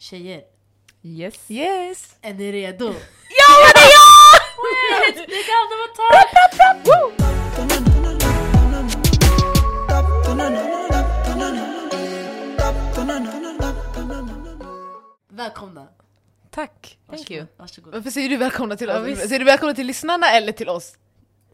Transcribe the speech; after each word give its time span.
Tjejer, 0.00 0.42
Yes. 1.02 1.50
Yes! 1.50 2.16
är 2.22 2.34
ni 2.34 2.52
redo? 2.52 2.84
Ja 3.40 3.50
men 3.62 3.72
det 3.74 3.80
är 3.80 3.92
jag! 3.98 4.40
Wait, 4.62 5.16
det 5.28 5.42
kan 5.48 5.62
det 5.70 5.76
vara 5.76 5.94
ta! 5.96 7.20
Välkomna! 15.28 15.88
Tack. 16.50 16.98
Thank 17.10 17.30
you. 17.30 17.46
Varsågod. 17.56 17.92
Varför 17.94 18.10
säger 18.10 18.28
du 18.28 18.36
välkomna 18.36 18.76
till 18.76 18.88
Ja, 18.88 19.00
oss? 19.00 19.06
visst. 19.06 19.22
säger 19.28 19.38
du 19.38 19.44
välkomna 19.44 19.74
till 19.74 19.86
lyssnarna 19.86 20.26
eller 20.30 20.52
till 20.52 20.68
oss? 20.68 20.96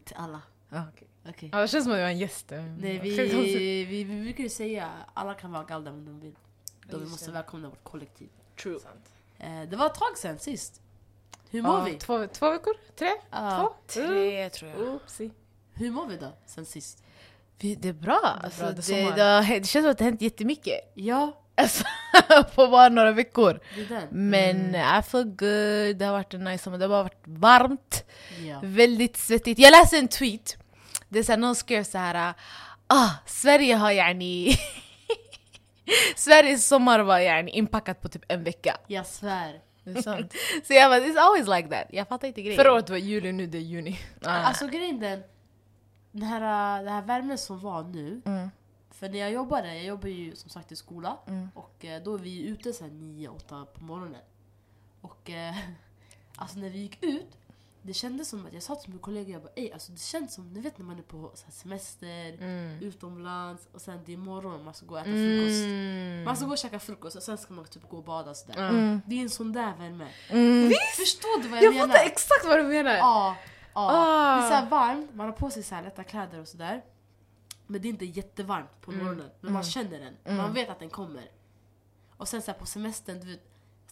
Till 0.05 0.15
alla. 0.19 0.41
Ah, 0.69 0.81
okay. 0.93 1.07
Okej. 1.29 1.49
Ja, 1.53 1.59
det 1.61 1.67
känns 1.67 1.83
som 1.83 1.93
att 1.93 1.99
jag 1.99 2.07
är 2.07 2.11
en 2.11 2.19
gäst. 2.19 2.45
Nej, 2.79 2.99
vi, 3.03 3.17
konstigt. 3.17 3.55
vi, 3.61 3.85
vi 3.85 4.05
brukar 4.05 4.43
ju 4.43 4.49
säga 4.49 4.89
alla 5.13 5.33
kan 5.33 5.51
vara 5.51 5.63
galda 5.63 5.91
om 5.91 6.05
de 6.05 6.19
vill. 6.19 6.35
Då 6.89 6.97
vi 6.97 7.05
måste 7.05 7.25
det. 7.25 7.31
välkomna 7.31 7.69
vårt 7.69 7.83
kollektiv. 7.83 8.29
True. 8.61 8.79
Eh, 9.39 9.61
det 9.69 9.75
var 9.75 9.85
ett 9.85 9.95
tag 9.95 10.17
sedan 10.17 10.39
sist. 10.39 10.81
Hur 11.49 11.61
mår 11.61 11.77
Ja, 11.79 11.83
vi? 11.83 11.93
Två, 11.93 12.27
två 12.27 12.51
veckor? 12.51 12.73
Tre? 12.95 13.09
Ja. 13.31 13.73
Två? 13.87 14.01
Tre 14.01 14.49
tror 14.49 14.71
jag. 14.71 14.79
Oopsie. 14.81 15.31
Hur 15.73 15.91
mår 15.91 16.05
vi 16.07 16.17
då 16.17 16.33
sen 16.45 16.65
sist? 16.65 17.03
Vi, 17.59 17.75
det 17.75 17.89
är 17.89 17.93
bra. 17.93 18.37
är 18.41 18.45
Alltså, 18.45 18.61
bra, 18.61 18.71
det, 18.71 18.81
det 18.81 19.15
det, 19.15 19.59
det 19.59 19.67
känns 19.67 19.83
som 19.83 19.91
att 19.91 19.97
det 19.97 20.03
har 20.03 20.09
hänt 20.11 20.21
jättemycket. 20.21 20.91
Ja, 20.93 21.43
Alltså, 21.59 21.83
på 22.55 22.67
bara 22.67 22.89
några 22.89 23.11
veckor. 23.11 23.59
det. 23.75 24.07
Men 24.11 24.75
I 24.75 25.01
feel 25.03 25.23
good, 25.23 25.97
det 25.97 26.05
har 26.05 26.11
varit 26.11 26.33
en 26.33 26.43
nice 26.43 26.63
sommar, 26.63 26.77
det 26.77 26.83
har 26.85 26.89
bara 26.89 27.03
varit 27.03 27.21
varmt, 27.23 28.03
Ja. 28.45 28.59
väldigt 28.63 29.17
svettigt. 29.17 29.59
Jag 29.59 29.71
läste 29.71 29.97
en 29.97 30.07
tweet, 30.07 30.57
det 31.09 31.19
är 31.19 31.23
såhär, 31.23 31.37
någon 31.39 31.55
skrev 31.55 31.83
så 31.83 31.97
här. 31.97 32.33
ah, 32.87 33.09
Sverige 33.25 33.75
har 33.75 33.91
yani... 33.91 34.55
Sveriges 36.15 36.67
sommar 36.67 36.99
var 36.99 37.19
yani 37.19 37.51
inpackat 37.51 38.01
på 38.01 38.09
typ 38.09 38.23
en 38.27 38.43
vecka. 38.43 38.77
Jag 38.87 39.05
svär. 39.05 39.61
Det 39.83 39.97
är 39.97 40.01
sant. 40.01 40.33
Så 40.63 40.73
jag 40.73 40.91
bara, 40.91 40.99
it's 40.99 41.19
always 41.19 41.47
like 41.47 41.69
that. 41.69 41.87
Jag 41.89 42.07
fattar 42.07 42.27
inte 42.27 42.41
grejen. 42.41 42.63
Förra 42.63 42.73
året 42.73 42.89
var 42.89 42.97
juli, 42.97 43.31
nu 43.31 43.47
det 43.47 43.57
är 43.57 43.61
juni. 43.61 43.99
Ah. 44.21 44.29
Alltså 44.29 44.67
grejen 44.67 44.99
den, 44.99 45.23
den 46.11 46.23
här, 46.23 46.83
den 46.83 46.93
här 46.93 47.01
värmen 47.01 47.37
som 47.37 47.59
var 47.59 47.83
nu. 47.83 48.21
Mm. 48.25 48.49
För 48.89 49.09
när 49.09 49.19
jag 49.19 49.31
jobbade, 49.31 49.75
jag 49.75 49.85
jobbar 49.85 50.09
ju 50.09 50.35
som 50.35 50.49
sagt 50.49 50.71
i 50.71 50.75
skola. 50.75 51.17
Mm. 51.27 51.49
Och 51.55 51.85
eh, 51.85 52.03
då 52.03 52.13
är 52.13 52.19
vi 52.19 52.47
ute 52.47 52.73
så 52.73 52.83
här 52.83 52.91
9-8 52.91 53.65
på 53.65 53.83
morgonen. 53.83 54.21
Och 55.01 55.29
eh, 55.29 55.55
alltså 56.35 56.59
när 56.59 56.69
vi 56.69 56.79
gick 56.79 57.03
ut, 57.03 57.37
det 57.87 57.93
kändes 57.93 58.29
som 58.29 58.45
att 58.45 58.53
jag 58.53 58.63
sa 58.63 58.75
till 58.75 58.89
min 58.89 58.99
kollega, 58.99 59.33
jag 59.33 59.41
bara, 59.41 59.51
Ey, 59.55 59.71
alltså 59.71 59.91
det 59.91 59.99
känns 59.99 60.33
som, 60.33 60.53
ni 60.53 60.59
vet 60.61 60.77
när 60.77 60.85
man 60.85 60.97
är 60.97 61.03
på 61.03 61.17
här, 61.45 61.51
semester, 61.51 62.33
Mm. 62.33 62.79
utomlands 62.81 63.67
och 63.71 63.81
sen 63.81 63.99
det 64.05 64.13
är 64.13 64.17
morgon 64.17 64.63
man 64.63 64.73
ska 64.73 64.85
gå 64.85 64.93
och 64.93 64.99
äta 64.99 65.09
frukost. 65.09 65.63
Mm. 65.65 66.23
Man 66.23 66.35
ska 66.37 66.45
gå 66.45 66.51
och 66.51 66.57
käka 66.57 66.79
frukost 66.79 67.15
och 67.15 67.23
sen 67.23 67.37
ska 67.37 67.53
man 67.53 67.65
typ 67.65 67.89
gå 67.89 67.97
och 67.97 68.03
bada 68.03 68.29
och 68.29 68.37
sådär. 68.37 68.69
Mm. 68.69 69.01
Det 69.05 69.15
är 69.15 69.21
en 69.21 69.29
sån 69.29 69.53
där 69.53 69.75
värme. 69.77 70.07
Mm. 70.29 70.71
Förstår 70.97 71.41
du 71.41 71.47
vad 71.49 71.57
jag, 71.57 71.63
Jag 71.65 71.73
menar? 71.73 71.87
fattar 71.87 72.05
exakt 72.05 72.45
vad 72.45 72.59
du 72.59 72.63
menar! 72.63 72.93
Ja, 72.95 73.35
ja. 73.73 73.89
Ah. 73.91 74.37
Det 74.37 74.43
är 74.45 74.49
så 74.49 74.55
här 74.55 74.69
varmt, 74.69 75.13
man 75.15 75.25
har 75.25 75.33
på 75.33 75.49
sig 75.49 75.63
så 75.63 75.75
här 75.75 75.83
lätta 75.83 76.03
kläder 76.03 76.39
och 76.39 76.47
sådär. 76.47 76.81
Men 77.67 77.81
det 77.81 77.87
är 77.87 77.89
inte 77.89 78.05
jättevarmt 78.05 78.81
på 78.81 78.91
Mm. 78.91 79.03
morgonen. 79.05 79.29
Men 79.41 79.53
man 79.53 79.63
känner 79.63 79.99
den. 79.99 80.13
Mm. 80.25 80.37
Man 80.37 80.53
vet 80.53 80.69
att 80.69 80.79
den 80.79 80.89
kommer. 80.89 81.31
Och 82.17 82.27
sen 82.27 82.41
så 82.41 82.51
här 82.51 82.59
på 82.59 82.65
semestern, 82.65 83.19
du 83.19 83.25
vet, 83.31 83.41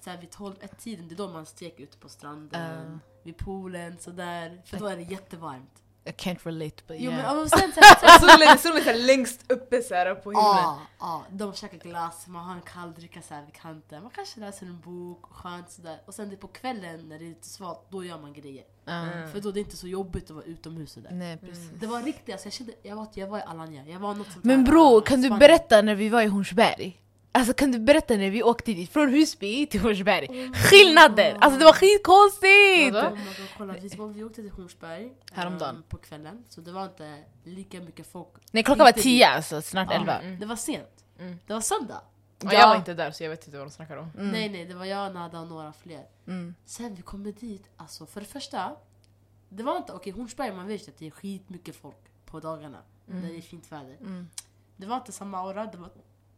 så 0.04 0.10
här 0.10 0.18
vid 0.18 0.32
12 0.32 0.56
ett 0.62 0.80
tiden, 0.80 1.08
det 1.08 1.16
är 1.16 1.18
då 1.18 1.28
man 1.28 1.46
steker 1.46 1.84
ute 1.84 1.98
på 1.98 2.10
stranden, 2.10 3.02
Ah. 3.02 3.15
Vid 3.26 3.38
poolen, 3.38 3.98
sådär. 4.00 4.62
För 4.66 4.78
då 4.78 4.88
är 4.88 4.98
det 4.98 5.04
jättevarmt. 5.04 5.82
I 6.08 6.12
can't 6.12 6.40
relate 6.44 6.84
but 6.88 6.98
Jo, 7.00 7.12
yeah. 7.12 7.36
men, 7.36 7.50
sen 7.50 7.72
så 7.72 7.80
här, 7.82 8.00
så 8.00 8.06
här, 8.06 8.20
Solen, 8.20 8.58
solen 8.58 8.96
är 8.96 9.06
längst 9.08 9.52
uppe 9.52 9.82
så 9.82 9.96
här 9.96 10.16
på 10.16 10.32
himlen. 10.32 10.44
Ja, 10.46 10.80
ja, 11.00 11.24
de 11.30 11.54
käkar 11.54 11.78
glass, 11.78 12.28
man 12.28 12.46
har 12.46 12.56
en 12.56 12.62
kall 12.62 12.94
dricka 12.94 13.22
så 13.22 13.34
här 13.34 13.46
vid 13.46 13.54
kanten. 13.54 14.02
Man 14.02 14.12
kanske 14.16 14.40
läser 14.40 14.66
en 14.66 14.80
bok, 14.80 15.28
och 15.28 15.36
skönt 15.36 15.72
sådär. 15.72 16.02
Och 16.06 16.14
sen 16.14 16.30
det 16.30 16.36
på 16.38 16.48
kvällen 16.48 17.10
när 17.10 17.20
det 17.20 17.26
är 17.26 17.30
lite 17.30 17.48
svalt, 17.48 17.88
då 17.90 18.04
gör 18.04 18.20
man 18.20 18.34
grejer. 18.34 18.64
Ah. 18.86 19.28
För 19.32 19.42
då 19.42 19.50
är 19.50 19.54
det 19.54 19.60
inte 19.60 19.78
så 19.78 19.88
jobbigt 19.88 20.24
att 20.24 20.36
vara 20.36 20.46
utomhus 20.46 20.92
sådär. 20.92 21.12
Nej 21.12 21.38
precis. 21.38 21.70
Det 21.80 21.88
var 21.88 22.02
riktigt, 22.02 22.34
alltså 22.34 22.46
jag 22.46 22.54
kände, 22.54 22.74
jag 22.84 22.96
var, 22.96 23.08
jag 23.14 23.28
var 23.28 23.40
i 23.40 23.42
Alanya, 23.42 23.86
jag 23.88 24.00
var 24.00 24.14
något 24.14 24.32
sånt 24.32 24.46
Men 24.46 24.60
här, 24.60 24.66
bro, 24.66 24.98
ah, 24.98 25.02
kan 25.02 25.22
du 25.22 25.28
Spanien. 25.28 25.40
berätta 25.40 25.82
när 25.82 25.96
vi 25.96 26.10
var 26.10 26.22
i 26.22 26.28
Hornsberg? 26.28 27.02
Alltså 27.36 27.54
kan 27.54 27.72
du 27.72 27.80
berätta 27.80 28.18
när 28.18 28.30
vi 28.30 28.44
åkte 28.44 28.74
dit, 28.74 28.90
från 28.92 29.10
Husby 29.10 29.68
till 29.68 29.80
Hornsberg? 29.80 30.52
Skillnaden! 30.54 31.38
Alltså 31.42 31.60
det 31.60 31.66
var 31.66 31.74
skitkonstigt! 31.74 32.94
Vadå? 32.94 33.18
Kolla, 33.58 33.74
vi, 33.74 33.88
var, 33.88 34.08
vi 34.08 34.24
åkte 34.24 34.42
till 34.42 34.52
Hornsberg 34.52 35.12
Häromdagen. 35.32 35.76
ehm, 35.76 35.84
på 35.90 35.98
kvällen, 35.98 36.44
så 36.50 36.62
det 36.62 36.72
var 36.72 36.84
inte 36.84 37.24
lika 37.44 37.82
mycket 37.82 38.08
folk. 38.12 38.30
Nej 38.52 38.64
klockan 38.64 38.86
var 38.86 38.92
tio 38.92 39.28
alltså, 39.28 39.62
snart 39.62 39.88
Ja, 39.92 39.96
elva. 39.96 40.22
Det 40.40 40.46
var 40.46 40.56
sent. 40.56 41.06
Mm. 41.20 41.40
Det 41.48 41.54
var 41.54 41.62
söndag. 41.62 42.02
Ja, 42.40 42.54
jag 42.54 42.68
var 42.68 42.76
inte 42.76 42.94
där 42.94 43.12
så 43.12 43.24
jag 43.24 43.30
vet 43.30 43.48
inte 43.48 43.58
vad 43.58 43.68
de 43.68 43.72
snackar 43.72 43.98
om. 43.98 44.12
Mm. 44.18 44.32
Nej 44.32 44.50
nej, 44.50 44.66
det 44.66 44.74
var 44.74 44.86
jag, 44.86 45.14
Nada 45.14 45.40
och 45.40 45.48
några 45.48 45.74
fler. 45.74 46.06
Mm. 46.28 46.56
Sen 46.66 46.96
vi 46.96 47.02
kommer 47.02 47.32
dit, 47.32 47.70
alltså 47.78 48.06
för 48.06 48.22
det 48.22 48.28
första, 48.28 48.76
det 49.50 49.64
var 49.64 49.78
inte, 49.78 49.94
okej 49.94 50.14
Hornsberg 50.14 50.52
man 50.52 50.68
vet 50.68 50.88
att 50.88 50.98
det 50.98 51.08
är 51.08 51.12
skitmycket 51.12 51.76
folk 51.76 51.98
på 52.26 52.40
dagarna. 52.40 52.78
När 53.06 53.30
det 53.30 53.38
är 53.38 53.42
fint 53.42 53.72
väder. 53.72 53.98
Mm. 54.00 54.30
Det 54.78 54.86
var 54.86 54.98
inte 54.98 55.12
samma 55.12 55.38
aura, 55.38 55.66
det 55.66 55.78
var, 55.78 55.90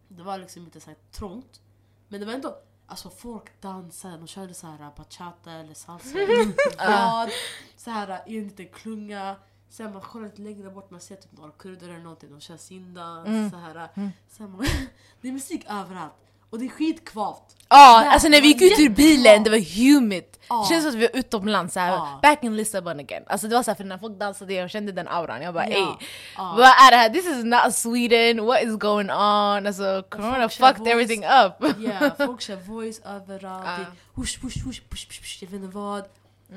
det 0.07 0.23
var 0.23 0.37
liksom 0.37 0.63
inte 0.63 0.79
så 0.79 0.89
här 0.89 0.97
trångt. 1.11 1.61
Men 2.07 2.19
det 2.19 2.25
var 2.25 2.33
ändå, 2.33 2.57
alltså 2.87 3.09
folk 3.09 3.61
dansade, 3.61 4.17
de 4.17 4.27
körde 4.27 4.53
så 4.53 4.67
här 4.67 4.91
bachata 4.97 5.51
eller 5.51 5.73
salsa. 5.73 6.17
Rad, 6.79 7.29
så 7.75 7.91
här 7.91 8.23
i 8.27 8.37
en 8.37 8.43
liten 8.43 8.67
klunga. 8.67 9.35
Sen 9.69 9.93
man 9.93 10.01
kollar 10.01 10.25
lite 10.25 10.41
längre 10.41 10.69
bort, 10.69 10.91
man 10.91 11.01
ser 11.01 11.15
typ 11.15 11.31
några 11.31 11.51
kurder 11.51 11.89
eller 11.89 11.99
någonting, 11.99 12.31
de 12.31 12.41
kör 12.41 12.57
sin 12.57 12.93
dans. 12.93 13.27
Mm. 13.27 13.51
Så 13.51 13.57
här. 13.57 13.89
Mm. 13.93 14.09
Sen 14.29 14.51
man, 14.51 14.65
det 15.21 15.27
är 15.27 15.31
musik 15.31 15.65
överallt. 15.69 16.13
Och 16.49 16.59
det 16.59 16.65
är 16.65 16.69
skitkvavt. 16.69 17.43
Ja, 17.69 17.99
Där, 18.03 18.09
alltså 18.11 18.27
när 18.27 18.41
vi 18.41 18.47
gick 18.47 18.61
ut 18.61 18.79
ur 18.79 18.89
bilen, 18.89 19.43
det 19.43 19.49
var 19.49 19.75
humid. 19.75 20.23
Ja. 20.49 20.61
Det 20.61 20.67
känns 20.73 20.83
som 20.83 20.89
att 20.89 20.95
vi 20.95 21.07
var 21.13 21.19
utomlands, 21.19 21.73
såhär, 21.73 21.91
Ja. 21.91 22.19
back 22.21 22.43
in 22.43 22.55
Lissabon 22.57 22.99
again. 22.99 23.23
Alltså 23.27 23.47
det 23.47 23.55
var 23.55 23.63
såhär, 23.63 23.75
för 23.75 23.83
när 23.83 23.97
folk 23.97 24.19
dansade 24.19 24.53
jag 24.53 24.69
kände 24.69 24.91
den 24.91 25.07
auran. 25.07 25.41
Jag 25.41 25.53
bara 25.53 25.67
Ja. 25.69 25.75
ey, 25.77 26.07
vad 26.37 26.59
är 26.67 26.91
det 26.91 26.97
här? 26.97 27.09
This 27.09 27.25
is 27.25 27.43
not 27.43 27.73
Sweden, 27.75 28.45
what 28.45 28.63
is 28.63 28.75
going 28.75 29.09
on? 29.11 29.67
Alltså 29.67 30.03
corona 30.09 30.49
fucked 30.49 30.77
voice. 30.79 30.91
everything 30.91 31.23
up. 31.23 31.75
Ja, 31.79 32.25
folk 32.25 32.41
kör 32.41 32.55
voice 32.55 33.01
överallt. 33.05 33.67
Är 33.67 33.85
Hush, 34.15 34.39
hush, 34.43 34.65
hush, 34.65 34.81
push, 34.89 35.07
push, 35.09 35.19
push, 35.21 35.37
jag 35.43 35.49
vet 35.49 35.61
inte 35.61 35.75
vad. 35.75 36.03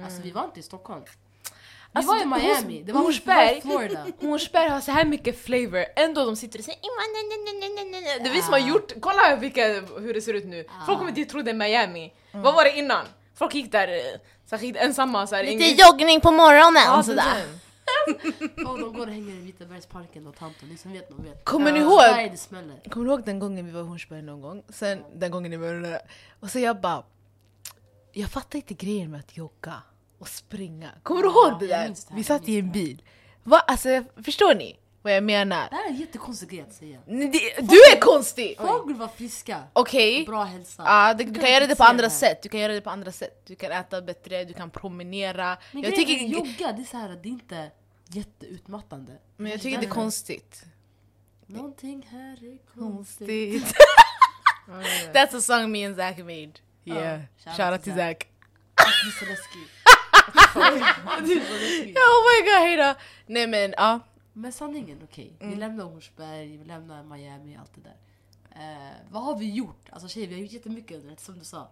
Alltså 0.04 0.22
vi 0.22 0.30
var 0.30 0.44
inte 0.44 0.60
i 0.60 0.62
Stockholm. 0.62 1.02
Vi 1.92 1.98
Alltså, 1.98 2.12
var 2.12 2.18
i 2.18 2.20
det- 2.24 2.26
Miami, 2.46 2.82
det 2.82 2.92
var, 2.92 3.00
Hornsberg- 3.00 3.46
det 3.50 3.56
i 3.56 3.60
Florida. 3.60 4.06
Hornsberg 4.20 4.68
har 4.68 4.80
så 4.80 4.90
här 4.92 5.04
mycket 5.04 5.44
flavor, 5.44 5.84
ändå 5.96 6.24
de 6.24 6.36
sitter 6.36 6.58
och 6.58 6.64
säger. 6.64 6.78
Det 8.22 8.28
är 8.28 8.32
vi 8.32 8.42
som 8.42 8.52
har 8.52 8.60
gjort, 8.60 8.92
kolla 9.00 9.36
vilka, 9.36 9.66
hur 9.98 10.14
det 10.14 10.20
ser 10.20 10.34
ut 10.34 10.44
nu. 10.46 10.64
Folk 10.86 10.98
kommer 10.98 11.12
dit 11.12 11.26
och 11.26 11.30
tror 11.32 11.42
det 11.42 11.50
är 11.50 11.54
Miami. 11.54 12.12
Vad 12.32 12.54
var 12.54 12.64
det 12.64 12.78
innan? 12.78 13.04
Folk 13.34 13.54
gick 13.54 13.72
där 13.72 13.88
eh, 13.88 14.00
särskilt 14.46 14.76
ensamma 14.76 15.26
så 15.26 15.34
här, 15.34 15.44
ingen- 15.44 15.76
joggning 15.76 16.20
på 16.20 16.30
morgonen 16.30 16.82
Ja, 16.86 17.02
sådär. 17.02 17.22
sådär. 17.22 18.70
Och 18.70 18.78
de 18.80 18.92
går 18.92 19.06
och 19.06 19.12
hänger 19.12 19.34
i 19.34 19.40
Vitabergsparken 19.40 20.26
och 20.26 20.36
tanton, 20.36 20.68
ni 20.68 20.76
som 20.76 20.92
vet, 20.92 21.08
de 21.08 21.22
vet. 21.24 21.44
Kommer 21.44 21.72
ni 21.72 21.78
ihåg? 21.80 22.00
Det. 22.00 22.90
Kommer 22.90 23.06
du 23.06 23.12
ihåg 23.12 23.24
den 23.24 23.38
gången 23.38 23.66
vi 23.66 23.72
var 23.72 23.80
i 23.80 23.84
Hornsberg 23.84 24.22
någon 24.22 24.40
gång? 24.40 24.62
Sen 24.68 25.04
den 25.14 25.30
gången 25.30 25.50
ni 25.50 25.56
var 25.56 25.72
där. 25.74 26.00
Och 26.40 26.50
så 26.50 26.58
jag 26.58 26.80
bara... 26.80 27.02
Jag 28.12 28.30
fattar 28.30 28.56
inte 28.56 28.74
grejen 28.74 29.10
med 29.10 29.20
att 29.20 29.36
jogga 29.36 29.82
och 30.20 30.28
springa. 30.28 30.90
Kommer 31.02 31.22
du 31.22 31.28
ihåg 31.28 31.60
det 31.60 31.66
där? 31.66 31.88
det 31.88 32.06
Vi 32.14 32.24
satt 32.24 32.48
i 32.48 32.58
en 32.58 32.66
det 32.66 32.72
bil. 32.72 33.02
Va? 33.42 33.58
Alltså, 33.58 34.04
förstår 34.24 34.54
ni 34.54 34.76
vad 35.02 35.12
jag 35.16 35.24
menar? 35.24 35.68
Det 35.70 35.76
här 35.76 35.84
är 35.84 35.88
en 35.88 35.96
jättekonstig 35.96 36.48
grej 36.48 36.60
att 36.60 36.72
säga. 36.72 36.98
Nej, 37.06 37.28
det- 37.28 37.66
Du 37.66 37.76
är 37.96 38.00
konstig! 38.00 38.56
Folk 38.58 38.88
vill 38.88 38.96
vara 38.96 39.08
friska, 39.08 39.62
Okej, 39.72 40.24
bra 40.26 40.44
hälsa. 40.44 40.82
ja, 40.86 41.14
du, 41.14 41.24
du 41.24 41.40
kan 41.40 41.50
göra 41.52 41.66
det 41.66 41.76
på 41.76 41.84
andra 41.84 42.10
sätt. 42.10 42.42
Du 42.42 42.48
kan 42.48 42.60
göra 42.60 42.72
det 42.72 42.80
på 42.80 42.90
andra 42.90 43.12
sätt. 43.12 43.42
Du 43.46 43.54
kan 43.56 43.72
äta 43.72 44.02
bättre, 44.02 44.44
du 44.44 44.54
kan 44.54 44.70
promenera. 44.70 45.56
Men 45.72 45.82
jag 45.82 45.96
tycker, 45.96 46.12
jogga, 46.14 46.72
det 46.72 46.82
är 46.82 46.84
så 46.84 46.96
här, 46.96 47.08
det 47.08 47.28
är 47.28 47.30
inte 47.30 47.70
jätteutmattande. 48.08 49.12
men 49.36 49.50
jag 49.52 49.60
tycker 49.60 49.80
det 49.80 49.86
är 49.86 49.90
konstigt. 49.90 50.64
Någonting 51.46 52.06
här 52.10 52.32
är 52.44 52.58
konstigt. 52.74 53.28
Konstigt. 53.28 53.76
That's 55.14 55.36
a 55.36 55.40
song 55.40 55.70
me 55.72 55.86
and 55.86 55.96
Zach 55.96 56.18
made. 56.18 56.52
Yeah, 56.84 57.20
shout 57.56 57.72
out 57.72 57.84
Zach. 57.84 57.96
Zach. 57.96 58.16
Det 58.76 59.08
är 59.08 59.10
så 59.18 59.24
läskigt. 59.24 59.70
Det 60.12 60.28
är 60.28 60.32
så 60.32 60.32
läskigt. 60.32 60.36
Oh 60.56 62.20
my 62.26 62.50
god, 62.50 62.60
hejdå! 62.60 62.94
Nej 63.26 63.46
men 63.46 63.74
ja. 63.76 64.00
Men 64.32 64.52
sanningen, 64.52 65.00
okej. 65.04 65.36
Mm. 65.40 65.50
Vi 65.50 65.56
lämnar 65.56 65.84
Hornsberg, 65.84 66.56
vi 66.56 66.64
lämnar 66.64 67.02
Miami, 67.02 67.56
allt 67.56 67.74
det 67.74 67.80
där. 67.80 67.96
Eh, 68.50 68.96
vad 69.10 69.22
har 69.22 69.38
vi 69.38 69.50
gjort? 69.50 69.88
Alltså 69.90 70.08
tjejer, 70.08 70.28
vi 70.28 70.34
har 70.34 70.40
gjort 70.40 70.52
jättemycket 70.52 70.96
under 70.96 71.10
det, 71.10 71.20
som 71.20 71.38
du 71.38 71.44
sa. 71.44 71.68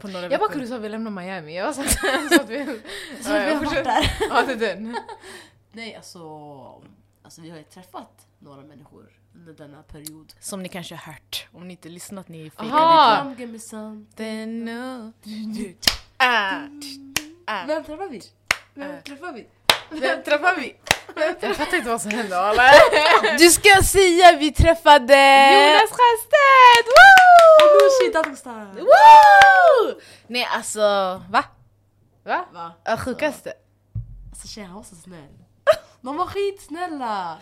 På 0.00 0.08
några 0.08 0.30
Jag 0.30 0.40
bara 0.40 0.50
kunde 0.50 0.66
säga 0.66 0.76
att 0.76 0.84
vi 0.84 0.88
lämnar 0.88 1.10
Miami, 1.10 1.56
jag 1.56 1.66
var 1.66 1.72
så 1.72 1.82
så 2.34 2.42
att 2.42 2.48
vi... 2.48 2.80
Så 3.22 3.32
vi 3.32 3.54
har 3.54 3.64
varit 3.64 3.84
där. 3.84 4.16
Ja, 4.30 4.42
det 4.46 4.52
är 4.52 4.56
den. 4.56 4.96
Nej, 5.72 5.94
alltså, 5.94 6.20
alltså 7.22 7.40
vi 7.40 7.50
har 7.50 7.58
ju 7.58 7.64
träffat 7.64 8.26
några 8.38 8.62
människor 8.62 9.20
under 9.34 9.52
denna 9.52 9.82
period. 9.82 10.32
Som 10.40 10.62
ni 10.62 10.68
kanske 10.68 10.94
har 10.94 11.12
hört. 11.12 11.48
Om 11.52 11.68
ni 11.68 11.72
inte 11.72 11.88
lyssnat, 11.88 12.28
ni 12.28 12.50
Aha. 12.56 12.70
fejkade 12.70 13.22
Come 13.22 13.40
give 13.40 13.52
me 13.52 13.58
some. 13.58 14.04
Then 14.16 14.64
no. 14.64 15.12
Ah, 16.16 16.60
ah. 17.50 17.64
Vem 17.66 17.84
träffar 17.84 18.08
vi? 18.08 18.22
Vem 18.74 18.90
Äh. 18.90 19.00
träffar 19.02 19.32
vi? 19.32 19.46
Vem 19.90 20.22
träffar 20.22 20.54
vi? 20.56 20.76
Jag 21.40 21.56
fattar 21.56 21.76
inte 21.76 21.90
vad 21.90 22.02
som 22.02 22.10
hände 22.10 22.36
eller? 22.36 23.38
Du 23.38 23.50
ska 23.50 23.82
säga 23.84 24.36
vi 24.36 24.52
träffade... 24.52 25.14
Jonas 25.52 25.90
Sjöstedt! 25.90 26.86
Woo! 26.86 27.82
Nooshi 27.82 28.12
Dattostar! 28.12 28.80
Woo! 28.80 30.00
Nej 30.26 30.48
alltså, 30.56 30.80
va? 31.30 31.44
Va? 32.24 32.44
Va? 32.52 32.72
Ja, 32.84 32.96
Sjukaste. 32.96 33.52
Alltså 34.32 34.48
tjejer, 34.48 34.66
han 34.66 34.76
var 34.76 34.82
så 34.82 34.94
snäll. 34.96 35.36
De 36.00 36.16
var 36.16 36.26
skitsnälla! 36.26 37.38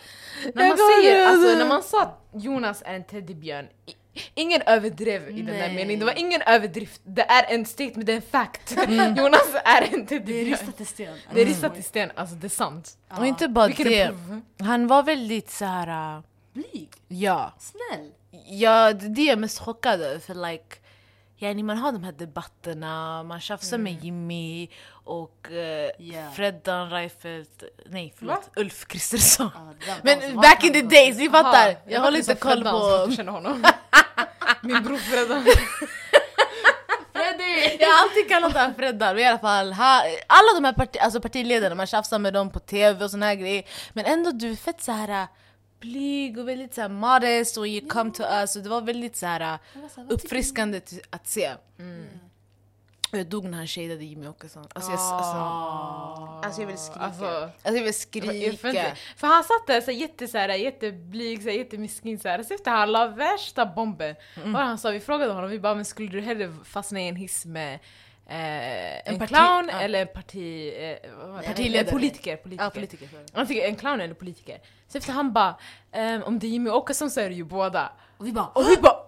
När 0.55 0.69
man 0.69 0.79
säger, 0.79 1.27
alltså 1.29 1.55
när 1.55 1.67
man 1.69 1.83
sa 1.83 2.03
att 2.03 2.21
Jonas 2.33 2.83
är 2.87 2.95
en 2.95 3.05
teddybjörn, 3.05 3.69
ingen 4.35 4.63
överdrev 4.63 5.31
i 5.31 5.33
den 5.43 5.47
där 5.47 5.53
Nej. 5.53 5.75
meningen, 5.75 5.99
det 6.01 6.07
var 6.07 6.19
ingen 6.19 6.43
överdrift, 6.43 7.01
det 7.05 7.23
är 7.23 7.55
en 7.55 7.65
statement, 7.67 8.07
det 8.07 8.13
är 8.13 8.17
en 8.17 8.23
fact. 8.23 8.77
Jonas 9.17 9.55
är 9.65 9.83
en 9.83 9.91
Det 9.91 9.97
är 9.97 10.07
teddybjörn. 10.07 10.45
ristat 10.51 10.81
i 10.81 10.85
sten. 10.85 11.17
Det 11.35 11.41
är 11.41 11.47
ristat 11.47 11.79
i 11.79 11.83
sten, 11.83 12.11
alltså 12.15 12.35
det 12.35 12.47
är 12.47 12.49
sant. 12.49 12.99
Och 13.19 13.27
inte 13.27 13.49
bara 13.49 13.67
Vilken 13.67 13.87
är 13.87 13.91
det. 13.91 14.07
prov? 14.07 14.41
Han 14.69 14.87
var 14.87 15.03
väldigt 15.03 15.51
så 15.51 15.65
här. 15.65 16.17
äh, 16.17 16.23
Blyg. 16.53 16.89
ja. 17.09 17.55
Snäll. 17.59 18.11
Ja, 18.47 18.93
det 18.93 19.07
är 19.07 19.11
det 19.11 19.23
jag 19.23 19.33
är 19.33 19.37
mest 19.37 19.59
chockad 19.59 20.01
över. 20.01 20.19
För 20.19 20.35
like, 20.51 20.77
yani 21.39 21.63
man 21.63 21.79
har 21.79 21.93
de 21.93 22.05
här 22.05 22.13
debatterna, 22.13 23.23
man 23.23 23.41
tjafsar 23.41 23.79
med 23.79 24.05
Jimmy 24.05 24.69
och 24.91 25.49
uh, 25.51 25.59
Ja. 25.99 26.31
Freddan 26.35 26.91
Reinfeldt, 26.91 27.63
nej 27.87 28.15
förlåt, 28.17 28.35
Va? 28.55 28.61
Ulf 28.63 28.87
Kristersson. 28.87 29.51
Ja, 29.55 29.75
det 30.05 30.11
var 30.15 30.21
Men 30.23 30.37
back 30.37 30.65
in 30.65 30.73
the 30.73 30.83
days, 30.83 31.19
ni 31.19 31.29
fattar! 31.31 31.71
Aha, 31.71 31.79
Jag 31.87 32.01
håller 32.01 32.19
inte 32.19 32.35
koll 32.35 32.65
på... 32.65 33.09
Min 34.63 34.83
bror 34.83 34.97
Freddan. 34.97 35.43
Freddy! 37.13 37.77
Jag 37.81 37.89
har 37.89 38.03
alltid 38.03 38.29
kallat 38.29 38.53
honom 38.53 38.75
Freddan, 38.75 39.15
men 39.15 39.25
i 39.25 39.27
alla 39.27 39.39
fall, 39.39 39.73
ha, 39.73 40.03
alla 40.27 40.55
de 40.55 40.65
här 40.65 40.73
parti, 40.73 40.97
alltså 41.01 41.21
partiledarna, 41.21 41.75
man 41.75 41.87
tjafsar 41.87 42.19
med 42.19 42.35
dem 42.35 42.51
på 42.51 42.61
tv 42.61 43.05
och 43.05 43.11
såna 43.11 43.27
här 43.27 43.35
grejer. 43.35 43.65
Men 43.93 44.05
ändå 44.05 44.31
du 44.31 44.51
är 44.51 44.57
fett 44.57 44.83
så 44.83 44.93
här 44.93 45.23
äh, 45.23 45.29
blyg 45.81 46.39
och 46.39 46.49
väldigt 46.49 46.75
så 46.75 46.81
här 46.81 46.89
modest 46.89 47.57
och 47.57 47.67
you 47.67 47.89
come 47.89 48.11
to 48.11 48.23
us 48.23 48.57
och 48.57 48.63
det 48.63 48.69
var 48.69 48.81
väldigt 48.81 49.17
så 49.17 49.27
här 49.27 49.41
äh, 49.41 49.59
uppfriskande 50.09 50.81
att 51.11 51.29
se. 51.29 51.51
Och 51.53 52.28
jag 53.17 53.27
dog 53.27 53.45
när 53.45 53.59
han 53.59 53.67
shadade 53.67 54.05
Jimmy 54.05 54.29
Åkesson. 54.29 54.67
Alltså 54.75 54.91
jag, 54.91 55.01
alltså, 55.01 55.37
alltså 56.47 56.61
jag 56.61 56.67
vill 56.69 56.79
skrika. 56.79 57.01
Alltså, 57.01 57.25
Alltså 57.27 57.51
jag 57.65 57.73
vill 57.73 57.85
Jag 57.87 57.95
skrika. 57.95 58.31
inte. 58.49 58.95
För 59.17 59.27
han 59.27 59.45
satt 59.45 59.67
där 59.67 59.81
så 59.81 59.91
jätte, 59.91 60.29
så 60.29 60.39
här, 60.39 60.49
jätteblyg, 60.49 61.43
så 61.43 61.49
här, 61.49 61.57
jättemiskin 61.57 62.19
så 62.19 62.29
här. 62.29 62.43
Så 62.43 62.55
efter 62.55 62.71
han 62.71 62.93
la 62.93 63.07
värsta 63.07 63.67
bomben. 63.67 64.17
Mm. 64.37 64.55
Och 64.55 64.61
han 64.61 64.79
sa, 64.79 64.91
vi 64.91 65.01
frågade 65.01 65.33
honom, 65.33 65.51
vi 65.51 65.59
bara 65.61 65.75
men 65.75 65.85
skulle 65.85 66.09
du 66.09 66.21
hellre 66.21 66.55
fastna 66.65 67.01
i 67.01 67.09
en 67.09 67.17
hiss 67.17 67.45
med 67.47 67.75
eh, 67.75 69.09
en, 69.09 69.19
parti- 69.21 69.27
clown 69.27 69.69
ja. 69.73 69.81
eller 69.81 70.01
en 70.01 70.09
parti... 70.15 70.73
Eh, 70.77 70.81
det? 70.81 71.43
Partiledare. 71.47 71.85
En 71.87 71.91
politiker. 71.93 72.37
politiker. 72.37 72.65
Ja, 72.65 72.71
politiker. 72.71 73.09
Han 73.33 73.47
fick 73.47 73.63
en 73.63 73.77
clown 73.77 74.01
eller 74.01 74.15
politiker. 74.15 74.59
Så 74.89 74.99
efter 74.99 75.13
han 75.13 75.33
bara, 75.33 75.55
ehm, 75.93 76.23
om 76.23 76.39
det 76.39 76.47
är 76.47 76.49
Jimmy 76.49 76.71
Åkesson 76.71 77.11
så 77.11 77.21
är 77.21 77.29
det 77.29 77.35
ju 77.35 77.45
båda. 77.45 77.93
Och 78.19 78.27
vi 78.27 78.33
bara... 78.33 78.47
Och 78.47 78.65
vi 78.69 78.77
bara 78.77 78.95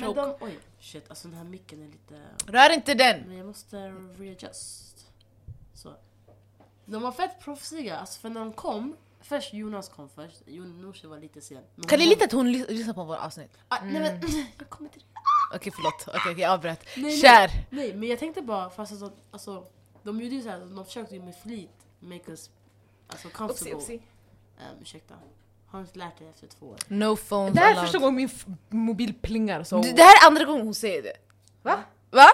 Men 0.00 0.14
de, 0.14 0.34
oj, 0.40 0.58
shit, 0.86 1.04
alltså 1.10 1.28
den 1.28 1.36
här 1.36 1.44
micken 1.44 1.82
är 1.82 1.86
lite... 1.86 2.20
Rör 2.46 2.70
inte 2.74 2.94
den! 2.94 3.20
Men 3.20 3.36
jag 3.36 3.46
måste 3.46 3.76
readjust. 4.18 5.06
Så. 5.74 5.94
De 6.84 7.02
var 7.02 7.12
fett 7.12 7.40
proffsiga, 7.40 7.96
alltså 7.98 8.20
för 8.20 8.30
när 8.30 8.40
de 8.40 8.52
kom, 8.52 8.96
först 9.20 9.54
Jonas 9.54 9.88
kom 9.88 10.08
först, 10.08 10.42
Nooshi 10.46 11.06
var 11.06 11.18
lite 11.18 11.40
sen. 11.40 11.62
Men 11.74 11.86
Kan 11.86 11.98
ni 11.98 12.04
hon- 12.04 12.10
lita 12.10 12.24
att 12.24 12.32
hon 12.32 12.46
lys- 12.54 12.70
lyssnar 12.70 12.94
på 12.94 13.04
våra 13.04 13.18
avsnitt? 13.20 13.50
Ah, 13.68 13.78
nej 13.84 14.00
men, 14.00 14.20
jag 14.58 14.68
kommer 14.68 14.90
till 14.90 15.00
det. 15.00 15.56
Okej 15.56 15.72
förlåt, 15.76 16.04
okej 16.08 16.32
okej, 16.32 16.42
jag 16.42 16.52
avbröt. 16.52 16.80
Nej, 16.96 17.20
Kär! 17.20 17.50
Nej 17.70 17.94
men 17.94 18.08
jag 18.08 18.18
tänkte 18.18 18.42
bara, 18.42 18.70
fast 18.70 18.92
alltså, 18.92 19.12
alltså 19.30 19.66
de 20.02 20.20
gjorde 20.20 20.34
ju 20.34 20.42
såhär, 20.42 20.60
de 20.60 20.84
försökte 20.84 21.14
ju 21.14 21.22
med 21.22 21.36
flit 21.36 21.70
make 22.00 22.30
us 22.30 22.50
alltså, 23.08 23.28
Upsi, 23.28 23.36
comfortable. 23.38 23.72
upsi. 23.74 23.94
Um, 23.94 24.82
ursäkta. 24.82 25.14
Har 25.76 25.82
du 25.82 25.86
inte 25.86 25.98
lärt 25.98 26.18
dig 26.18 26.28
efter 26.28 26.46
två 26.46 26.66
år? 26.66 26.76
No 26.88 27.16
phones 27.16 27.54
Det 27.54 27.60
här 27.60 27.66
är 27.66 27.70
allowed. 27.72 27.84
första 27.84 27.98
gången 27.98 28.14
min 28.14 28.26
f- 28.26 28.46
mobil 28.68 29.14
plingar 29.22 29.62
så... 29.62 29.82
Du, 29.82 29.92
Det 29.92 30.02
här 30.02 30.22
är 30.24 30.26
andra 30.26 30.44
gången 30.44 30.64
hon 30.64 30.74
säger 30.74 31.02
det. 31.02 31.12
Va? 31.62 31.78
Va? 32.10 32.26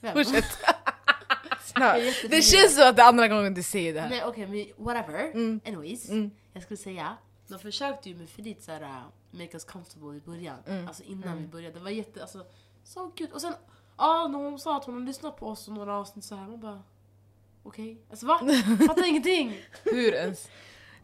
Vem? 0.00 0.12
Fortsätt. 0.12 0.44
Jag 1.74 1.98
är 1.98 2.28
Det 2.28 2.42
känns 2.42 2.74
som 2.74 2.88
att 2.88 2.96
det 2.96 3.02
är 3.02 3.06
andra 3.08 3.28
gången 3.28 3.54
du 3.54 3.62
säger 3.62 3.94
det 3.94 4.00
här. 4.00 4.08
Nej 4.10 4.24
okej 4.24 4.46
men 4.46 4.84
whatever. 4.86 5.30
Mm. 5.30 5.60
Anyways. 5.66 6.08
Mm. 6.08 6.30
Jag 6.52 6.62
skulle 6.62 6.76
säga, 6.76 7.16
de 7.48 7.58
försökte 7.58 8.08
ju 8.08 8.14
med 8.16 8.28
flit 8.30 8.62
såhär 8.62 8.82
uh, 8.82 8.88
make 9.30 9.50
us 9.52 9.64
comfortable 9.64 10.16
i 10.16 10.20
början. 10.20 10.56
Mm. 10.66 10.88
Alltså 10.88 11.02
innan 11.02 11.38
vi 11.38 11.46
började. 11.46 11.74
Det 11.78 11.84
var 11.84 11.90
jätte, 11.90 12.20
alltså 12.22 12.46
så 12.84 13.08
kul. 13.10 13.28
Och 13.32 13.40
sen, 13.40 13.54
ja 13.98 14.28
när 14.28 14.38
hon 14.38 14.58
sa 14.58 14.76
att 14.76 14.84
hon 14.84 14.94
hade 14.94 15.06
lyssnat 15.06 15.36
på 15.36 15.46
oss 15.46 15.68
och 15.68 15.74
några 15.74 15.94
avsnitt 15.94 16.24
så 16.24 16.34
här 16.36 16.46
man 16.46 16.60
bara 16.60 16.82
okej. 17.62 17.98
Alltså 18.10 18.26
va? 18.26 18.38
Fattar 18.86 19.08
ingenting. 19.08 19.56
Hur 19.84 20.14
ens? 20.14 20.48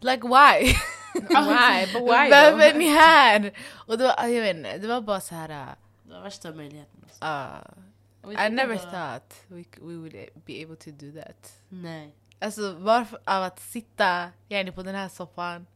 Like 0.05 0.23
why? 0.23 0.59
Why? 1.15 1.87
But 1.93 2.03
why 2.03 2.31
Varför 2.31 2.61
är 2.61 2.75
ni 2.75 2.89
här? 2.89 3.53
Och 3.87 3.99
då, 3.99 4.05
jag 4.19 4.29
vet 4.29 4.57
inte, 4.57 4.79
det 4.79 4.87
var 4.89 5.01
bara 5.01 5.21
så 5.21 5.35
här. 5.35 5.51
uh, 5.51 5.67
Det 6.03 6.15
var 6.15 6.21
värsta 6.23 6.53
möjligheten. 6.53 7.01
Uh, 7.23 8.37
I 8.47 8.51
never 8.51 8.77
thought 8.77 9.35
we, 9.49 9.65
we 9.81 9.95
would 9.97 10.13
be 10.47 10.63
able 10.65 10.77
to 10.77 10.91
do 10.91 11.21
that. 11.21 11.53
Nej. 11.69 12.15
Alltså 12.41 12.73
varför 12.79 13.19
av 13.25 13.43
att 13.43 13.61
sitta 13.61 14.29
gärna 14.49 14.73
på 14.73 14.83
den 14.83 14.95
här 14.95 15.09
soffan 15.09 15.67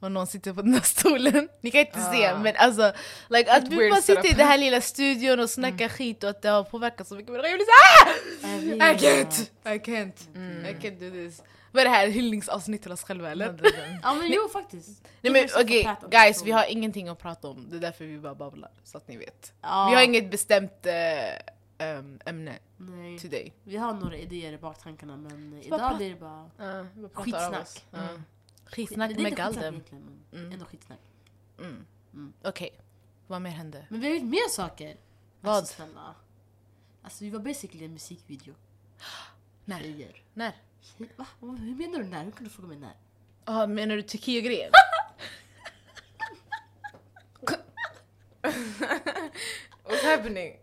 och 0.00 0.12
någon 0.12 0.26
sitter 0.26 0.52
på 0.52 0.62
den 0.62 0.74
här 0.74 0.80
stolen. 0.80 1.48
Ni 1.60 1.70
kan 1.70 1.80
inte 1.80 2.00
se 2.12 2.26
Ah. 2.26 2.38
men 2.38 2.54
alltså 2.56 2.92
like, 3.28 3.52
att 3.52 3.68
vi 3.68 3.90
bara 3.90 4.00
sitter 4.02 4.30
i 4.30 4.32
den 4.32 4.46
här 4.46 4.58
lilla 4.58 4.80
studion 4.80 5.40
och 5.40 5.50
snackar 5.50 5.88
skit 5.88 6.24
och 6.24 6.30
att 6.30 6.42
det 6.42 6.48
har 6.48 6.64
påverkat 6.64 7.08
så 7.08 7.14
mycket. 7.14 7.32
Jag 7.34 7.42
blir 7.42 7.66
såhär 8.42 8.76
Jag 8.76 8.94
I 8.94 8.98
can't! 8.98 9.50
I 9.64 9.78
can't! 9.78 10.14
I 10.70 10.74
can't 10.74 10.98
do 11.00 11.10
this. 11.10 11.42
Vad 11.72 11.80
är 11.80 11.84
det 11.84 11.90
här? 11.90 12.08
Hyllningsavsnitt 12.08 12.82
till 12.82 12.92
oss 12.92 13.02
själva 13.02 13.30
eller? 13.30 13.60
Ja 14.02 14.14
men 14.14 14.32
jo 14.32 14.48
faktiskt. 14.48 15.08
Nej 15.20 15.32
men 15.32 15.48
okej 15.64 15.96
guys, 16.10 16.42
vi 16.44 16.50
har 16.50 16.64
ingenting 16.70 17.08
att 17.08 17.18
prata 17.18 17.48
om. 17.48 17.70
Det 17.70 17.76
är 17.76 17.80
därför 17.80 18.04
vi 18.04 18.18
bara 18.18 18.34
babblar, 18.34 18.70
så 18.84 18.98
att 18.98 19.08
ni 19.08 19.16
vet. 19.16 19.52
Ja. 19.60 19.86
Vi 19.90 19.94
har 19.96 20.02
inget 20.02 20.30
bestämt 20.30 20.86
ehm, 20.86 22.20
ämne 22.26 22.58
Nej. 22.76 23.18
today. 23.18 23.52
Vi 23.64 23.76
har 23.76 23.94
några 23.94 24.16
idéer 24.16 24.52
i 24.52 24.58
baktankarna 24.58 25.16
men 25.16 25.62
idag 25.62 25.96
blir 25.96 26.10
det 26.10 26.20
bara 26.20 26.50
av 26.58 27.08
skitsnack. 27.12 27.84
Mm. 27.92 28.22
Skitsnack 28.64 29.10
med 29.18 29.38
men 29.38 29.82
Mm. 30.32 30.52
ändå 30.52 30.64
skitsnack. 30.64 31.00
Mm. 31.58 31.86
Mm. 32.14 32.32
Okej, 32.44 32.70
vad 33.26 33.42
mer 33.42 33.50
hände? 33.50 33.86
Men 33.88 34.00
vi 34.00 34.06
har 34.08 34.14
gjort 34.14 34.24
mer 34.30 34.48
saker. 34.48 34.96
Vad? 35.40 35.56
Alltså, 35.56 35.74
snälla. 35.74 36.14
Alltså 37.02 37.24
vi 37.24 37.30
var 37.30 37.40
basically 37.40 37.84
en 37.84 37.92
musikvideo. 37.92 38.54
När? 39.64 39.80
Tjejer. 39.80 40.22
När? 40.34 40.52
Va? 41.16 41.26
Hur 41.40 41.74
menar 41.74 41.98
du 41.98 42.04
när? 42.04 42.24
Hur 42.24 42.30
kan 42.30 42.44
du 42.44 42.50
fråga 42.50 42.68
mig 42.68 42.78
när? 42.78 42.94
Ah, 43.44 43.66
menar 43.66 43.96
du 43.96 44.02
Turkiet-grejen? 44.02 44.72
What's 49.84 50.04
happening? 50.04 50.56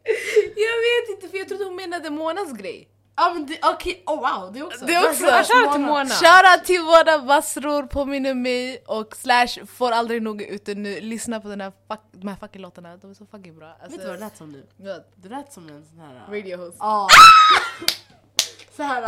jag 0.56 0.78
vet 0.88 1.10
inte 1.16 1.28
för 1.30 1.38
jag 1.38 1.48
trodde 1.48 1.64
hon 1.64 1.76
menade 1.76 2.10
Monas 2.10 2.54
grej. 2.54 2.90
Ja 3.20 3.34
men 3.34 3.46
det, 3.46 3.60
okej, 3.64 4.04
oh 4.06 4.16
wow 4.16 4.54
det 4.54 4.64
också. 4.64 4.86
Det 4.86 4.98
också. 4.98 5.26
Shoutout 5.26 5.74
till 5.74 5.82
Mona. 5.82 6.06
Shoutout 6.06 6.66
till 6.66 6.82
våra 6.82 7.20
bassror, 7.20 7.84
påminner 7.84 8.34
mig 8.34 8.84
och 8.88 9.16
slash 9.16 9.66
får 9.68 9.92
aldrig 9.92 10.22
nog 10.22 10.42
ute 10.42 10.76
nu. 10.76 11.02
Lyssna 11.02 11.40
på 11.40 11.48
den 11.48 11.62
här 11.62 11.72
fuck, 11.88 12.00
de 12.12 12.28
här 12.28 12.36
fucking 12.36 12.62
låtarna, 12.62 12.98
de 12.98 13.12
är 13.12 13.16
så 13.16 13.26
fucking 13.26 13.56
bra. 13.56 13.68
Alltså, 13.68 13.90
Vet 13.90 14.00
du 14.02 14.08
vad 14.08 14.16
det 14.16 14.20
lät 14.20 14.38
som 14.38 14.52
nu? 14.52 14.68
Det 15.16 15.30
lät 15.30 15.54
som 15.54 15.70
en 15.70 15.86
sån 15.86 16.00
här... 16.00 16.28
Radio 16.30 16.58
host. 16.58 16.78
Ja. 16.82 17.08
Såhär. 18.76 19.04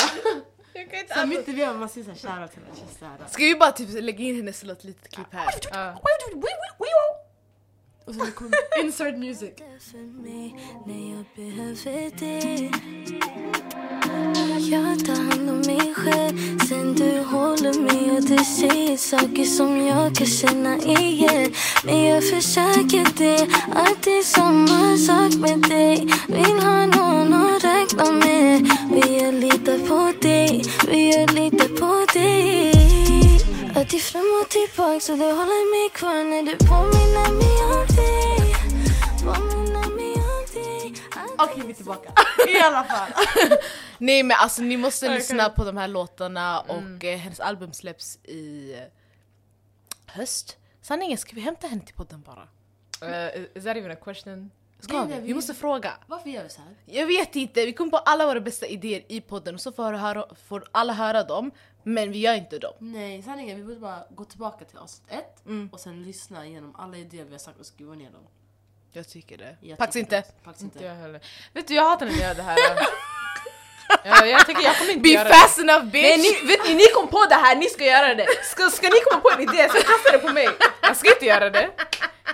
Jag 0.74 0.92
kan 0.92 1.00
inte 1.00 1.14
Såhär 1.14 1.26
mitt 1.28 1.48
i 1.48 1.52
vevan 1.52 1.80
man 1.80 1.90
säger 1.90 2.16
såhär 2.16 2.36
shoutout 2.38 2.52
till 2.52 2.62
henne. 2.64 2.90
Såhär. 3.00 3.30
Ska 3.30 3.44
vi 3.44 3.56
bara 3.56 3.72
typ 3.72 3.90
lägga 3.92 4.24
in 4.24 4.36
hennes 4.36 4.64
låt 4.64 4.84
litet 4.84 5.14
klipp 5.14 5.34
här? 5.34 5.50
Ja. 5.72 6.02
Och 8.10 8.16
sen 8.16 8.32
kommer 8.32 8.58
insert 8.84 9.18
music. 9.18 9.54
när 10.86 11.16
jag 11.16 11.25
behöver 11.36 12.20
dig 12.20 12.72
Jag 14.72 15.06
tar 15.06 15.16
hand 15.16 15.50
om 15.50 15.58
mig 15.58 15.94
själv. 15.96 16.60
Sen 16.70 16.96
du 16.96 17.24
håller 17.24 17.82
mig 17.82 18.18
och 18.18 18.24
du 18.24 18.38
säger 18.38 18.98
saker 18.98 19.44
som 19.44 19.88
jag 19.88 20.16
kan 20.16 20.28
känna 20.28 20.78
igen. 20.78 21.51
Men 21.84 22.04
jag 22.04 22.24
försöker 22.24 23.18
det, 23.18 23.42
att 23.74 24.04
det 24.04 24.18
är 24.18 24.24
samma 24.24 24.98
sak 24.98 25.42
med 25.42 25.70
dig. 25.70 26.08
Vill 26.28 26.60
ha 26.66 26.86
någon 26.86 27.34
att 27.34 27.63
räkna 27.63 28.12
med. 28.12 28.70
Vill 28.92 29.22
jag 29.22 29.34
lita 29.34 29.88
på 29.88 30.13
dig, 30.22 30.63
vill 30.88 31.13
jag 31.13 31.32
lita 31.32 31.68
på 31.80 32.06
dig. 32.13 32.79
Att 33.76 33.94
är 33.94 34.00
fram 34.00 34.42
och 34.44 34.50
tillbaka 34.50 35.00
så 35.00 35.12
du 35.12 35.24
håller 35.24 35.86
mig 35.86 35.90
kvar 35.94 36.24
när 36.24 36.44
du 36.44 36.58
påminner 36.58 37.32
mig 37.40 37.58
om 37.76 37.86
dig 37.96 38.56
Påminner 39.24 39.96
mig 39.96 40.14
om 40.14 40.46
dig 40.54 40.94
att 41.38 41.50
Okej 41.52 41.64
vi 41.66 41.70
är 41.70 41.76
tillbaka. 41.76 42.14
I 42.48 42.60
alla 42.62 42.84
fall. 42.84 43.10
Nej 43.98 44.24
men 44.24 44.38
alltså 44.40 44.62
ni 44.62 44.78
måste 44.78 45.06
Ja, 45.06 45.12
jag 45.12 45.18
lyssna 45.20 45.50
på 45.50 45.64
de 45.64 45.78
här 45.78 45.88
låtarna 45.88 46.60
och 46.60 47.04
eh, 47.04 47.18
hennes 47.18 47.40
album 47.40 47.74
släpps 47.74 48.16
i 48.24 48.74
eh, 48.74 48.80
höst. 50.06 50.58
Sanningen, 50.82 51.18
ska 51.18 51.36
vi 51.36 51.42
hämta 51.42 51.68
henne 51.68 51.82
till 51.82 51.96
podden 51.96 52.22
bara? 52.22 52.48
Uh, 53.04 53.42
is 53.56 53.64
that 53.64 53.78
even 53.78 53.92
a 53.92 53.96
question? 53.96 54.52
Ska 54.80 54.94
Nej, 54.98 55.06
vi? 55.08 55.12
nej, 55.12 55.22
Vi 55.22 55.28
vi- 55.28 55.34
måste 55.34 55.54
fråga. 55.54 55.94
Varför 56.08 56.30
gör 56.30 56.44
vi 56.44 56.50
så 56.50 56.62
här? 56.62 56.76
Jag 56.86 57.06
vet 57.08 57.36
inte, 57.36 57.66
vi 57.66 57.74
kom 57.74 57.92
på 57.92 57.98
alla 57.98 58.26
våra 58.26 58.40
bästa 58.40 58.66
idéer 58.66 59.04
i 59.08 59.22
podden 59.22 59.56
och 59.56 59.62
så 59.62 59.72
får, 59.72 59.94
höra, 59.94 60.26
får 60.48 60.64
alla 60.72 60.94
höra 60.94 61.24
dem, 61.24 61.52
men 61.84 62.12
vi 62.12 62.20
gör 62.20 62.34
inte 62.34 62.60
dem. 62.60 62.74
Nej, 62.80 63.24
sanningen 63.24 63.58
vi 63.58 63.64
borde 63.64 63.80
bara 63.80 64.04
gå 64.10 64.26
tillbaka 64.26 64.66
till 64.66 64.78
avsnitt 64.78 65.12
ett 65.12 65.46
Mm. 65.46 65.70
och 65.74 65.80
sen 65.80 66.04
lyssna 66.04 66.46
igenom 66.46 66.76
alla 66.80 66.98
idéer 66.98 67.24
vi 67.26 67.32
har 67.32 67.40
sagt 67.40 67.60
och 67.60 67.66
skriva 67.66 67.94
ner 67.96 68.10
dem. 68.10 68.28
Jag 68.92 69.10
tycker 69.10 69.38
det. 69.38 69.56
Jag 69.62 69.78
Pax 69.78 69.94
tycker 69.94 70.00
inte. 70.00 70.16
det. 70.16 70.44
Pax 70.44 70.62
Inte 70.62 70.78
inte. 70.78 70.88
jag 70.88 70.96
heller. 70.96 71.22
Vet 71.54 71.68
du, 71.68 71.76
jag 71.76 71.84
hatar 71.90 72.06
när 72.06 72.14
ni 72.14 72.20
gör 72.22 72.34
det 72.36 72.42
här. 72.44 72.58
ja, 74.04 74.26
jag 74.26 74.46
tänker 74.46 74.64
jag 74.64 74.78
kommer 74.78 74.92
inte 74.92 75.02
Be 75.04 75.10
göra 75.10 75.24
det. 75.30 75.34
fast 75.36 75.60
enough 75.60 75.86
bitch! 75.86 76.04
Nej, 76.04 76.18
ni, 76.18 76.48
vet 76.48 76.68
ni, 76.68 76.74
ni 76.74 76.84
kom 76.96 77.08
på 77.08 77.26
det 77.30 77.36
här, 77.36 77.56
ni 77.56 77.66
ska 77.70 77.86
göra 77.86 78.16
det. 78.16 78.26
Ska, 78.44 78.70
ska 78.70 78.88
ni 78.90 79.00
komma 79.10 79.22
på 79.22 79.30
en 79.32 79.42
idé, 79.42 79.70
sen 79.72 79.82
kasta 79.82 80.12
det 80.12 80.18
på 80.20 80.34
mig. 80.34 80.50
Jag 80.82 80.98
ska 80.98 81.10
inte 81.14 81.26
göra 81.26 81.50
det. 81.50 81.70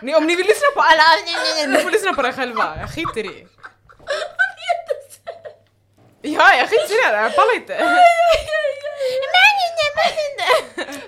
Ni, 0.02 0.16
om 0.16 0.28
ni 0.28 0.36
vill 0.36 0.46
lyssna 0.46 0.68
på 0.75 0.82
alla, 0.82 1.04
ni 1.68 1.78
får 1.84 1.92
lyssna 1.92 2.14
på 2.14 2.22
det 2.22 2.34
själva. 2.34 2.78
Jag 2.80 2.90
skiter 2.94 3.24
i. 3.25 3.48
Ja, 6.22 6.54
jag 6.56 6.70
skiter 6.70 6.94
i 6.94 7.12
det. 7.12 7.18
Jag 7.22 7.36
pallar 7.36 7.56
inte. 7.56 7.74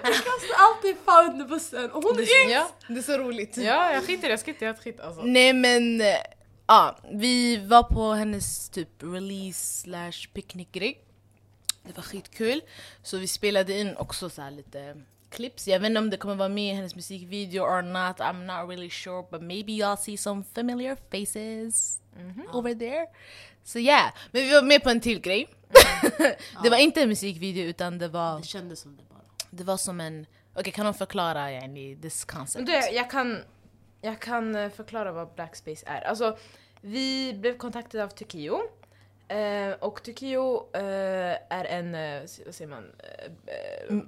Jag 0.03 0.13
kastar 0.13 0.55
alltid 0.57 0.95
fan 1.05 1.31
under 1.31 1.45
bussen 1.45 1.91
och 1.91 2.03
hon 2.03 2.19
är 2.19 2.49
Ja, 2.51 2.69
Det 2.87 2.97
är 2.97 3.01
så 3.01 3.17
roligt. 3.17 3.57
ja 3.57 3.93
jag 3.93 4.01
skiter 4.03 4.13
i 4.23 4.27
det. 4.27 4.29
Jag 4.29 4.39
ska 4.39 4.51
inte 4.51 4.65
göra 4.65 4.75
ett 4.75 4.83
skit 4.83 4.99
alltså. 4.99 5.21
Nej 5.21 5.53
men, 5.53 6.01
eh, 6.01 6.07
ja, 6.67 6.97
vi 7.13 7.57
var 7.67 7.83
på 7.83 8.11
hennes 8.13 8.69
typ 8.69 8.89
release 9.03 9.81
slash 9.81 10.27
picknickgrej. 10.33 11.01
Det 11.83 11.95
var 11.97 12.03
skitkul. 12.03 12.61
Så 13.03 13.17
vi 13.17 13.27
spelade 13.27 13.79
in 13.79 13.95
också 13.97 14.29
så 14.29 14.41
här 14.41 14.51
lite 14.51 14.95
clips. 15.29 15.67
Jag 15.67 15.79
vet 15.79 15.87
inte 15.87 15.99
om 15.99 16.09
det 16.09 16.17
kommer 16.17 16.35
vara 16.35 16.49
med 16.49 16.71
i 16.73 16.75
hennes 16.75 16.95
musikvideo 16.95 17.61
or 17.61 17.81
not. 17.81 18.19
I'm 18.19 18.45
not 18.45 18.69
really 18.69 18.89
sure 18.89 19.25
but 19.31 19.41
maybe 19.41 19.71
y'all 19.71 19.97
see 19.97 20.17
some 20.17 20.43
familiar 20.55 20.97
faces 21.11 22.01
over 22.53 22.73
there. 22.73 23.07
Så 23.63 23.79
yeah, 23.79 24.13
men 24.31 24.41
vi 24.41 24.53
var 24.53 24.61
med 24.61 24.83
på 24.83 24.89
en 24.89 25.01
till 25.01 25.19
grej. 25.19 25.47
det 26.63 26.69
var 26.69 26.77
inte 26.77 27.01
en 27.01 27.09
musikvideo 27.09 27.63
utan 27.63 27.97
det 27.97 28.07
var, 28.07 28.37
Det 28.37 28.45
kändes 28.45 28.79
som 28.79 28.97
det 28.97 29.03
bara. 29.09 29.21
det 29.49 29.63
var 29.63 29.77
som 29.77 30.01
en... 30.01 30.25
Okej, 30.53 30.71
kan 30.73 30.85
de 30.85 30.93
förklara 30.93 31.51
yani, 31.51 31.97
this 32.01 32.25
concept? 32.25 32.65
Du, 32.65 32.71
jag 32.71 33.09
kan, 33.11 33.43
jag 34.01 34.19
kan 34.19 34.55
eh, 34.55 34.69
förklara 34.69 35.11
vad 35.11 35.33
Blackspace 35.35 35.83
är. 35.85 36.01
Alltså, 36.01 36.37
vi 36.81 37.33
blev 37.33 37.57
kontaktade 37.57 38.03
av 38.03 38.09
Tokyo. 38.09 38.61
Eh, 39.27 39.73
och 39.79 40.03
Tokyo 40.03 40.69
eh, 40.73 41.37
är 41.49 41.65
en, 41.65 41.95
eh, 41.95 42.21
vad 42.45 42.55
säger 42.55 42.67
man? 42.67 42.91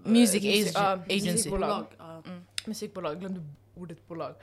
Music 0.04 0.44
agency. 0.44 1.32
Musikbolag. 1.32 1.70
Bolag, 1.70 1.86
ja. 1.98 2.24
musikbolag, 2.66 3.20
glömde 3.20 3.42
ordet 3.76 4.08
bolag. 4.08 4.36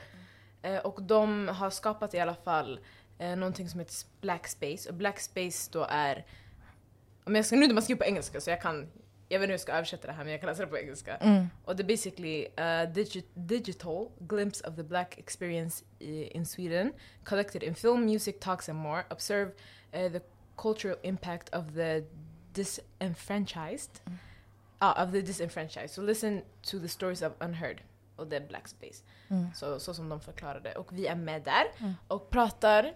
Eh, 0.61 0.77
och 0.77 1.03
de 1.03 1.47
har 1.47 1.69
skapat 1.69 2.13
i 2.13 2.19
alla 2.19 2.35
fall 2.35 2.79
eh, 3.17 3.35
någonting 3.35 3.69
som 3.69 3.79
heter 3.79 3.95
Blackspace. 4.21 4.89
Och 4.89 4.95
Blackspace 4.95 5.69
då 5.71 5.87
är, 5.89 6.25
om 7.23 7.35
jag 7.35 7.45
ska, 7.45 7.55
nu 7.55 7.73
man 7.73 7.83
skriver 7.83 7.99
på 7.99 8.05
engelska 8.05 8.41
så 8.41 8.49
jag 8.49 8.61
kan, 8.61 8.87
jag 9.29 9.39
vet 9.39 9.43
inte 9.43 9.45
hur 9.45 9.53
jag 9.53 9.59
ska 9.59 9.71
översätta 9.71 10.07
det 10.07 10.13
här 10.13 10.23
men 10.23 10.31
jag 10.31 10.41
kan 10.41 10.49
läsa 10.49 10.61
det 10.61 10.67
på 10.67 10.77
engelska. 10.77 11.15
Mm. 11.15 11.47
Och 11.65 11.75
det 11.75 11.83
är 11.83 11.87
basically 11.87 12.47
digi 12.93 13.23
digital 13.33 14.07
glimpse 14.19 14.67
of 14.67 14.75
the 14.75 14.83
black 14.83 15.17
experience 15.17 15.85
i, 15.99 16.23
in 16.23 16.45
Sweden, 16.45 16.93
collected 17.23 17.63
in 17.63 17.75
film, 17.75 18.05
music, 18.05 18.35
talks 18.39 18.69
and 18.69 18.79
more. 18.79 19.03
Observe 19.09 19.51
uh, 19.93 20.11
the 20.11 20.21
cultural 20.57 20.97
impact 21.03 21.55
of 21.55 21.73
the 21.73 22.03
disenfranchised. 22.53 24.01
Ah, 24.79 25.03
of 25.03 25.11
the 25.11 25.21
disenfranchised. 25.21 25.89
So 25.89 26.01
listen 26.01 26.41
to 26.61 26.79
the 26.79 26.87
stories 26.87 27.21
of 27.21 27.33
unheard. 27.39 27.81
Och 28.15 28.27
det 28.27 28.35
är 28.35 28.47
black 28.47 28.67
space. 28.67 29.03
Mm. 29.29 29.47
Så, 29.55 29.79
så 29.79 29.93
som 29.93 30.09
de 30.09 30.21
förklarade. 30.21 30.73
Och 30.75 30.93
vi 30.93 31.07
är 31.07 31.15
med 31.15 31.43
där 31.43 31.95
och 32.07 32.29
pratar 32.29 32.93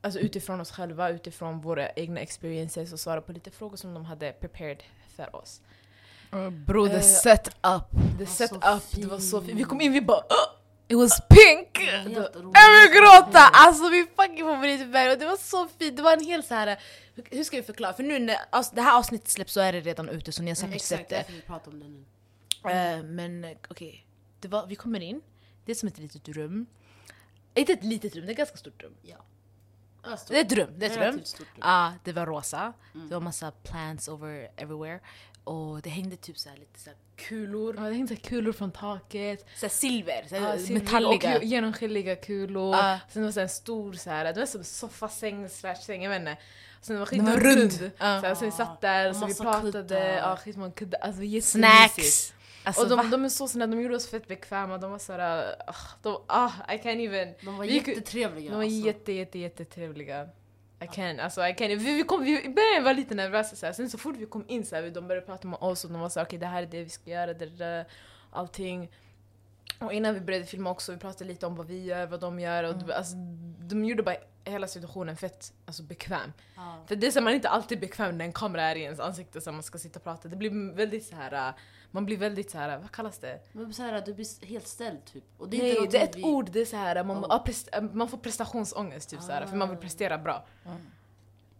alltså 0.00 0.20
utifrån 0.20 0.60
oss 0.60 0.70
själva, 0.70 1.10
utifrån 1.10 1.60
våra 1.60 1.90
egna 1.90 2.20
experiences 2.20 2.92
och 2.92 3.00
svarar 3.00 3.20
på 3.20 3.32
lite 3.32 3.50
frågor 3.50 3.76
som 3.76 3.94
de 3.94 4.04
hade 4.04 4.32
prepared 4.32 4.82
för 5.08 5.36
oss. 5.36 5.60
Bro, 6.66 6.86
the 6.86 6.94
Eh, 6.94 7.00
setup. 7.00 7.90
The 8.18 8.26
setup, 8.26 8.62
det 8.92 9.06
var 9.06 9.18
så 9.18 9.42
fint. 9.42 9.58
Vi 9.58 9.64
kom 9.64 9.80
in, 9.80 9.92
vi 9.92 10.00
bara 10.00 10.20
"Åh!" 10.30 10.55
It 10.88 10.96
was 10.96 11.20
pink! 11.28 11.68
Jag 11.80 12.04
vill 12.80 13.00
gråta! 13.00 13.38
Alltså 13.52 13.90
min 13.90 14.06
fucking 14.16 14.44
favoritfärg 14.44 15.10
och 15.12 15.18
det 15.18 15.26
var 15.26 15.36
så 15.36 15.68
fint, 15.78 15.96
det 15.96 16.02
var 16.02 16.12
en 16.12 16.24
hel 16.24 16.42
så 16.42 16.54
här. 16.54 16.80
hur- 17.30 17.44
ska 17.44 17.56
vi 17.56 17.62
förklara? 17.62 17.92
För 17.92 18.02
nu 18.02 18.18
när 18.18 18.36
avs- 18.52 18.70
det 18.74 18.82
här 18.82 18.98
avsnittet 18.98 19.28
släpps 19.28 19.52
så 19.52 19.60
är 19.60 19.72
det 19.72 19.80
redan 19.80 20.08
ute 20.08 20.32
så 20.32 20.42
ni 20.42 20.50
har 20.50 20.54
säkert 20.54 20.82
sett 20.82 21.00
Exakt, 21.00 21.26
det. 21.28 21.32
vi 21.34 21.40
pratar 21.42 21.72
om 21.72 21.80
det 21.80 21.88
nu. 21.88 22.04
Eh, 22.70 23.02
men 23.02 23.56
okej, 23.70 24.06
det 24.40 24.48
var- 24.48 24.66
vi 24.66 24.76
kommer 24.76 25.00
in, 25.00 25.20
det 25.64 25.72
är 25.72 25.76
som 25.76 25.86
ett 25.88 25.98
litet 25.98 26.28
rum. 26.28 26.66
Inte 27.54 27.72
ett 27.72 27.84
litet 27.84 28.14
rum, 28.16 28.24
det 28.26 28.30
är 28.30 28.32
ett 28.32 28.38
ganska 28.38 28.56
stort 28.56 28.82
rum. 28.82 28.94
Ja. 29.02 29.16
Det 30.28 30.36
är 30.40 30.44
ett 30.44 30.52
rum, 30.52 30.70
det 30.76 30.86
är 30.86 30.90
ett 30.90 30.96
rum. 30.96 31.14
Rum. 31.38 31.46
Ja, 31.60 31.92
det 32.04 32.12
var 32.12 32.26
rosa. 32.26 32.72
Det 32.92 33.14
var 33.14 33.20
massa 33.20 33.50
plants 33.50 34.08
over 34.08 34.50
everywhere. 34.56 35.00
Och 35.44 35.82
det 35.82 35.90
hängde 35.90 36.16
typ 36.16 36.38
så 36.38 36.48
här 36.48 36.56
lite 36.56 36.80
så 36.80 36.90
kulor. 37.16 37.74
Ja, 37.78 37.82
det 37.82 37.92
hängde 37.94 38.16
så 38.16 38.22
kulor 38.22 38.52
från 38.52 38.70
taket. 38.72 39.46
Så 39.56 39.68
silver, 39.68 40.24
så 40.28 40.34
Ja, 40.34 40.58
silver 40.58 40.80
metalliga. 40.80 41.36
Och 41.36 41.44
genomskinliga 41.44 42.16
kulor. 42.16 42.74
Ja. 42.76 42.98
Sen 43.08 43.22
det 43.22 43.26
var 43.26 43.32
så 43.32 43.40
här 43.40 43.44
en 43.44 43.48
stor 43.48 43.92
så 43.92 44.10
här, 44.10 44.24
det 44.24 44.40
var 44.40 44.46
som 44.46 44.60
en 44.60 44.64
soffasäng 44.64 45.48
säng, 45.48 46.02
jag 46.02 46.10
vet 46.10 46.20
inte. 46.20 46.36
Sen 46.80 46.94
det 46.94 46.98
var 47.00 47.06
skitrund. 47.06 47.42
rund. 47.42 47.72
Så, 47.72 47.84
Ja. 47.84 48.04
här, 48.06 48.34
så 48.34 48.44
vi 48.44 48.50
satt 48.50 48.80
där, 48.80 49.10
Och 49.10 49.16
så 49.16 49.26
vi 49.26 49.34
pratade, 49.34 50.14
ja 50.14 50.36
skitmånga 50.36 50.72
kuddar, 50.72 50.98
alltså. 51.00 51.22
Snacks! 51.42 52.32
Alltså, 52.64 52.82
och 52.82 52.88
de, 52.88 52.96
va? 52.96 53.02
de 53.04 53.24
är 53.24 53.28
så 53.28 53.48
snälla, 53.48 53.66
de 53.76 53.82
gjorde 53.82 53.96
oss 53.96 54.10
fett 54.10 54.28
bekväma, 54.28 54.78
de 54.78 54.90
var 54.90 54.98
såhär, 54.98 55.54
ah, 55.66 55.74
de, 56.02 56.22
ah, 56.26 56.50
I 56.68 56.76
can't 56.76 57.06
even. 57.06 57.34
De 57.40 57.56
var 57.56 57.64
Vi 57.64 57.74
jättetrevliga. 57.74 58.50
De 58.50 58.56
var 58.56 58.64
alltså. 58.64 58.86
jätte, 58.86 59.12
jätte, 59.12 59.38
jättetrevliga. 59.38 60.28
I 60.80 60.86
can, 60.86 61.20
alltså 61.20 61.46
I 61.46 61.54
can. 61.54 61.68
Vi, 61.68 61.76
vi 61.96 62.02
kom, 62.02 62.24
vi, 62.24 62.44
I 62.44 62.48
början 62.48 62.84
var 62.84 62.94
lite 62.94 63.14
nervösa 63.14 63.56
så 63.56 63.66
här. 63.66 63.72
sen 63.72 63.90
så 63.90 63.98
fort 63.98 64.16
vi 64.16 64.26
kom 64.26 64.44
in 64.48 64.66
så 64.66 64.76
här, 64.76 64.90
de 64.90 65.08
började 65.08 65.26
prata 65.26 65.48
med 65.48 65.58
oss 65.60 65.84
och 65.84 65.90
de 65.90 66.00
var 66.00 66.08
såhär 66.08 66.26
okej 66.26 66.38
det 66.38 66.46
här 66.46 66.62
är 66.62 66.66
det 66.66 66.82
vi 66.84 66.90
ska 66.90 67.10
göra, 67.10 67.34
det 67.34 67.46
där, 67.46 67.84
allting. 68.30 68.90
Och 69.78 69.92
innan 69.92 70.14
vi 70.14 70.20
började 70.20 70.44
filma 70.46 70.70
också, 70.70 70.92
vi 70.92 70.98
pratade 70.98 71.24
lite 71.24 71.46
om 71.46 71.56
vad 71.56 71.66
vi 71.66 71.84
gör, 71.84 72.06
vad 72.06 72.20
de 72.20 72.40
gör 72.40 72.64
och 72.64 72.70
Mm. 72.74 72.86
de, 72.86 72.92
alltså, 72.92 73.16
de 73.68 73.84
gjorde 73.84 74.02
bara 74.02 74.16
hela 74.44 74.66
situationen 74.68 75.16
fett 75.16 75.52
alltså, 75.66 75.82
bekväm. 75.82 76.32
Ja. 76.56 76.84
För 76.86 76.96
det 76.96 77.06
är 77.06 77.10
så 77.10 77.20
man 77.20 77.30
är 77.32 77.36
inte 77.36 77.48
alltid 77.48 77.80
bekväm 77.80 78.18
när 78.18 78.24
en 78.24 78.32
kamera 78.32 78.62
är 78.62 78.76
i 78.76 78.82
ens 78.82 79.00
ansikte 79.00 79.40
så 79.40 79.52
man 79.52 79.62
ska 79.62 79.78
sitta 79.78 79.98
och 79.98 80.04
prata. 80.04 80.28
Det 80.28 80.36
blir 80.36 80.74
väldigt 80.74 81.06
så 81.06 81.16
här. 81.16 81.54
Man 81.96 82.06
blir 82.06 82.16
väldigt 82.16 82.50
så 82.50 82.58
här. 82.58 82.78
vad 82.78 82.90
kallas 82.90 83.18
det? 83.18 83.40
Men 83.52 83.72
så 83.74 83.82
här, 83.82 84.02
du 84.06 84.14
blir 84.14 84.46
helt 84.46 84.66
ställd 84.66 85.04
typ. 85.04 85.24
Och 85.38 85.48
det 85.48 85.56
är 85.56 85.62
Nej, 85.62 85.76
inte 85.84 85.98
det 85.98 86.02
är 86.04 86.08
ett 86.08 86.16
vi- 86.16 86.22
ord, 86.24 86.50
det 86.52 86.60
är 86.60 86.64
så 86.64 86.76
här, 86.76 87.04
man, 87.04 87.24
Oh. 87.24 87.40
äh, 87.72 87.82
man 87.82 88.08
får 88.08 88.18
prestationsångest 88.18 89.10
typ 89.10 89.22
så 89.22 89.32
här, 89.32 89.46
för 89.46 89.56
man 89.56 89.68
vill 89.68 89.78
Ah. 89.78 89.80
prestera 89.80 90.18
bra. 90.18 90.46
Mm. 90.64 90.76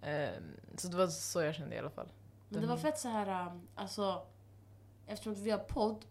Ehm, 0.02 0.42
så 0.76 0.88
det 0.88 0.96
var 0.96 1.06
så 1.06 1.42
jag 1.42 1.54
kände 1.54 1.76
i 1.76 1.78
alla 1.78 1.90
fall. 1.90 2.08
Men 2.48 2.60
det 2.60 2.66
var 2.66 2.76
fett 2.76 2.98
så 2.98 3.08
här, 3.08 3.46
um, 3.50 3.68
alltså 3.74 4.22
eftersom 5.06 5.34
vi 5.34 5.50
har 5.50 5.58
podd 5.58 6.04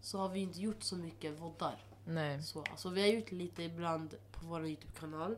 så 0.00 0.18
har 0.18 0.28
vi 0.28 0.40
inte 0.40 0.60
gjort 0.60 0.82
så 0.82 0.96
mycket 0.96 1.40
voddar. 1.40 1.84
Nej. 2.04 2.42
Så, 2.42 2.64
alltså, 2.70 2.88
vi 2.88 3.00
har 3.00 3.08
gjort 3.08 3.30
lite 3.32 3.62
ibland 3.62 4.14
på 4.32 4.46
vår 4.46 4.66
Youtube-kanal. 4.66 5.36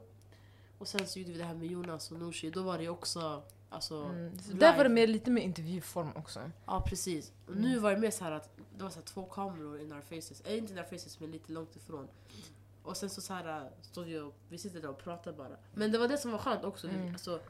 Och 0.78 0.88
sen 0.88 1.06
så 1.06 1.18
gjorde 1.18 1.32
vi 1.32 1.38
det 1.38 1.44
här 1.44 1.54
med 1.54 1.68
Jonas 1.68 2.10
och 2.10 2.18
Nooshi, 2.18 2.50
då 2.50 2.62
var 2.62 2.78
det 2.78 2.88
också 2.88 3.42
alltså, 3.74 3.94
Mm. 4.04 4.32
Där 4.58 4.76
var 4.76 4.84
det 4.84 4.90
mer, 4.90 5.06
lite 5.06 5.30
mer 5.30 5.42
intervjuform 5.42 6.10
också. 6.16 6.50
Ja 6.66 6.80
precis. 6.86 7.32
Och 7.46 7.56
nu 7.56 7.78
var 7.78 7.90
det 7.90 7.96
mer 7.96 8.10
så 8.10 8.24
här 8.24 8.32
att 8.32 8.56
det 8.76 8.82
var 8.82 8.90
så 8.90 8.98
här 8.98 9.06
två 9.06 9.24
kameror 9.24 9.80
in 9.80 9.92
our 9.92 10.00
faces. 10.00 10.40
Äh, 10.46 10.58
inte 10.58 10.72
in 10.72 10.78
our 10.78 10.84
faces 10.84 11.20
men 11.20 11.30
lite 11.30 11.52
långt 11.52 11.76
ifrån. 11.76 12.08
Och 12.82 12.96
sen 12.96 13.10
så, 13.10 13.20
så 13.20 13.34
här 13.34 13.70
stod 13.82 14.04
vi 14.06 14.18
och 14.18 14.34
vi 14.48 14.58
sitter 14.58 14.80
där 14.80 14.88
och 14.90 14.98
pratar 14.98 15.32
bara. 15.32 15.56
Men 15.74 15.92
det 15.92 15.98
var 15.98 16.08
det 16.08 16.18
som 16.18 16.30
var 16.30 16.38
skönt 16.38 16.64
också. 16.64 16.86
Vi, 16.88 16.94
Mm. 16.94 17.12
alltså, 17.12 17.40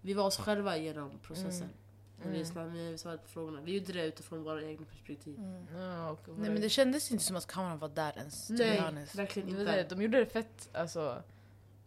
vi 0.00 0.14
var 0.14 0.24
oss 0.24 0.36
själva 0.36 0.76
genom 0.76 1.10
processen. 1.22 1.68
Mm. 2.22 2.28
Och 2.28 2.34
vi, 2.34 2.44
snabbade, 2.44 2.72
vi 2.90 2.98
svarade 2.98 3.18
på 3.22 3.28
frågorna. 3.28 3.60
Vi 3.60 3.78
gjorde 3.78 3.92
det 3.92 4.06
utifrån 4.06 4.42
våra 4.42 4.62
egna 4.62 4.86
perspektiv. 4.86 5.40
Ja, 5.74 6.10
och, 6.10 6.28
Nej 6.38 6.50
men 6.50 6.60
det 6.60 6.68
kändes 6.68 7.12
inte 7.12 7.24
som 7.24 7.36
att 7.36 7.46
kameran 7.46 7.78
var 7.78 7.88
där 7.88 8.12
ens, 8.18 8.50
Nej, 8.50 9.06
verkligen 9.14 9.48
inte. 9.48 9.82
de 9.88 10.02
gjorde 10.02 10.18
det 10.18 10.26
fett, 10.26 10.68
alltså, 10.72 11.22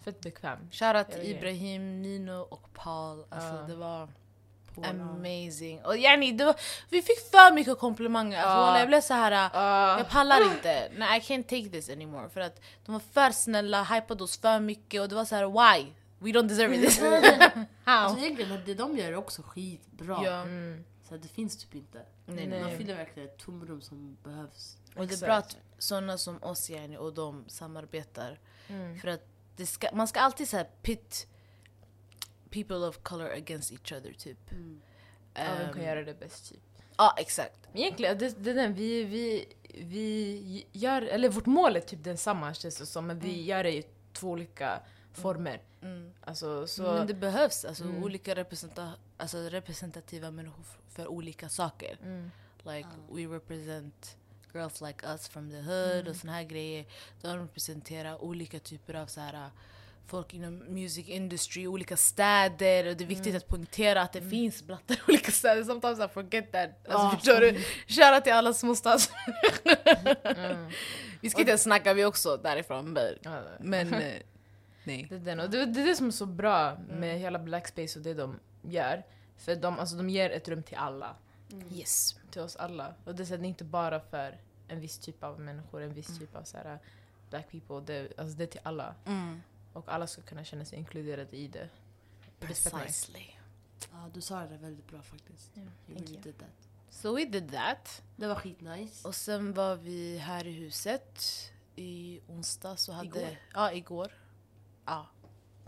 fett 0.03 0.22
bekvämt. 0.22 0.74
Shoutout 0.74 1.12
till. 1.12 1.32
Ibrahim, 1.32 2.01
Nino 2.01 2.41
och 2.41 2.74
Paul. 2.74 3.25
Alltså 3.29 3.56
Ja. 3.56 3.65
det 3.68 3.75
var 3.75 4.08
amazing. 4.84 5.82
Och 5.86 5.98
yani, 5.98 6.32
det 6.32 6.46
var, 6.46 6.56
vi 6.89 7.01
fick 7.01 7.20
för 7.32 7.53
mycket 7.53 7.79
komplimanger. 7.79 8.38
Alltså, 8.38 8.58
wallah, 8.58 8.79
jag 8.79 8.88
blev 8.88 9.01
så 9.01 9.13
här. 9.13 9.50
Ah. 9.53 9.98
Jag 9.98 10.10
pallar 10.10 10.51
inte. 10.51 10.91
Nej, 10.98 11.18
I 11.20 11.22
can't 11.22 11.44
take 11.44 11.70
this 11.70 11.89
anymore. 11.89 12.29
För 12.29 12.41
att 12.41 12.62
de 12.86 12.91
var 12.91 13.00
för 13.00 13.32
snälla, 13.32 13.84
hypade 13.84 14.24
oss 14.24 14.38
för 14.38 14.60
mycket 14.60 15.01
och 15.01 15.10
det 15.10 15.15
var 15.15 15.25
så 15.25 15.36
här: 15.36 15.46
why? 15.46 15.91
We 16.20 16.29
don't 16.29 16.48
deserve 16.48 16.77
this. 16.77 17.00
How? 17.84 17.94
Alltså 17.94 18.20
egentligen, 18.20 18.62
det 18.65 18.74
de 18.74 18.98
gör 18.98 19.08
är 19.08 19.15
också 19.15 19.41
skitbra. 19.41 20.22
Ja. 20.24 20.41
Mm. 20.41 20.84
Så 21.03 21.15
här, 21.15 21.22
det 21.22 21.27
finns 21.27 21.58
typ 21.58 21.75
inte. 21.75 22.01
Nej, 22.25 22.48
Nej. 22.48 22.60
De 22.63 22.77
fyller 22.77 22.96
verkligen 22.96 23.29
ett 23.29 23.38
tomrum 23.38 23.82
som 23.82 24.18
behövs. 24.24 24.77
Och 24.96 25.08
det 25.08 25.22
är 25.22 25.25
bra 25.25 25.36
att 25.36 25.58
sådana 25.77 26.18
som 26.18 26.44
oss 26.44 26.70
yani, 26.70 26.98
och 26.98 27.13
de 27.13 27.46
samarbetar. 27.48 28.39
Mm. 28.68 29.00
För 29.00 29.08
att 29.08 29.25
det 29.60 29.66
ska, 29.66 29.88
man 29.94 30.08
ska 30.08 30.20
alltid 30.20 30.50
så 30.50 30.63
pit 30.82 31.28
people 32.50 32.75
of 32.75 32.98
color 33.04 33.30
against 33.30 33.72
each 33.72 33.92
other 33.92 34.13
typ. 34.13 34.51
Mm. 34.51 34.82
Ja, 35.34 35.44
vem 35.60 35.74
kan 35.74 35.82
Ehm, 35.82 35.88
göra 35.88 36.04
det 36.04 36.20
bäst 36.20 36.50
typ? 36.50 36.60
Ja 36.98 37.16
exakt. 37.18 37.60
Men 37.72 37.82
egentligen, 37.82 38.18
det, 38.18 38.44
det 38.44 38.50
är 38.50 38.56
den, 38.56 38.74
vi, 38.74 39.04
vi, 39.04 39.46
vi 39.74 40.68
gör, 40.72 41.01
eller 41.01 41.30
vårt 41.30 41.46
mål 41.46 41.75
är 41.75 41.80
typ 41.80 42.04
densamma 42.04 42.54
känns 42.54 42.78
det 42.78 42.86
som, 42.86 43.08
men 43.08 43.20
vi 43.20 43.42
gör 43.44 43.63
det 43.63 43.72
i 43.74 43.84
två 44.13 44.30
olika 44.30 44.80
former. 45.13 45.62
Mm. 45.82 46.13
Alltså, 46.22 46.68
så... 46.68 46.84
Men 46.84 47.08
det 47.08 47.13
behövs 47.13 47.66
alltså, 47.66 47.84
Mm. 47.84 48.04
olika 48.04 48.36
representa 48.36 48.94
alltså, 49.18 49.38
representativa 49.38 50.32
människor 50.32 50.63
för 50.89 51.08
olika 51.08 51.50
saker. 51.50 51.98
Mm. 52.04 52.32
Like 52.63 52.88
we 53.12 53.22
represent 53.36 54.18
girls 54.53 54.82
like 54.82 55.06
us 55.08 55.27
from 55.29 55.51
the 55.51 55.58
hood 55.58 55.96
Mm. 56.00 56.08
och 56.08 56.15
såna 56.15 56.34
här 56.34 56.44
grejer. 56.44 56.86
De 57.22 57.38
representerar 57.39 58.24
olika 58.24 58.60
typer 58.60 58.94
av 58.94 59.06
så 59.08 59.22
här, 59.22 59.34
uh, 59.34 59.48
folk 60.08 60.34
inom 60.34 60.58
music 60.58 61.08
industry, 61.08 61.68
olika 61.68 61.98
städer 61.98 62.88
och 62.88 62.98
det 62.98 63.03
är 63.03 63.08
viktigt 63.08 63.27
Mm. 63.27 63.38
att 63.38 63.48
poängtera 63.48 64.01
att 64.01 64.13
det 64.13 64.22
finns 64.22 64.63
blattar 64.63 64.96
i 64.96 65.00
olika 65.08 65.32
städer. 65.32 65.63
Sometimes 65.63 66.00
I 66.00 66.08
forget 66.13 66.51
that. 66.51 66.70
Alltså, 66.88 67.06
Ja. 67.06 67.12
förstår 67.15 67.39
du? 67.41 67.53
Shoutout 67.88 68.24
till 68.24 68.34
alla 68.34 68.53
småstads... 68.53 69.12
Mm. 70.24 70.68
vi 71.22 71.29
ska 71.29 71.39
inte 71.39 71.51
ens 71.51 71.63
snacka, 71.63 71.94
vi 71.94 72.06
också 72.06 72.38
därifrån. 72.38 72.98
Men, 73.60 73.94
eh, 73.94 74.00
nej. 74.84 75.08
Det 75.10 75.15
är, 75.15 75.20
den. 75.20 75.39
Och 75.39 75.50
det, 75.50 75.65
det 75.65 75.82
är 75.82 75.86
det 75.86 75.96
som 75.96 76.08
är 76.08 76.12
så 76.12 76.25
bra 76.25 76.77
med 76.89 77.20
hela 77.20 77.39
Blackspace 77.39 78.00
och 78.00 78.03
det 78.06 78.13
de 78.13 78.39
gör. 78.62 79.03
För 79.38 79.56
de, 79.56 79.79
alltså, 79.79 79.96
de 79.96 80.10
ger 80.10 80.29
ett 80.29 80.48
rum 80.48 80.63
till 80.63 80.77
alla. 80.77 81.15
Yes. 81.72 82.15
Till 82.32 82.41
oss 82.41 82.56
alla. 82.56 82.96
Och 83.06 83.15
det 83.15 83.32
är, 83.32 83.44
inte 83.44 83.63
bara 83.63 84.00
för 84.00 84.41
en 84.68 84.79
viss 84.79 84.98
typ 84.98 85.24
av 85.24 85.39
människor, 85.39 85.82
en 85.82 85.94
viss 85.94 86.20
typ 86.20 86.36
av 86.36 86.44
så 86.44 86.58
här, 86.58 86.79
black 87.29 87.51
people. 87.51 87.82
Det, 87.86 88.20
alltså, 88.20 88.38
det 88.38 88.44
är 88.44 88.48
till 88.48 88.62
alla. 88.63 88.96
Mm. 89.06 89.41
Och 89.74 89.89
alla 89.89 90.08
ska 90.08 90.22
kunna 90.22 90.44
känna 90.44 90.65
sig 90.65 90.79
inkluderade 90.79 91.38
i 91.38 91.48
det. 91.48 91.70
Precisely. 92.39 93.25
Ja, 93.91 94.10
du 94.13 94.22
sa 94.22 94.39
det 94.39 94.58
väldigt 94.58 94.88
bra 94.88 95.01
faktiskt. 95.01 95.58
You 95.58 95.68
really 95.88 96.13
you. 96.13 96.22
did 96.22 96.39
that. 96.39 96.70
So 96.89 97.15
we 97.15 97.25
did 97.25 97.51
that. 97.51 98.01
Det 98.15 98.27
var 98.27 98.36
skitnice. 98.36 99.08
Och 99.08 99.15
sen 99.15 99.53
var 99.53 99.75
vi 99.75 100.18
här 100.18 100.48
i 100.48 100.51
huset 100.51 101.24
i 101.75 102.22
onsdag. 102.27 102.77
Så 102.77 102.91
hade, 102.91 103.08
Igår? 103.08 103.38
Ja, 103.53 103.74
igår. 103.74 104.12
Ja. 104.86 105.08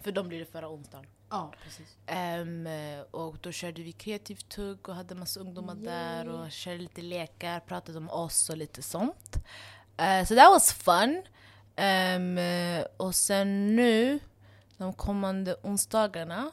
För 0.01 0.11
de 0.11 0.27
blir 0.27 0.39
det 0.39 0.45
förra 0.45 0.69
onsdagen. 0.69 1.07
Ja, 1.31 1.53
precis. 1.63 1.97
Ehm, 2.05 2.67
och 3.11 3.35
då 3.41 3.51
körde 3.51 3.81
vi 3.81 3.91
kreativt 3.91 4.49
tugg 4.49 4.89
och 4.89 4.95
hade 4.95 5.15
massa 5.15 5.39
ungdomar 5.39 5.75
där 5.75 6.29
och 6.29 6.51
körde 6.51 6.77
lite 6.77 7.01
lekar, 7.01 7.59
pratade 7.59 7.97
om 7.97 8.09
oss 8.09 8.49
och 8.49 8.57
lite 8.57 8.81
sånt. 8.81 9.35
Eh, 9.97 10.25
så 10.25 10.35
that 10.35 10.49
was 10.49 10.73
fun. 10.73 11.23
Ehm, 11.75 12.39
och 12.97 13.15
sen 13.15 13.75
nu, 13.75 14.19
de 14.77 14.93
kommande 14.93 15.55
onsdagarna, 15.63 16.51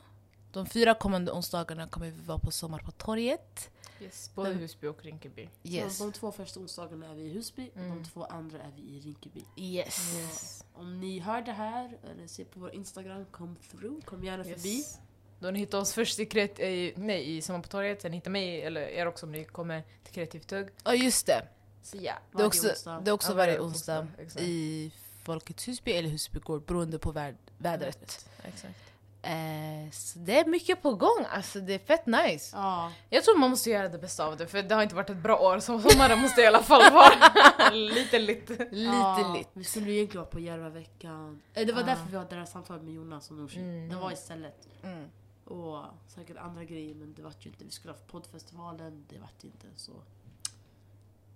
de 0.52 0.66
fyra 0.66 0.94
kommande 0.94 1.32
onsdagarna 1.32 1.88
kommer 1.88 2.06
vi 2.06 2.22
vara 2.24 2.38
på 2.38 2.50
Sommar 2.50 2.78
på 2.78 2.90
torget. 2.90 3.70
Yes, 4.00 4.30
både 4.34 4.50
Husby 4.52 4.86
och 4.86 5.04
Rinkeby. 5.04 5.48
Yes. 5.64 5.96
Så 5.98 6.04
de 6.04 6.12
två 6.12 6.32
första 6.32 6.60
onsdagarna 6.60 7.06
är 7.10 7.14
vi 7.14 7.22
i 7.22 7.28
Husby 7.32 7.70
och 7.74 7.76
Mm. 7.80 8.02
de 8.02 8.08
två 8.08 8.24
andra 8.24 8.58
är 8.62 8.72
vi 8.76 8.82
i 8.82 9.00
Rinkeby. 9.00 9.44
Yes. 9.56 10.16
Yes. 10.18 10.64
Om 10.74 11.00
ni 11.00 11.18
hör 11.18 11.42
det 11.42 11.52
här 11.52 11.98
eller 12.10 12.26
ser 12.26 12.44
på 12.44 12.60
vår 12.60 12.74
Instagram, 12.74 13.24
kom 13.30 13.56
through, 13.70 14.04
kom 14.04 14.24
gärna 14.24 14.44
förbi. 14.44 14.76
Yes. 14.78 14.98
Då 15.40 15.50
ni 15.50 15.58
hittar 15.58 15.78
oss 15.78 15.92
först 15.92 16.18
i, 16.18 16.24
kreat- 16.24 16.60
i, 16.60 16.92
nej, 16.96 17.36
i 17.36 17.42
Sommar 17.42 17.62
på 17.62 17.68
torget, 17.68 18.02
sen 18.02 18.12
hittar 18.12 18.30
mig 18.30 18.62
eller 18.62 18.80
er 18.80 19.06
också 19.06 19.26
om 19.26 19.32
ni 19.32 19.44
kommer 19.44 19.82
till 20.04 20.14
Kreativt 20.14 20.46
Tugg. 20.46 20.68
Ja 20.84 20.94
just 20.94 21.26
det. 21.26 21.48
Så 21.82 21.96
ja. 22.00 22.14
Det 22.32 22.42
är 22.42 22.46
också, 22.46 22.68
onsdag. 22.68 23.00
det 23.00 23.10
är 23.10 23.12
också 23.12 23.32
Ja, 23.32 23.36
varje 23.36 23.52
varje 23.58 23.66
onsdag 23.68 24.06
i 24.38 24.92
Folkets 25.24 25.68
Husby 25.68 25.92
eller 25.92 26.08
Husby 26.08 26.40
Gård 26.40 26.62
beroende 26.64 26.98
på 26.98 27.12
vädret. 27.58 28.28
Exakt. 28.44 28.74
Eh, 29.28 29.90
så 29.90 30.18
det 30.18 30.38
är 30.38 30.44
mycket 30.46 30.82
på 30.82 30.94
gång, 30.94 31.24
alltså 31.30 31.60
det 31.60 31.74
är 31.74 31.78
fett 31.78 32.06
nice. 32.06 32.56
Ja, 32.56 32.92
Jag 33.10 33.24
tror 33.24 33.38
man 33.38 33.50
måste 33.50 33.70
göra 33.70 33.88
det 33.88 33.98
bästa 33.98 34.26
av 34.26 34.36
det 34.36 34.46
för 34.46 34.62
det 34.62 34.74
har 34.74 34.82
inte 34.82 34.94
varit 34.94 35.10
ett 35.10 35.16
bra 35.22 35.38
år 35.38 35.58
så 35.58 35.80
sommaren 35.80 36.18
måste 36.18 36.40
i 36.40 36.46
alla 36.46 36.62
fall 36.62 36.92
vara 36.92 37.70
lite 37.72 38.18
lite. 38.18 38.52
Lite 38.52 38.74
ja, 38.76 39.34
lite. 39.36 39.50
Vi 39.52 39.64
skulle 39.64 39.86
ju 39.90 39.96
egentligen 39.96 40.22
vara 40.22 40.30
på 40.30 40.40
Järvaveckan. 40.40 41.42
Eh, 41.54 41.66
Det 41.66 41.72
var 41.72 41.80
Ja. 41.80 41.86
därför 41.86 42.06
vi 42.10 42.16
hade 42.16 42.28
det 42.30 42.36
här 42.36 42.44
samtalet 42.46 42.82
med 42.82 42.94
Jonas 42.94 43.30
och 43.30 43.36
Nooshi. 43.36 43.58
Mm. 43.60 43.88
Det 43.88 43.96
var 43.96 44.12
istället. 44.12 44.68
Mm. 44.82 45.08
Och 45.44 45.84
säkert 46.08 46.36
andra 46.36 46.64
grejer 46.64 46.94
men 46.94 47.14
det 47.14 47.22
vart 47.22 47.46
ju 47.46 47.50
inte. 47.50 47.64
Vi 47.64 47.70
skulle 47.70 47.92
ha 47.94 47.98
poddfestivalen, 48.06 49.04
det 49.08 49.18
vart 49.18 49.44
inte 49.44 49.66
så. 49.76 49.92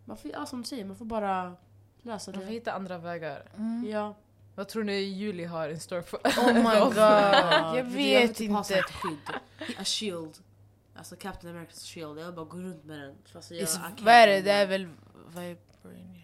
Man 0.04 0.16
får, 0.16 0.30
ja, 0.30 0.46
som 0.46 0.62
du 0.62 0.68
säger, 0.68 0.84
man 0.84 0.96
får 0.96 1.04
bara 1.04 1.56
lösa 2.02 2.30
Man 2.30 2.40
får 2.40 2.46
det. 2.46 2.52
hitta 2.52 2.72
andra 2.72 2.98
vägar. 2.98 3.50
Ja. 3.86 4.14
Vad 4.54 4.68
tror 4.68 4.84
ni 4.84 4.92
Juli 5.00 5.44
har 5.44 5.68
in 5.68 5.80
store 5.80 6.02
för 6.02 6.16
Oh 6.16 6.54
my 6.54 6.62
god, 6.80 6.96
Ja, 6.96 7.76
jag 7.76 7.84
vet 7.84 8.38
ha 8.38 8.44
inte. 8.44 8.64
sånt 8.64 8.84
skydd. 8.90 9.18
A 9.78 9.84
shield. 9.84 10.38
Alltså 10.94 11.16
Captain 11.16 11.56
America's 11.56 11.86
shield. 11.86 12.18
Jag 12.18 12.34
bara 12.34 12.44
gå 12.46 12.56
runt 12.56 12.84
med 12.84 12.98
den. 12.98 13.14
Fast 13.32 13.50
jag, 13.50 13.68
vad 14.00 14.14
är 14.14 14.26
det? 14.26 14.40
Det 14.40 14.50
är 14.52 14.66
väl 14.66 14.88
vibranium? 15.28 16.22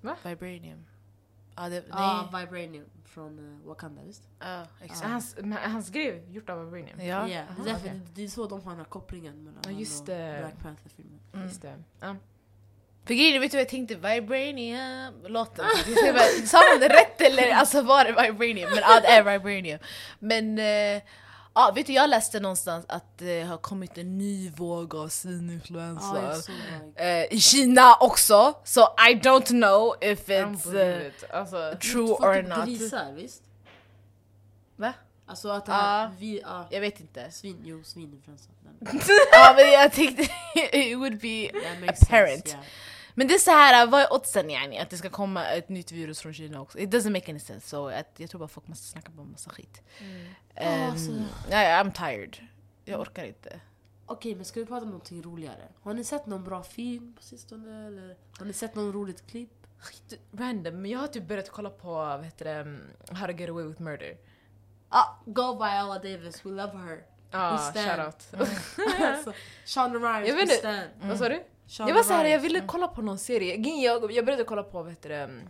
Va? 0.00 0.16
Vibranium. 0.24 0.84
Ja, 1.56 1.68
det, 1.68 1.84
Ja, 1.90 2.28
nej. 2.32 2.44
Vibranium 2.44 2.86
från 3.04 3.38
uh, 3.38 3.66
Wakanda 3.66 4.02
visst? 4.02 4.22
Ja, 4.38 4.46
Är 4.46 4.66
exakt. 4.80 5.10
hans, 5.10 5.36
är 5.36 5.68
hans 5.68 5.90
grej 5.90 6.24
gjort 6.30 6.50
av 6.50 6.64
Vibranium? 6.64 7.00
Ja. 7.00 7.06
Ja, 7.06 7.26
det, 7.28 7.40
Aha, 7.50 7.62
är 7.62 7.64
därför, 7.72 7.88
okej. 7.88 8.00
det 8.14 8.24
är 8.24 8.28
så 8.28 8.46
de 8.46 8.62
har 8.62 8.70
den 8.70 8.78
här 8.78 8.84
kopplingen 8.84 9.44
mellan 9.44 9.60
han 9.64 9.78
just 9.78 10.00
och 10.00 10.06
det. 10.06 10.36
Black 10.40 10.62
Panther-filmen. 10.62 11.20
Mm. 11.32 11.46
Just 11.46 11.62
det. 11.62 11.82
Ja. 12.00 12.16
För 13.06 13.14
grejen 13.14 13.34
är, 13.36 13.40
vet 13.40 13.50
du 13.50 13.56
vad 13.56 13.62
jag 13.62 13.68
tänkte? 13.68 13.94
Vibranium 13.94 15.14
låten. 15.26 15.64
Sa 16.46 16.58
man 16.72 16.80
det 16.80 16.88
rätt 16.88 17.20
eller 17.20 17.52
alltså 17.52 17.82
var 17.82 18.04
det 18.04 18.22
Vibranium? 18.22 18.70
Men 18.70 18.78
ja, 18.78 19.00
det 19.00 19.06
är 19.08 19.22
Vibranium. 19.22 19.78
Men 20.18 20.58
eh, 20.58 21.02
ja, 21.54 21.72
vet 21.74 21.86
du 21.86 21.92
jag 21.92 22.10
läste 22.10 22.40
någonstans 22.40 22.84
att 22.88 23.18
det 23.18 23.42
har 23.42 23.56
kommit 23.58 23.98
en 23.98 24.18
ny 24.18 24.50
våg 24.50 24.94
av 24.94 25.08
svininfluensa. 25.08 26.42
Det. 26.96 27.24
Eh, 27.24 27.36
I 27.36 27.40
Kina 27.40 27.96
också, 28.00 28.54
so 28.64 28.80
I 29.10 29.14
don't 29.14 29.46
know 29.46 29.94
if 30.00 30.28
it's 30.28 30.74
uh. 30.74 31.12
Alltså, 31.32 31.74
true 31.92 32.10
or 32.10 32.34
typ 32.42 32.56
not. 32.56 32.66
grisar 32.66 33.12
visst? 33.12 33.42
Va? 34.76 34.92
Alltså 35.26 35.48
att 35.48 35.66
det 35.66 35.72
här, 35.72 36.10
vi, 36.18 36.40
ja. 36.44 36.66
Jag 36.70 36.80
vet 36.80 37.00
inte. 37.00 37.30
Svin, 37.30 37.62
jo 37.64 37.82
svininfluensa. 37.84 38.50
Ja 39.32 39.54
men 39.56 39.72
jag 39.72 39.92
tänkte 39.92 40.22
it 40.72 40.98
would 40.98 41.18
be 41.20 41.50
apparent. 41.88 42.48
sense, 42.48 42.56
yeah. 42.56 42.64
Men 43.18 43.28
det 43.28 43.34
är 43.34 43.38
så 43.38 43.50
här, 43.50 43.86
vad 43.86 44.00
är 44.00 44.12
oddsen 44.12 44.50
yani 44.50 44.78
att 44.78 44.90
det 44.90 44.96
ska 44.96 45.10
komma 45.10 45.46
ett 45.46 45.68
nytt 45.68 45.92
virus 45.92 46.20
från 46.20 46.34
Kina 46.34 46.60
också? 46.60 46.78
It 46.78 46.90
doesn't 46.90 47.10
make 47.10 47.30
any 47.30 47.40
sense. 47.40 47.68
Så 47.68 47.88
att 47.88 48.14
jag 48.16 48.30
tror 48.30 48.38
bara 48.38 48.48
folk 48.48 48.68
måste 48.68 48.86
snacka 48.86 49.12
på 49.16 49.22
en 49.22 49.30
massa 49.30 49.50
skit. 49.50 49.82
Alltså. 50.56 51.10
Um, 51.10 51.26
nej, 51.50 51.82
I'm 51.82 51.92
tired. 51.92 52.36
Jag 52.84 53.00
orkar 53.00 53.24
inte. 53.24 53.60
Okej, 54.06 54.34
men 54.34 54.44
ska 54.44 54.60
vi 54.60 54.66
prata 54.66 54.82
om 54.82 54.90
någonting 54.90 55.22
roligare? 55.22 55.68
Har 55.82 55.94
ni 55.94 56.04
sett 56.04 56.26
någon 56.26 56.44
bra 56.44 56.62
film 56.62 57.14
på 57.16 57.22
sistone? 57.22 57.86
Eller 57.86 58.16
har 58.38 58.46
ni 58.46 58.52
sett 58.52 58.74
någon 58.74 58.92
roligt 58.92 59.26
klipp? 59.26 59.66
skit 59.80 60.20
random, 60.32 60.82
men 60.82 60.90
jag 60.90 60.98
har 60.98 61.06
typ 61.06 61.28
börjat 61.28 61.50
kolla 61.50 61.70
på 61.70 61.88
vad 61.92 62.24
heter 62.24 62.44
det, 62.44 62.60
um, 62.60 62.80
How 63.10 63.26
to 63.26 63.32
get 63.32 63.50
away 63.50 63.64
with 63.64 63.82
murder. 63.82 64.16
Ah, 64.88 65.06
go 65.26 65.52
Viola 65.52 65.98
Davis, 65.98 66.46
we 66.46 66.50
love 66.50 66.78
her. 66.78 67.02
Ja, 67.30 67.58
stand. 67.58 67.86
shoutout. 67.86 68.50
alltså, 69.00 69.32
Shonda 69.64 69.98
Rhimes, 69.98 70.34
we 70.34 70.46
stand. 70.46 70.90
Vad 71.00 71.18
sa 71.18 71.28
du? 71.28 71.42
Jag 71.68 71.94
var 71.94 72.02
såhär, 72.02 72.24
jag 72.24 72.38
ville 72.38 72.60
kolla 72.66 72.88
på 72.88 73.02
någon 73.02 73.18
serie. 73.18 73.56
Jag, 73.84 74.12
jag 74.12 74.24
började 74.24 74.44
kolla 74.44 74.62
på, 74.62 74.82
vad 74.82 74.90
heter 74.90 75.08
det, 75.08 75.24
um, 75.24 75.40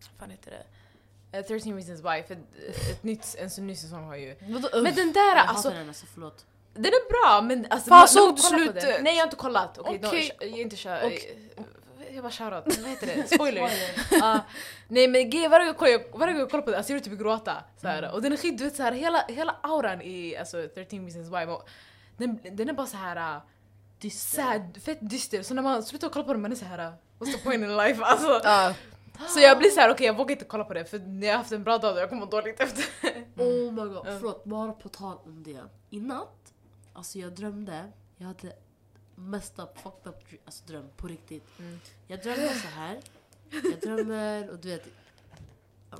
vad 0.00 0.20
fan 0.20 0.30
heter 0.30 0.50
det? 0.50 0.64
Eh, 1.38 1.44
13 1.44 1.74
reasons 1.74 2.00
why, 2.00 2.22
för 2.22 2.34
ett, 2.34 3.02
nytt, 3.02 3.36
en 3.38 3.66
ny 3.66 3.74
säsong 3.74 4.04
har 4.04 4.16
ju... 4.16 4.36
Men 4.72 4.94
den 4.94 5.12
där, 5.12 5.36
Jag 5.36 5.46
alltså 5.46 5.68
hatar 5.68 5.78
den 5.78 5.88
alltså, 5.88 6.06
förlåt. 6.14 6.46
den 6.74 6.84
är 6.84 7.08
bra 7.08 7.42
men 7.42 7.66
alltså... 7.70 7.88
Fan, 7.88 8.08
såg 8.08 8.36
du 8.36 8.42
slutet? 8.42 8.82
den. 8.82 9.04
Nej 9.04 9.12
jag 9.12 9.20
har 9.20 9.26
inte 9.26 9.36
kollat. 9.36 9.78
Okej, 9.78 10.00
Okej. 10.04 10.32
okay. 10.36 10.48
jag 10.48 10.58
inte 10.58 10.76
kör... 10.76 11.06
Okej. 11.06 11.52
Jag 12.14 12.22
bara 12.22 12.32
shoutout, 12.32 12.78
vad 12.82 12.90
heter 12.90 13.06
det? 13.06 13.34
Spoiler. 13.34 13.70
Ja. 14.10 14.40
nej 14.88 15.08
men 15.08 15.30
grejen, 15.30 15.50
varje 15.50 15.72
gång 15.72 15.88
jag 15.88 16.10
kollar, 16.10 16.28
jag 16.28 16.50
på 16.50 16.70
det, 16.70 16.76
alltså 16.76 16.92
jag 16.92 17.00
vill 17.00 17.10
typ 17.10 17.18
gråta. 17.18 17.64
Såhär. 17.80 18.14
Och 18.14 18.22
den 18.22 18.32
är 18.32 18.36
skit, 18.36 18.58
du 18.58 18.64
vet 18.64 18.76
såhär, 18.76 18.92
hela, 18.92 19.24
hela 19.28 19.56
auran 19.62 20.02
i 20.02 20.36
alltså, 20.36 20.68
13 20.74 21.06
reasons 21.06 21.28
why, 21.28 21.56
den, 22.16 22.38
den 22.56 22.68
är 22.68 22.72
bara 22.72 22.86
såhär... 22.86 23.40
Dyster. 23.98 24.42
Sad, 24.42 24.82
fett 24.82 24.98
dyster. 25.00 25.42
Så 25.42 25.54
när 25.54 25.62
man 25.62 25.82
slutar 25.82 26.08
kolla 26.08 26.24
på 26.24 26.32
den 26.32 26.42
man 26.42 26.52
är 26.52 26.56
såhär, 26.56 26.92
what's 27.18 27.32
the 27.32 27.38
point 27.38 27.62
in 27.64 27.76
life? 27.76 28.02
Alltså, 28.04 28.40
Ja. 28.44 28.74
så 29.28 29.40
jag 29.40 29.58
blir 29.58 29.70
såhär, 29.70 29.90
okej 29.90 30.06
jag 30.06 30.16
vågar 30.16 30.32
inte 30.32 30.44
kolla 30.44 30.64
på 30.64 30.74
det 30.74 30.84
för 30.84 30.98
när 30.98 31.26
jag 31.26 31.34
har 31.34 31.38
haft 31.38 31.52
en 31.52 31.64
bra 31.64 31.78
dag 31.78 31.92
och 31.94 32.00
jag 32.00 32.08
kommer 32.08 32.26
dåligt 32.26 32.60
efter. 32.60 32.84
Oh 33.38 33.72
my 33.72 33.94
god, 33.94 34.04
förlåt, 34.04 34.44
bara 34.44 34.72
på 34.72 34.88
tal 34.88 35.18
om 35.24 35.42
det. 35.42 35.64
I 35.90 36.00
natt, 36.00 36.52
alltså 36.92 37.18
jag 37.18 37.32
drömde, 37.34 37.92
jag 38.16 38.26
hade 38.26 38.52
messed 39.14 39.60
up, 39.64 39.78
fucked 39.78 40.06
up 40.12 40.24
alltså 40.44 40.64
dröm 40.66 40.88
på 40.96 41.06
riktigt. 41.06 41.58
Mm. 41.58 41.80
Jag 42.06 42.22
drömde 42.22 42.48
så 42.54 42.68
här. 42.68 43.00
jag 43.50 43.80
drömmer 43.80 44.50
och 44.50 44.58
du 44.58 44.68
vet... 44.68 44.84
ja. 45.90 45.96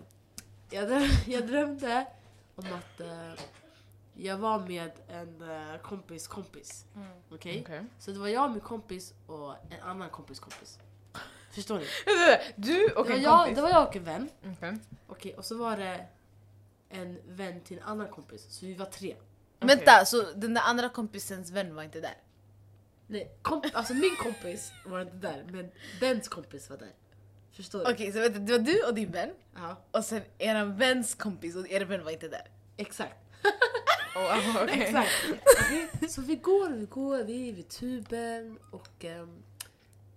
Jag, 0.71 0.89
dröm, 0.89 1.09
jag 1.27 1.47
drömde 1.47 2.07
om 2.55 2.65
att 2.65 3.01
eh, 3.01 3.33
jag 4.19 4.37
var 4.39 4.59
med 4.59 4.91
en 5.09 5.51
eh, 5.51 5.81
kompis 5.83 6.29
kompis. 6.29 6.85
Okej? 7.31 7.63
Okej. 7.65 7.85
Så 7.99 8.11
det 8.11 8.19
var 8.19 8.29
jag, 8.29 8.51
min 8.51 8.61
kompis 8.61 9.15
och 9.27 9.55
en 9.71 9.81
annan 9.83 10.11
kompis 10.11 10.41
kompis. 10.41 10.79
Förstår 11.51 11.79
ni? 11.79 11.87
Du 12.57 12.87
och 12.93 13.05
det, 13.05 13.11
var 13.11 13.17
en 13.17 13.23
jag, 13.23 13.39
kompis. 13.39 13.57
det 13.57 13.63
var 13.63 13.69
jag 13.71 13.89
och 13.89 13.97
en 13.97 14.05
vän. 14.05 14.29
Okej. 14.57 14.79
Okej, 15.07 15.35
och 15.35 15.45
så 15.45 15.57
var 15.59 15.77
det 15.77 16.07
en 16.89 17.19
vän 17.27 17.61
till 17.61 17.79
en 17.79 17.85
annan 17.85 18.09
kompis. 18.09 18.47
Så 18.51 18.67
vi 18.67 18.75
var 18.75 18.87
tre. 18.87 19.17
Vänta, 19.61 20.05
så 20.05 20.23
den 20.23 20.55
där 20.55 20.63
andra 20.63 20.89
kompisens 20.89 21.51
vän 21.51 21.75
var 21.75 21.83
inte 21.83 22.01
där? 22.01 22.15
Nej, 23.07 23.39
komp- 23.43 23.71
alltså 23.75 23.95
min 23.95 24.17
kompis 24.17 24.73
var 24.87 25.01
inte 25.01 25.17
där, 25.17 25.45
men 25.51 25.71
dens 26.01 26.29
kompis 26.29 26.71
var 26.71 26.77
där. 26.77 26.93
Förstår 27.53 27.85
du? 27.85 27.93
Okej, 27.93 28.13
så 28.13 28.21
vänta, 28.21 28.39
det 28.39 28.53
var 28.53 28.59
du 28.59 28.83
och 28.83 28.95
din 28.95 29.11
vän 29.11 29.31
Ja, 29.57 29.77
och 29.91 30.05
sen 30.05 30.23
eran 30.39 30.77
väns 30.77 31.15
kompis 31.15 31.57
och 31.57 31.69
er 31.69 31.81
vän 31.85 32.05
var 32.05 32.11
inte 32.11 32.29
där. 32.29 32.51
exakt. 32.77 33.17
Oh, 34.17 34.63
okay. 34.63 34.81
Exakt. 34.81 35.11
Okej, 35.61 36.09
Så 36.09 36.21
vi 36.23 36.37
går, 36.37 36.71
vi 36.71 36.87
går, 36.87 37.25
vi 37.25 37.49
är 37.49 37.53
vid 37.53 37.69
tuben 37.69 38.59
och 38.71 39.05
ehm, 39.05 39.43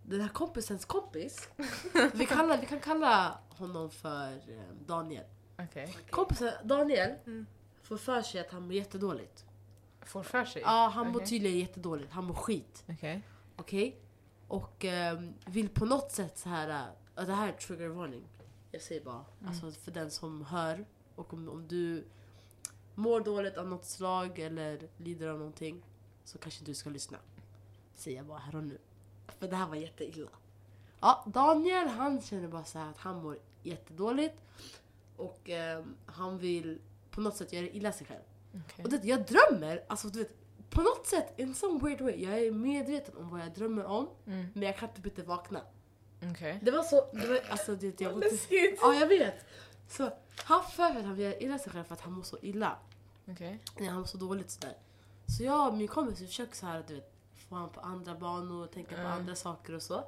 den 0.03 0.21
här 0.21 0.29
kompisens 0.29 0.85
kompis, 0.85 1.49
vi, 2.13 2.25
kallar, 2.25 2.57
vi 2.57 2.65
kan 2.65 2.79
kalla 2.79 3.39
honom 3.49 3.89
för 3.91 4.27
ehm, 4.31 4.85
Daniel. 4.85 5.25
Okej. 5.59 5.97
Kompisen 6.09 6.51
Daniel 6.63 7.15
får 7.83 7.97
för 7.97 8.21
sig 8.21 8.41
att 8.41 8.51
han 8.51 8.63
mår 8.63 8.73
jättedåligt. 8.73 9.45
Får 10.01 10.23
för 10.23 10.45
sig? 10.45 10.61
Ja, 10.61 10.91
han 10.93 11.07
mår 11.07 11.15
Okej. 11.15 11.27
tydligen 11.27 11.59
jättedåligt. 11.59 12.11
Han 12.11 12.25
mår 12.25 12.33
skit. 12.33 12.83
Okej. 12.89 13.21
Okej? 13.55 14.01
Och 14.47 14.85
ehm, 14.85 15.33
vill 15.45 15.69
på 15.69 15.85
något 15.85 16.11
sätt 16.11 16.37
så 16.37 16.49
här... 16.49 16.87
äh, 17.17 17.25
det 17.25 17.33
här 17.33 17.47
är 17.47 17.51
trigger 17.51 17.87
warning. 17.87 18.23
Jag 18.71 18.81
säger 18.81 19.03
bara. 19.03 19.25
Alltså 19.47 19.71
för 19.71 19.91
den 19.91 20.11
som 20.11 20.45
hör. 20.45 20.85
Och 21.15 21.33
om, 21.33 21.49
om 21.49 21.67
du 21.67 22.07
mår 22.99 23.21
dåligt 23.21 23.57
av 23.57 23.67
något 23.67 23.85
slag 23.85 24.39
eller 24.39 24.79
lider 24.97 25.27
av 25.27 25.37
någonting. 25.37 25.83
Så 26.23 26.37
kanske 26.37 26.65
du 26.65 26.73
ska 26.73 26.89
lyssna. 26.89 27.17
Säger 27.95 28.17
jag 28.17 28.25
bara 28.25 28.37
här 28.39 28.55
och 28.55 28.63
nu. 28.63 28.77
För 29.39 29.47
det 29.47 29.55
här 29.55 29.67
var 29.67 29.75
jätteilla. 29.75 30.29
Ja, 30.99 31.23
Daniel 31.27 31.87
han 31.87 32.21
känner 32.21 32.47
bara 32.47 32.63
så 32.63 32.79
att 32.79 32.97
han 32.97 33.23
mår 33.23 33.37
jättedåligt. 33.63 34.35
Och 35.17 35.49
ehm, 35.49 35.95
han 36.05 36.37
vill 36.37 36.79
på 37.11 37.21
något 37.21 37.35
sätt 37.37 37.53
göra 37.53 37.65
illa 37.67 37.91
sig 37.91 38.07
själv. 38.07 38.21
Okej. 38.65 38.85
Och 38.85 38.91
det, 38.91 39.03
jag 39.03 39.25
drömmer, 39.25 39.83
alltså 39.87 40.07
du 40.07 40.19
vet, 40.19 40.35
på 40.69 40.81
något 40.81 41.07
sätt, 41.07 41.39
in 41.39 41.55
some 41.55 41.79
weird 41.79 42.01
way, 42.01 42.23
jag 42.23 42.39
är 42.39 42.51
medveten 42.51 43.17
om 43.17 43.29
vad 43.29 43.39
jag 43.41 43.53
drömmer 43.53 43.85
om, 43.85 44.07
Mm. 44.25 44.45
men 44.53 44.63
jag 44.63 44.77
kan 44.77 44.89
typ 44.93 45.05
inte 45.05 45.23
vakna. 45.23 45.61
Okej. 46.31 46.59
Det 46.61 46.71
var 46.71 46.83
så, 46.83 47.09
det 47.13 47.27
var, 47.27 47.39
alltså 47.49 47.75
det, 47.81 48.01
jag 48.01 48.19
Läskigt. 48.19 48.79
Ja, 48.81 48.93
jag 48.93 49.07
vet. 49.07 49.45
Så 49.89 50.11
han 50.35 50.63
för 50.63 50.83
att 50.83 51.05
han 51.05 51.15
vill 51.15 51.25
göra 51.25 51.37
illa 51.37 51.59
sig 51.59 51.71
själv 51.71 51.83
för 51.83 51.93
att 51.93 52.01
han 52.01 52.13
mår 52.13 52.23
så 52.23 52.37
illa. 52.41 52.77
Okej. 53.31 53.59
Nej, 53.79 53.87
han 53.89 53.99
mår 53.99 54.05
så 54.05 54.17
dåligt 54.17 54.49
sådär. 54.49 54.73
Så 55.37 55.43
jag 55.43 55.67
och 55.67 55.77
min 55.77 55.87
kompis 55.87 56.21
vi 56.21 56.27
försöker 56.27 56.55
så 56.55 56.65
här, 56.65 56.83
du 56.87 56.93
vet, 56.95 57.13
få 57.49 57.55
honom 57.55 57.69
på 57.69 57.79
andra 57.79 58.15
banor, 58.15 58.67
tänka 58.67 58.95
på 58.95 59.01
Mm. 59.01 59.11
andra 59.11 59.35
saker 59.35 59.73
och 59.75 59.81
så. 59.81 60.03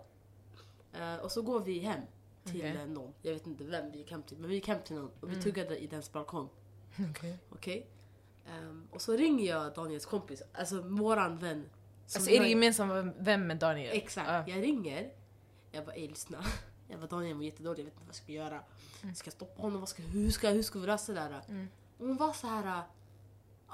Eh, 0.94 1.16
och 1.16 1.32
så 1.32 1.42
går 1.42 1.60
vi 1.60 1.80
hem 1.80 2.02
till 2.44 2.58
Okej. 2.62 2.78
eh, 2.82 2.88
någon, 2.88 3.14
jag 3.22 3.34
vet 3.34 3.48
inte 3.48 3.64
vem 3.64 3.92
vi 3.92 3.98
gick 3.98 4.12
hem 4.12 4.24
till, 4.24 4.38
men 4.38 4.50
vi 4.50 4.56
gick 4.56 4.68
hem 4.68 4.80
till 4.86 4.96
någon 4.96 5.12
och 5.22 5.28
vi 5.30 5.32
Mm. 5.34 5.44
tuggade 5.44 5.78
i 5.78 5.88
dens 5.88 6.12
balkong. 6.12 6.50
Okej. 7.12 7.38
Okej? 7.50 7.88
Ehm, 8.48 8.88
och 8.92 9.02
så 9.02 9.12
ringer 9.18 9.50
jag 9.50 9.74
Daniels 9.74 10.06
kompis, 10.06 10.42
alltså 10.54 10.82
våran 10.82 11.38
vän. 11.38 11.70
Alltså 12.16 12.30
är 12.30 12.40
det 12.40 12.48
gemensamma 12.50 13.02
vän 13.18 13.48
med 13.48 13.58
Daniel? 13.58 13.98
Exakt. 13.98 14.30
Ja. 14.30 14.54
Jag 14.56 14.64
ringer. 14.64 15.12
Jag 15.72 15.86
bara, 15.86 15.96
ey 15.96 16.08
lyssna. 16.08 16.44
Jag 16.88 17.00
bara, 17.00 17.08
Daniel 17.08 17.36
mår 17.36 17.44
jättedåligt, 17.46 17.80
jag 17.80 17.86
vet 17.86 17.94
inte 17.94 18.04
vad 18.06 18.08
jag 18.10 18.16
ska 18.16 18.32
göra. 18.32 18.64
Ska 19.16 19.28
jag 19.28 19.34
stoppa 19.34 19.62
honom? 19.62 19.80
Vad 19.80 19.90
ska, 19.90 20.04
hur, 20.04 20.32
ska, 20.32 20.50
hur 20.50 20.64
ska 20.64 20.80
vi 20.80 20.88
lösa 20.88 21.14
det 21.14 21.20
där? 21.20 21.42
Mm. 21.50 21.68
Och 21.98 22.08
hon 22.08 22.18
var 22.18 22.34
så 22.34 22.48
här. 22.48 22.84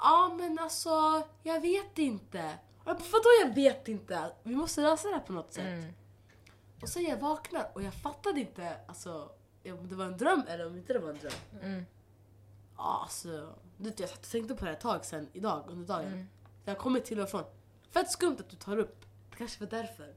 Ja 0.02 0.36
men 0.38 0.60
alltså, 0.60 1.24
jag 1.44 1.62
vet 1.62 1.98
inte. 1.98 2.58
Vadå 2.84 3.30
jag 3.44 3.56
vet 3.56 3.88
inte? 3.88 4.32
Vi 4.44 4.56
måste 4.56 4.82
lösa 4.82 5.08
det 5.08 5.14
här 5.14 5.22
på 5.22 5.34
något 5.34 5.54
sätt. 5.54 5.66
Mm. 5.66 5.94
Och 6.82 6.90
så 6.90 7.00
jag 7.00 7.18
vaknar 7.18 7.72
och 7.74 7.84
jag 7.84 7.94
fattade 7.94 8.40
inte 8.40 8.78
alltså, 8.88 9.30
om 9.66 9.90
det 9.90 9.96
var 9.96 10.06
en 10.06 10.18
dröm 10.18 10.44
eller 10.48 10.68
om 10.68 10.78
inte 10.78 10.94
det 10.94 11.00
var 11.00 11.10
en 11.10 11.20
dröm. 11.20 11.62
Mm. 11.62 11.86
Ja, 12.78 13.00
alltså, 13.04 13.54
du 13.78 13.90
vet, 13.90 14.00
jag 14.00 14.10
satt 14.10 14.20
och 14.20 14.32
tänkte 14.32 14.56
på 14.56 14.66
det 14.66 14.72
ett 14.72 14.80
tag 14.80 15.06
sen 15.06 15.30
idag, 15.34 15.64
under 15.68 15.88
dagen. 15.88 16.08
Mm. 16.08 16.28
Jag 16.66 16.74
har 16.74 16.80
kommit 16.80 17.06
till 17.06 17.20
och 17.20 17.30
från. 17.30 17.44
Fett 17.90 18.12
skumt 18.12 18.38
att 18.40 18.50
du 18.50 18.56
tar 18.56 18.78
upp. 18.78 19.06
Det 19.32 19.38
kanske 19.38 19.60
var 19.60 19.68
därför. 19.68 20.14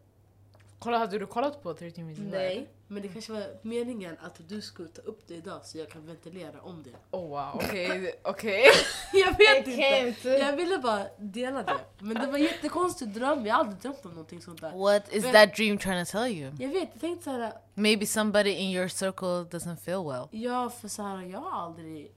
Kolla, 0.82 0.98
hade 0.98 1.18
du 1.18 1.26
kollat 1.26 1.62
på 1.62 1.74
13 1.74 2.06
Reasons 2.06 2.26
Why? 2.26 2.30
Nej, 2.38 2.68
men 2.88 3.02
det 3.02 3.08
kanske 3.08 3.32
var 3.32 3.46
meningen 3.62 4.16
att 4.22 4.40
du 4.48 4.60
skulle 4.60 4.88
ta 4.88 5.02
upp 5.02 5.20
det 5.26 5.34
idag 5.34 5.60
så 5.64 5.78
jag 5.78 5.90
kan 5.90 6.06
ventilera 6.06 6.60
om 6.62 6.82
det. 6.82 6.90
Oh 7.10 7.28
wow, 7.28 7.50
okej. 7.54 8.12
okej. 8.24 8.64
Jag 9.12 9.38
vet 9.38 9.66
can't. 9.66 10.06
inte! 10.08 10.28
Jag 10.28 10.56
ville 10.56 10.78
bara 10.78 11.06
dela 11.18 11.62
det. 11.62 11.78
Men 11.98 12.14
det 12.14 12.26
var 12.26 12.38
en 12.38 12.44
jättekonstig 12.44 13.08
dröm, 13.08 13.46
jag 13.46 13.54
har 13.54 13.60
aldrig 13.60 13.78
drömt 13.82 14.04
om 14.04 14.10
någonting 14.10 14.40
sånt 14.42 14.60
där. 14.60 14.78
What 14.78 15.12
is 15.14 15.22
Men- 15.24 15.32
that 15.32 15.56
dream 15.56 15.78
trying 15.78 16.04
to 16.04 16.10
tell 16.10 16.26
you? 16.32 16.52
Jag 16.58 16.68
vet, 16.68 16.88
jag 16.92 17.00
tänkte 17.00 17.24
såhär, 17.24 17.52
Maybe 17.74 18.06
somebody 18.06 18.50
in 18.50 18.70
your 18.70 18.88
circle 18.88 19.28
doesn't 19.58 19.76
feel 19.76 20.04
well. 20.08 20.28
ja 20.42 20.70
för 20.70 20.88
såhär, 20.88 21.22
jag 21.22 21.40
har 21.40 21.60
aldrig 21.62 22.12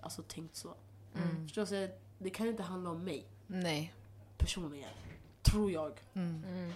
alltså, 0.00 0.22
tänkt 0.22 0.56
så. 0.56 0.74
Mm. 1.16 1.44
Förstår 1.46 1.62
du? 1.62 1.66
Så 1.66 1.88
Det 2.18 2.30
kan 2.30 2.46
inte 2.46 2.62
handla 2.62 2.90
om 2.90 3.04
mig 3.04 3.24
Nej. 3.46 3.94
personligen. 4.38 4.88
Tror 5.42 5.72
jag. 5.72 5.92
Mm. 6.14 6.44
Mm. 6.48 6.72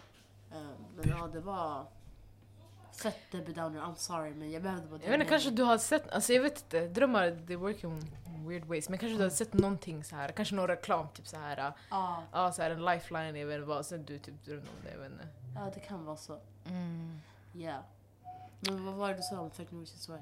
Um, 0.55 0.87
men 0.97 1.09
ja, 1.09 1.29
det 1.33 1.41
var 1.41 1.87
fett 3.03 3.19
Debbie 3.31 3.53
Downer, 3.53 3.81
I'm 3.81 3.95
sorry 3.95 4.35
men 4.35 4.51
jag 4.51 4.63
behövde 4.63 4.87
bara 4.89 5.01
Jag 5.03 5.11
vet 5.11 5.21
inte, 5.21 5.31
kanske 5.31 5.51
du 5.51 5.63
har 5.63 5.79
sett, 5.79 6.11
alltså 6.11 6.33
jag 6.33 6.43
vet 6.43 6.59
inte, 6.63 6.89
drömmar 6.89 7.47
they 7.47 7.57
work 7.57 7.85
in 7.85 8.01
weird 8.49 8.65
ways. 8.65 8.89
Men 8.89 8.99
kanske 8.99 9.19
du 9.19 9.23
har 9.23 9.31
sett 9.31 9.53
någonting 9.53 10.05
så 10.05 10.17
här, 10.17 10.29
kanske 10.29 10.55
någon 10.55 10.67
reklam 10.69 11.07
typ 11.15 11.27
så 11.27 11.37
här, 11.37 11.73
Ja, 11.91 12.23
ja 12.33 12.53
så 12.53 12.63
här 12.63 12.71
en 12.71 12.85
lifeline, 12.85 13.39
jag 13.39 13.47
vet 13.47 13.55
inte 13.57 13.67
vad, 13.69 13.87
sen 13.87 14.05
du 14.05 14.19
typ 14.19 14.45
drömde 14.45 14.69
om 14.71 14.77
det, 14.85 14.91
jag 14.91 14.99
vet 14.99 15.13
inte. 15.13 15.27
ja, 15.55 15.71
det 15.75 15.81
kan 15.81 16.05
vara 16.05 16.17
så. 16.17 16.39
Mm. 16.69 17.21
Ja. 17.53 17.83
Men 18.61 18.85
vad 18.85 18.95
var 18.95 19.09
det 19.09 19.15
du 19.17 19.23
sa 19.23 19.41
om 19.41 19.51
13 19.51 19.79
Reasons 19.79 20.09
Why? 20.09 20.15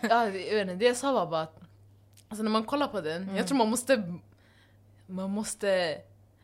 Ja, 0.00 0.26
det- 0.26 0.46
jag 0.46 0.54
vet 0.54 0.60
inte, 0.62 0.74
det 0.74 0.84
jag 0.84 0.96
sa 0.96 1.12
var 1.12 1.26
bara 1.26 1.42
att 1.42 1.60
alltså 2.28 2.42
när 2.42 2.50
man 2.50 2.64
kollar 2.64 2.88
på 2.88 3.00
den, 3.00 3.36
jag 3.36 3.46
tror 3.46 3.58
man 3.58 3.70
måste, 3.70 4.14
man 5.06 5.30
måste, 5.30 6.00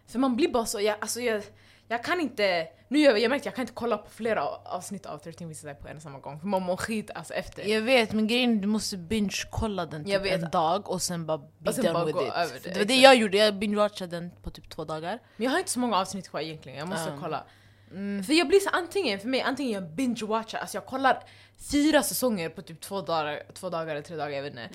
för 0.06 0.18
man 0.18 0.36
blir 0.36 0.48
bara 0.52 0.66
så, 0.66 0.80
jag, 0.80 0.96
alltså 1.00 1.20
jag, 1.20 1.42
jag 1.90 2.04
kan 2.04 2.20
inte, 2.20 2.68
nu 2.88 2.98
jag, 2.98 3.18
jag 3.18 3.30
märkte 3.30 3.46
jag 3.48 3.54
kan 3.54 3.62
inte 3.62 3.72
kolla 3.72 3.98
på 3.98 4.10
flera 4.10 4.46
avsnitt 4.48 5.06
av 5.06 5.18
13 5.18 5.48
Reasons 5.48 5.64
Why 5.64 5.74
på 5.74 5.88
en 5.88 5.96
och 5.96 6.02
samma 6.02 6.18
gång, 6.18 6.40
för 6.40 6.46
man 6.46 6.62
mår 6.62 6.76
skit 6.76 7.10
alltså 7.14 7.34
efter. 7.34 7.64
Jag 7.64 7.80
vet, 7.80 8.12
men 8.12 8.26
grejen 8.26 8.56
är 8.56 8.62
du 8.62 8.68
måste 8.68 8.96
binge-kolla 8.96 9.86
den 9.86 10.04
typ 10.04 10.26
en 10.26 10.50
dag 10.50 10.90
och 10.90 11.02
sen 11.02 11.26
bara 11.26 11.38
be 11.58 11.72
sen 11.72 11.84
done 11.84 11.94
bara 11.94 12.04
with 12.04 12.18
gå 12.18 12.26
it. 12.26 12.32
över 12.34 12.60
det, 12.64 12.70
det 12.70 12.78
var 12.78 12.84
det 12.84 12.94
jag 12.94 13.16
gjorde, 13.16 13.36
jag 13.36 13.54
binge-watchade 13.54 14.06
den 14.06 14.30
på 14.42 14.50
typ 14.50 14.70
två 14.70 14.84
dagar. 14.84 15.18
Men 15.36 15.44
jag 15.44 15.50
har 15.50 15.58
inte 15.58 15.70
så 15.70 15.78
många 15.78 15.96
avsnitt 15.96 16.28
kvar 16.28 16.40
egentligen, 16.40 16.78
jag 16.78 16.88
måste 16.88 17.10
Um, 17.10 17.20
kolla. 17.20 17.44
Mm. 17.90 18.24
För 18.24 18.32
jag 18.32 18.48
blir 18.48 18.60
så 18.60 18.70
antingen, 18.70 19.20
för 19.20 19.28
mig, 19.28 19.40
antingen 19.40 19.72
jag 19.72 19.82
binge-watchar, 19.82 20.58
alltså 20.58 20.76
jag 20.76 20.86
kollar 20.86 21.22
fyra 21.72 22.02
säsonger 22.02 22.48
på 22.48 22.62
typ 22.62 22.80
två 22.80 23.00
dagar, 23.00 23.42
två 23.54 23.70
dagar 23.70 23.92
eller 23.92 24.02
tre 24.02 24.16
dagar, 24.16 24.30
jag 24.30 24.42
vet 24.42 24.52
inte. 24.52 24.68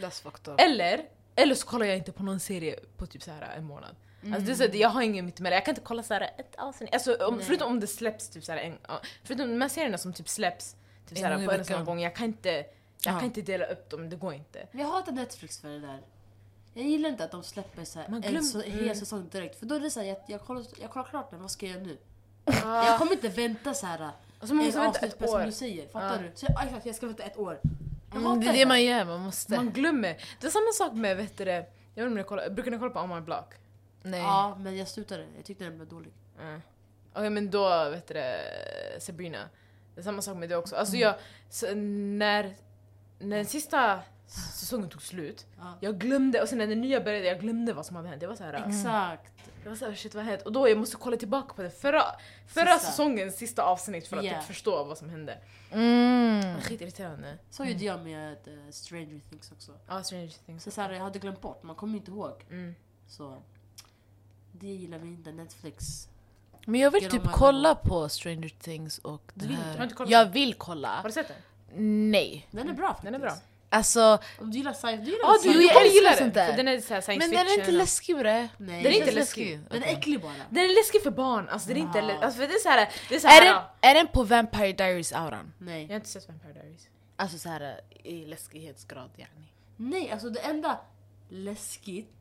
Eller, 0.58 1.01
eller 1.36 1.56
så 1.56 1.67
kollar 1.67 1.86
jag 1.86 1.97
inte 1.97 2.12
på 2.12 2.23
någon 2.23 2.39
serie 2.39 2.80
på 2.97 3.06
typ 3.06 3.23
så 3.23 3.32
här 3.32 3.56
en 3.58 3.63
månad. 3.63 3.95
Alltså 4.34 4.46
det 4.46 4.52
är 4.52 4.56
så, 4.56 4.64
att 4.66 4.76
jag 4.76 4.90
har 4.90 5.02
ingen 5.02 5.26
mittemellan, 5.26 5.56
jag 5.56 5.66
kan 5.66 5.72
inte 5.72 5.82
kolla 5.82 6.04
så 6.04 6.14
här 6.14 6.22
ett 6.38 6.56
avsnitt, 6.58 6.94
alltså, 6.94 7.16
om, 7.16 7.40
förutom 7.42 7.68
om 7.72 7.80
det 7.80 7.88
släpps 7.88 8.30
typ 8.30 8.44
så 8.44 8.52
här 8.52 8.60
en, 8.60 8.78
förutom 9.24 9.50
de 9.52 9.62
här 9.62 9.70
serierna 9.70 9.98
som 9.98 10.14
typ 10.14 10.30
släpps 10.30 10.76
typ 11.10 11.18
En 11.18 11.18
så 11.18 11.26
här 11.26 11.34
gång 11.36 11.44
i 11.44 11.46
på 11.48 11.52
en 11.54 11.60
veckan. 11.60 11.86
gång, 11.86 12.00
jag 12.00 12.16
kan 12.16 12.26
inte, 12.26 12.50
jag 12.50 12.66
Ja. 13.06 13.12
kan 13.12 13.24
inte 13.26 13.42
dela 13.42 13.66
upp 13.66 13.90
dem, 13.90 14.10
det 14.10 14.16
går 14.16 14.34
inte. 14.34 14.68
Jag 14.72 14.86
hatar 14.88 15.12
Netflix 15.12 15.60
för 15.62 15.70
det 15.70 15.80
där. 15.80 16.00
Jag 16.74 16.86
gillar 16.86 17.10
inte 17.10 17.24
att 17.24 17.32
de 17.32 17.44
släpper 17.44 17.84
så 17.84 18.00
här 18.00 18.08
Man 18.10 18.24
en 18.24 18.32
glöm- 18.34 18.44
så, 18.44 18.62
hel 18.62 18.80
mm. 18.84 18.96
säsong 18.96 19.30
direkt. 19.32 19.60
För 19.60 19.66
då 19.66 19.76
är 19.76 19.80
det 19.80 19.90
så 19.90 20.00
här, 20.00 20.08
jag, 20.08 20.18
jag, 20.28 20.42
kollar, 20.42 20.66
jag 20.82 20.90
kollar 20.92 21.06
klart 21.06 21.32
den, 21.32 21.42
vad 21.42 21.52
ska 21.52 21.66
jag 21.66 21.74
göra 21.76 21.84
nu? 21.86 21.98
Ah. 22.66 22.86
Jag 22.88 23.00
kommer 23.00 23.12
inte 23.12 23.30
vänta 23.30 23.74
så 23.74 23.86
här 23.86 24.10
Och 24.40 24.48
så 24.48 24.54
man 24.54 24.62
en 24.62 24.66
måste 24.66 24.80
vänta 24.82 24.98
avsnitt 25.00 25.14
ett 25.14 25.20
per 25.20 25.28
som 25.28 25.42
år. 25.42 25.46
du 25.46 25.52
säger. 25.52 25.88
Fattar 25.88 26.16
Ja. 26.16 26.18
du? 26.22 26.32
Så 26.36 26.46
jag, 26.50 26.82
jag 26.84 26.96
ska 26.96 27.06
vänta 27.06 27.24
ett 27.24 27.38
år. 27.38 27.60
Mm, 28.16 28.40
det 28.40 28.48
är 28.48 28.54
det 28.54 28.66
man 28.66 28.84
gör, 28.84 29.06
man 29.06 29.20
måste. 29.22 29.56
Man 29.56 29.72
glömmer. 29.72 30.18
Det 30.42 30.48
är 30.48 30.52
samma 30.52 30.72
sak 30.90 30.98
med, 30.98 31.18
vet 31.18 31.38
du 31.38 31.46
det, 31.46 31.52
jag 31.52 31.64
vet 31.64 31.98
inte 31.98 32.06
om 32.08 32.14
ni 32.14 32.24
kollar, 32.24 32.50
brukar 32.50 32.72
ni 32.72 32.78
kolla 32.78 32.92
på 32.92 33.00
On 33.00 33.10
My 33.16 33.22
Block? 33.22 33.54
Nej. 34.06 34.20
Ja, 34.20 34.58
men 34.60 34.78
jag 34.78 34.88
slutade. 34.88 35.26
Jag 35.36 35.46
tyckte 35.46 35.63
den 35.63 35.76
blev 35.78 35.88
dålig. 35.89 36.13
Mm. 36.41 36.62
Okej 37.13 37.30
men 37.30 37.52
då, 37.52 37.89
vet 37.89 38.08
du 38.08 38.13
det, 38.13 38.38
Sabrina. 39.00 39.50
Det 39.96 40.02
är 40.02 40.04
samma 40.04 40.22
sak 40.22 40.38
med 40.38 40.50
det 40.50 40.56
också. 40.58 40.76
Alltså 40.76 40.96
jag, 40.96 41.15
så 41.50 41.65
när, 41.76 42.56
när 43.20 43.36
den 43.38 43.46
sista 43.46 44.00
säsongen 44.54 44.89
tog 44.89 45.02
slut, 45.02 45.46
Ja. 45.58 45.78
jag 45.82 46.00
glömde, 46.00 46.41
och 46.41 46.50
sen 46.50 46.58
när 46.58 46.68
den 46.68 46.82
nya 46.82 47.02
började, 47.02 47.26
jag 47.28 47.39
glömde 47.39 47.74
vad 47.74 47.86
som 47.86 47.96
hade 47.96 48.08
hänt. 48.08 48.22
Jag 48.22 48.30
var 48.30 48.36
såhär, 48.36 48.54
Exakt. 48.70 49.34
jag 49.63 49.70
var 49.70 49.76
såhär 49.78 49.96
shit 49.96 50.15
vad 50.15 50.24
har 50.24 50.32
hänt? 50.32 50.44
Och 50.44 50.52
då 50.52 50.70
jag 50.70 50.78
måste 50.78 50.96
kolla 50.98 51.18
tillbaka 51.18 51.54
på 51.54 51.62
det 51.62 51.70
förra, 51.70 52.04
förra 52.48 52.74
Sista. 52.74 52.91
säsongens 52.91 53.38
sista 53.38 53.63
avsnitt 53.63 54.08
för 54.08 54.18
att 54.18 54.24
Yeah. 54.24 54.39
typ 54.39 54.48
förstå 54.48 54.84
vad 54.84 54.98
som 54.98 55.10
hände. 55.10 55.38
Mm. 55.72 56.62
Skitirriterande. 56.62 57.38
Så 57.50 57.65
gjorde 57.65 57.86
jag 57.86 58.04
med 58.04 58.38
eh, 58.48 58.72
Stranger 58.72 59.20
Things 59.30 59.52
också. 59.52 59.72
Ja, 59.88 60.04
Stranger 60.04 60.46
Things. 60.46 60.63
Så, 60.63 60.72
så 60.72 60.82
här, 60.82 60.91
jag 60.91 61.02
hade 61.02 61.20
glömt 61.20 61.41
bort, 61.41 61.63
man 61.63 61.76
kommer 61.76 61.98
inte 61.98 62.12
ihåg. 62.12 62.46
Mm. 62.50 62.76
Så 63.08 63.38
det 64.60 64.68
gillar 64.68 64.98
vi 64.98 65.08
inte, 65.08 65.32
Netflix. 65.32 66.08
Men 66.65 66.82
jag 66.82 66.91
vill 66.91 67.04
Get 67.04 67.12
typ 67.12 67.22
kolla 67.34 67.76
på 67.76 68.10
Stranger 68.10 68.50
Things 68.60 68.98
och 68.98 69.32
det 69.34 69.41
Du 69.46 69.48
vill? 69.48 69.58
Har 69.58 69.63
här. 69.63 69.84
inte 69.84 69.96
kollat? 69.96 70.12
Jag 70.12 70.26
vill 70.26 70.50
Har 70.54 70.58
kolla. 70.58 71.02
du 71.06 71.12
sett 71.12 71.28
den? 71.28 72.12
Nej. 72.12 72.48
Den 72.52 72.70
är 72.70 72.74
bra 72.74 72.88
faktiskt. 72.88 73.04
Den 73.06 73.15
är 73.15 73.20
bra. 73.20 73.34
Alltså, 73.70 74.18
Om 74.39 74.52
du 74.52 74.58
gillar 74.58 74.74
science, 74.74 75.04
du 75.06 75.12
gillar 75.12 75.24
Ja, 75.28 75.34
du, 75.34 75.39
science 75.39 75.60
Jo, 75.60 75.68
jag 75.68 75.74
kommer 75.74 75.86
älskar 75.86 75.96
gilla 76.02 76.10
sånt 76.13 76.34
den. 76.34 76.46
där. 76.46 76.48
För 76.52 76.58
den 76.63 76.68
är 76.68 76.82
såhär 76.82 77.02
science 77.02 77.28
men 77.28 77.30
fiction. 77.30 77.46
den 77.46 77.54
är 77.56 77.60
inte 77.60 77.72
och- 77.72 77.78
läskig 77.78 78.15
bre. 78.18 78.50
Nej, 78.58 78.84
Den 78.84 78.91
är 78.94 78.98
inte 79.00 79.12
läskig. 79.12 79.60
Den 79.70 79.84
är 79.84 79.88
äcklig 79.88 80.22
bara. 80.22 80.34
Den 80.50 80.63
är 80.63 80.76
läskig 80.80 81.04
för 81.04 81.12
barn, 81.12 81.50
alltså 81.50 81.68
den 81.68 81.78
är 81.78 81.82
inte 81.82 82.00
Ah. 82.00 82.08
lä- 82.08 82.20
alltså, 82.26 82.39
för 82.39 82.48
det 82.48 82.54
är 82.54 82.60
såhär, 82.60 82.89
det 83.10 83.15
är 83.15 83.18
Är 83.18 83.22
såhär, 83.22 83.46
den, 83.46 83.62
är 83.82 83.94
den 83.96 84.08
på 84.08 84.24
Vampire 84.24 84.72
Diaries-auran? 84.74 85.52
Nej. 85.58 85.82
Jag 85.82 85.89
har 85.89 85.96
inte 85.96 86.08
sett 86.10 86.28
Vampire 86.28 86.54
Diaries. 86.54 86.88
Alltså 87.15 87.38
såhär 87.38 87.82
i 88.04 88.26
läskighetsgrad 88.26 89.10
yani. 89.18 89.46
Nej, 89.78 90.12
alltså 90.12 90.30
det 90.30 90.39
enda 90.39 90.80
läskigt, 91.30 92.12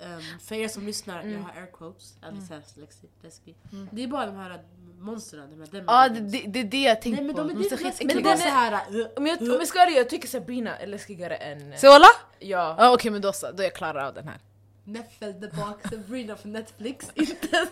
Mm. 0.00 0.12
ehm, 0.18 0.22
för 0.40 0.54
er 0.54 0.68
som 0.68 0.86
lyssnar, 0.86 1.22
jag 1.24 1.38
har 1.38 1.60
air 1.60 1.66
quotes, 1.72 2.14
här 2.22 2.62
läskigt, 2.80 3.10
läskigt. 3.22 3.56
Det 3.90 4.02
är 4.04 4.06
bara 4.08 4.26
de 4.26 4.36
här 4.36 4.62
monstren. 4.98 5.50
de 5.50 5.60
här 5.60 5.68
Ja, 5.86 6.08
demigorgons. 6.08 6.32
det, 6.32 6.42
det 6.48 6.60
är 6.60 6.64
det 6.64 6.82
jag 6.82 7.02
tänkte 7.02 7.22
Nej 7.22 7.34
men 7.34 7.48
på. 7.48 7.54
de 7.54 7.64
är 7.64 7.76
skitäckliga 7.76 8.14
Men 8.14 8.22
de 8.22 8.28
är- 8.28 8.32
är 8.32 8.36
såhär... 8.36 8.72
Om 9.18 9.26
jag, 9.26 9.40
om 9.42 9.46
jag 9.48 9.68
ska 9.68 9.78
vara 9.78 9.90
jag 9.90 10.10
tycker 10.10 10.28
Sabrina 10.28 10.76
är 10.76 10.86
läskigare 10.86 11.36
än... 11.36 11.78
Seola? 11.78 12.06
Ja. 12.38 12.74
Ja 12.78 12.92
okej 12.94 13.10
men 13.10 13.22
då 13.22 13.32
så, 13.32 13.50
då 13.52 13.62
är 13.62 13.66
jag 13.66 13.74
klar 13.74 13.94
av 13.94 14.14
den 14.14 14.28
här. 14.28 14.38
Neffel 14.84 15.32
the 15.34 15.46
Box, 15.56 15.90
Sabrina 15.90 16.36
för 16.36 16.48
Netflix, 16.48 17.10
inte 17.14 17.48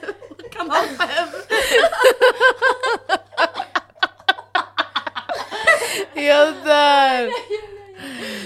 kanal 0.53 0.85
5. 0.99 1.29
Jag 6.15 6.55
dör! 6.55 7.31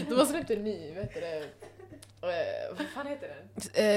De 0.09 0.15
har 0.19 0.27
släppt 0.27 0.51
en 0.51 0.65
ny, 0.65 0.95
vet 0.95 1.15
du 1.15 1.21
det? 1.21 1.49
Eh, 2.23 2.77
vad 2.79 2.87
fan 2.95 3.07
heter 3.07 3.29
den? 3.29 3.47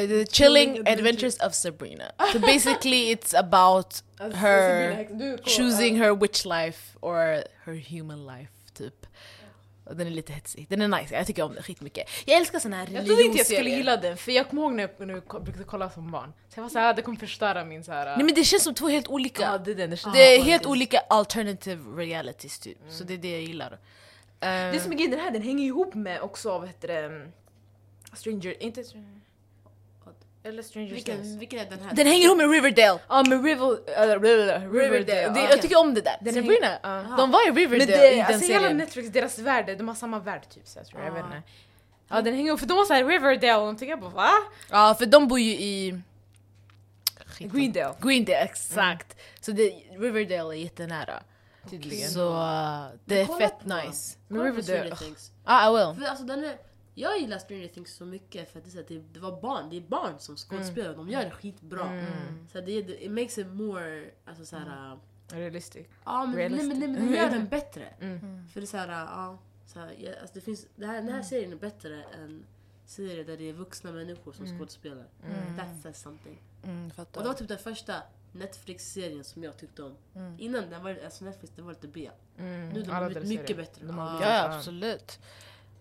Uh, 0.04 0.08
the 0.26 0.32
Chilling 0.32 0.88
Adventures 0.88 1.40
of 1.40 1.54
Sabrina. 1.54 2.12
So 2.34 2.40
basically 2.40 3.16
it's 3.16 3.40
about 3.40 4.04
Alltså, 4.20 4.38
her 4.40 5.38
choosing 5.44 5.98
her 5.98 6.16
witch 6.16 6.46
life 6.46 6.98
or 7.02 7.44
her 7.66 7.98
human 7.98 8.26
life 8.26 8.52
typ. 8.74 9.06
Och 9.86 9.96
den 9.96 10.08
är 10.08 10.12
lite 10.12 10.34
hetsig. 10.34 10.66
Den 10.70 10.82
är 10.82 10.88
nice, 10.88 11.16
jag 11.16 11.28
tycker 11.28 11.44
om 11.44 11.54
den 11.54 11.64
skitmycket. 11.64 12.10
Jag 12.26 12.38
älskar 12.38 12.60
såna 12.60 12.76
här 12.78 12.88
Jag 12.92 13.06
trodde 13.06 13.24
inte 13.24 13.38
jag 13.38 13.48
skulle 13.48 13.70
gilla 13.70 13.98
den, 13.98 14.18
för 14.18 14.32
jag 14.32 14.50
kommer 14.50 14.62
ihåg 14.62 14.74
när 14.74 14.84
jag, 14.98 15.08
när 15.08 15.14
jag 15.14 15.44
brukade 15.44 15.64
kolla 15.64 15.90
som 15.90 16.12
barn. 16.12 16.34
Så 16.50 16.60
jag 16.60 16.64
var 16.64 16.70
såhär, 16.70 16.90
ah, 16.90 16.94
det 16.94 17.02
kommer 17.02 17.18
förstöra 17.18 17.66
min 17.66 17.84
såhär... 17.84 18.06
Nej 18.06 18.26
men 18.26 18.36
det 18.36 18.44
känns 18.44 18.64
som 18.64 18.74
två 18.76 18.88
helt 18.88 19.08
olika. 19.08 19.44
ja, 19.44 19.58
det 19.58 19.72
är 19.72 19.76
den. 19.76 19.90
Det, 19.90 19.98
känns- 19.98 20.16
det 20.16 20.36
är 20.36 20.42
helt 20.42 20.66
olika 20.66 21.00
alternative 21.00 22.04
realities 22.04 22.60
typ. 22.60 22.78
Så 22.90 23.04
det 23.04 23.14
är 23.14 23.18
det 23.18 23.32
jag 23.32 23.42
gillar. 23.42 23.80
det 24.40 24.80
som 24.84 24.92
är 24.92 24.96
grejen, 24.96 25.12
den 25.12 25.20
här 25.20 25.32
den 25.32 25.42
hänger 25.42 25.66
ihop 25.66 25.94
med 25.94 26.22
också, 26.22 26.60
vad 26.60 26.68
heter 26.68 26.88
det? 26.88 27.32
Stranger... 28.16 28.64
Inte 28.64 28.84
Stranger... 28.84 29.10
Eller 30.46 30.64
Stranger 30.64 30.88
Things. 30.90 31.08
Vilken, 31.08 31.40
vilken 31.40 31.60
är 31.60 31.66
den 31.70 31.80
här? 31.80 31.94
den 31.96 32.08
hänger 32.08 32.26
ihop 32.26 32.38
med 32.38 32.52
Riverdale. 32.52 33.00
Ja 33.10 33.24
men 33.28 33.44
River, 33.44 33.72
äh, 33.72 34.20
Riverdale. 34.20 34.68
Riverdale. 34.68 35.30
Det, 35.34 35.40
ja. 35.40 35.50
Jag 35.50 35.62
tycker 35.62 35.80
om 35.80 35.94
det 35.94 36.02
där. 36.02 36.18
Den 36.22 36.34
Sabrina, 36.34 36.68
hänger- 36.84 37.18
de 37.18 37.32
var 37.32 37.42
i 37.48 37.52
Men 37.52 37.56
Riverdale 37.56 37.98
det, 37.98 38.12
i 38.14 38.16
den 38.16 38.26
alltså 38.26 38.46
hela 38.48 38.60
serien. 38.60 38.78
Netflix, 38.78 39.10
deras 39.10 39.40
värld, 39.40 39.78
de 39.78 39.88
har 39.88 39.96
samma 39.96 40.20
värld 40.20 40.50
typ 40.50 40.68
så 40.68 40.80
jag 40.80 40.86
tror, 40.88 41.02
jag 41.02 41.12
Ah. 41.12 41.14
vet 41.16 41.26
inte. 41.26 41.42
Ja 42.10 42.22
den 42.22 42.34
hänger 42.34 42.48
ihop, 42.48 42.60
för 42.60 42.68
de 42.68 42.78
var 42.78 42.86
såhär 42.86 43.06
Riverdale 43.06 43.56
och 43.56 43.66
de 43.66 43.78
tänker 43.78 43.98
på 43.98 44.10
va? 44.10 44.30
Ja 44.70 44.96
för 45.00 45.06
de 45.06 45.28
bor 45.28 45.40
ju 45.40 45.52
i... 45.52 46.02
Skit. 47.26 47.52
Greendale. 47.52 47.96
Greendale, 48.02 48.38
exakt. 48.44 49.18
Så 49.42 49.52
det, 49.52 49.70
Riverdale 49.98 50.56
är 50.56 50.60
jättenära. 50.60 51.24
Tydligen. 51.70 52.10
Så 52.10 52.30
uh, 52.34 52.86
det 53.06 53.22
är 53.22 53.26
fett 53.40 53.60
på- 53.60 53.76
nice. 53.76 54.18
Men 54.28 54.44
Riverdale. 54.44 54.96
Ja, 55.46 55.70
I 55.70 55.72
will. 55.94 56.02
För 56.04 56.10
alltså 56.10 56.24
den 56.26 56.44
är, 56.44 56.56
jag 56.96 57.20
gillar 57.20 57.38
Stranger 57.38 57.68
Things 57.68 57.96
så 57.96 58.06
mycket 58.06 58.52
för 58.52 58.60
att 58.60 58.66
det, 58.66 58.70
är 58.70 58.72
så 58.72 58.80
att 58.80 58.88
det, 58.88 59.00
det 59.14 59.20
var 59.20 59.42
barn, 59.42 59.70
det 59.70 59.78
är 59.78 59.82
barn 59.82 60.20
som 60.20 60.36
skådespelar, 60.38 60.96
de 60.96 61.10
gör 61.10 61.24
det 61.26 61.32
skitbra. 61.32 62.06
Så 62.52 62.62
det, 62.62 62.82
det 62.82 63.06
it 63.06 63.12
makes 63.12 63.38
it 63.38 63.48
more, 63.48 64.12
alltså 64.26 64.46
såhär... 64.46 65.00
Realistic. 65.28 65.88
Ja 66.06 66.26
men, 66.26 66.36
nej, 66.36 66.50
men, 66.50 66.80
nej, 66.80 66.88
men 66.88 67.08
de 67.08 67.16
gör 67.18 67.30
den 67.30 67.48
bättre. 67.48 67.94
För 68.54 68.60
det 68.62 68.66
är 68.66 68.66
såhär, 68.66 68.88
ja, 68.90 69.38
såhär, 69.66 69.94
ja, 70.00 70.12
alltså 70.22 70.34
det 70.34 70.42
finns, 70.42 70.68
det 70.76 70.86
här, 70.86 70.96
den 71.02 71.10
här 71.14 71.22
serien 71.22 71.52
är 71.52 71.56
bättre 71.58 72.04
än 72.04 72.46
serier 72.86 73.24
där 73.24 73.38
det 73.38 73.50
är 73.50 73.54
vuxna 73.54 73.92
människor 73.92 74.32
som 74.34 74.58
skådespelar. 74.58 75.06
That 75.58 75.82
says 75.84 76.02
something. 76.02 76.42
Mm, 76.64 76.92
Och 76.98 77.08
det 77.24 77.28
var 77.28 77.34
typ 77.34 77.48
den 77.48 77.58
första 77.58 77.96
Netflix-serien 78.32 79.24
som 79.24 79.44
jag 79.44 79.58
tyckte 79.58 79.84
om. 79.84 79.96
Innan 80.38 80.70
den 80.70 80.84
var 80.84 81.00
alltså 81.06 81.26
Netflix, 81.26 81.54
det 81.56 81.62
var 81.62 81.72
lite 81.72 81.88
B. 81.88 82.10
Nu 82.38 82.72
de 82.86 82.90
har 82.90 82.98
Alla 82.98 83.06
blivit 83.10 83.30
mycket 83.30 83.48
serier. 83.48 83.62
bättre. 83.64 83.86
De 83.86 83.98
har 83.98 84.06
Ja. 84.06 84.18
blivit- 84.18 84.28
Ja, 84.34 84.56
absolut. 84.58 85.20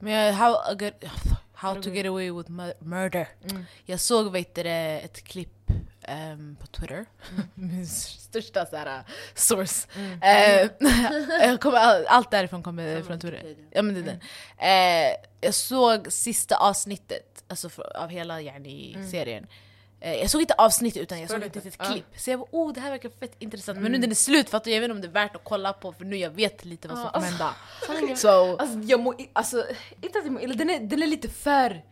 Men 0.03 0.35
how, 0.35 0.57
how 1.53 1.75
to 1.83 1.91
get 1.91 2.07
away 2.07 2.31
with 2.31 2.51
mu- 2.51 2.75
murder. 2.81 3.29
Jag 3.85 4.01
såg 4.01 4.33
vet 4.33 4.55
du, 4.55 4.63
ett 4.71 5.25
klipp 5.25 5.71
ehm, 6.03 6.57
på 6.61 6.67
Twitter. 6.67 7.07
Min 7.55 7.87
största 7.87 8.67
så 8.67 8.77
här, 8.77 9.03
source. 9.35 9.89
Eh, 10.23 10.71
jag 11.49 11.61
kommer, 11.61 11.79
all- 11.79 12.07
allt 12.07 12.31
därifrån 12.31 12.63
kommer 12.63 13.03
från 13.03 13.21
Twitter. 13.21 13.57
Ja 13.71 13.83
men 13.83 13.95
det 13.95 14.01
är 14.01 14.05
den. 14.05 14.21
Eh, 14.59 15.17
jag 15.41 15.55
såg 15.55 16.13
sista 16.13 16.57
avsnittet 16.57 17.45
alltså, 17.49 17.71
av 17.95 18.09
hela 18.09 18.41
yani, 18.41 18.97
serien. 19.11 19.47
Eh, 20.05 20.15
jag 20.15 20.31
såg 20.31 20.41
inte 20.41 20.55
avsnittet 20.55 21.03
utan 21.03 21.21
jag 21.21 21.31
såg 21.31 21.43
ett 21.43 21.55
litet 21.55 21.79
klipp. 21.79 22.05
Så 22.17 22.31
jag 22.31 22.41
bara 22.41 22.49
oh 22.51 22.73
det 22.73 22.81
här 22.81 22.91
verkar 22.91 23.09
fett 23.21 23.37
intressant. 23.39 23.79
Men 23.79 23.93
nu 23.93 23.99
när 23.99 24.03
den 24.03 24.11
är 24.11 24.15
slut 24.15 24.51
fattar 24.51 24.71
jag, 24.71 24.77
jag 24.77 24.81
vet 24.81 24.85
inte 24.85 24.95
om 24.95 25.01
det 25.13 25.19
är 25.21 25.25
värt 25.25 25.37
att 25.37 25.45
kolla 25.45 25.73
på 25.73 25.93
för 25.93 26.05
nu 26.05 26.17
jag 26.17 26.31
vet 26.31 26.65
lite 26.65 26.89
vad 26.89 26.99
som 26.99 27.09
kommer 27.11 27.27
hända. 27.27 27.55
Sanningen- 27.87 28.17
Så, 28.17 28.57
Alltså 28.57 28.79
jag 28.79 29.01
mår 29.01 29.21
i- 29.21 29.31
alltså, 29.33 29.67
inte 30.01 30.19
att 30.19 30.25
jag 30.25 30.33
mår 30.33 30.43
illa, 30.43 30.55
den 30.55 30.71
är, 30.71 30.81
den 30.81 31.03
är 31.03 31.07
lite 31.07 31.29
för 31.29 31.83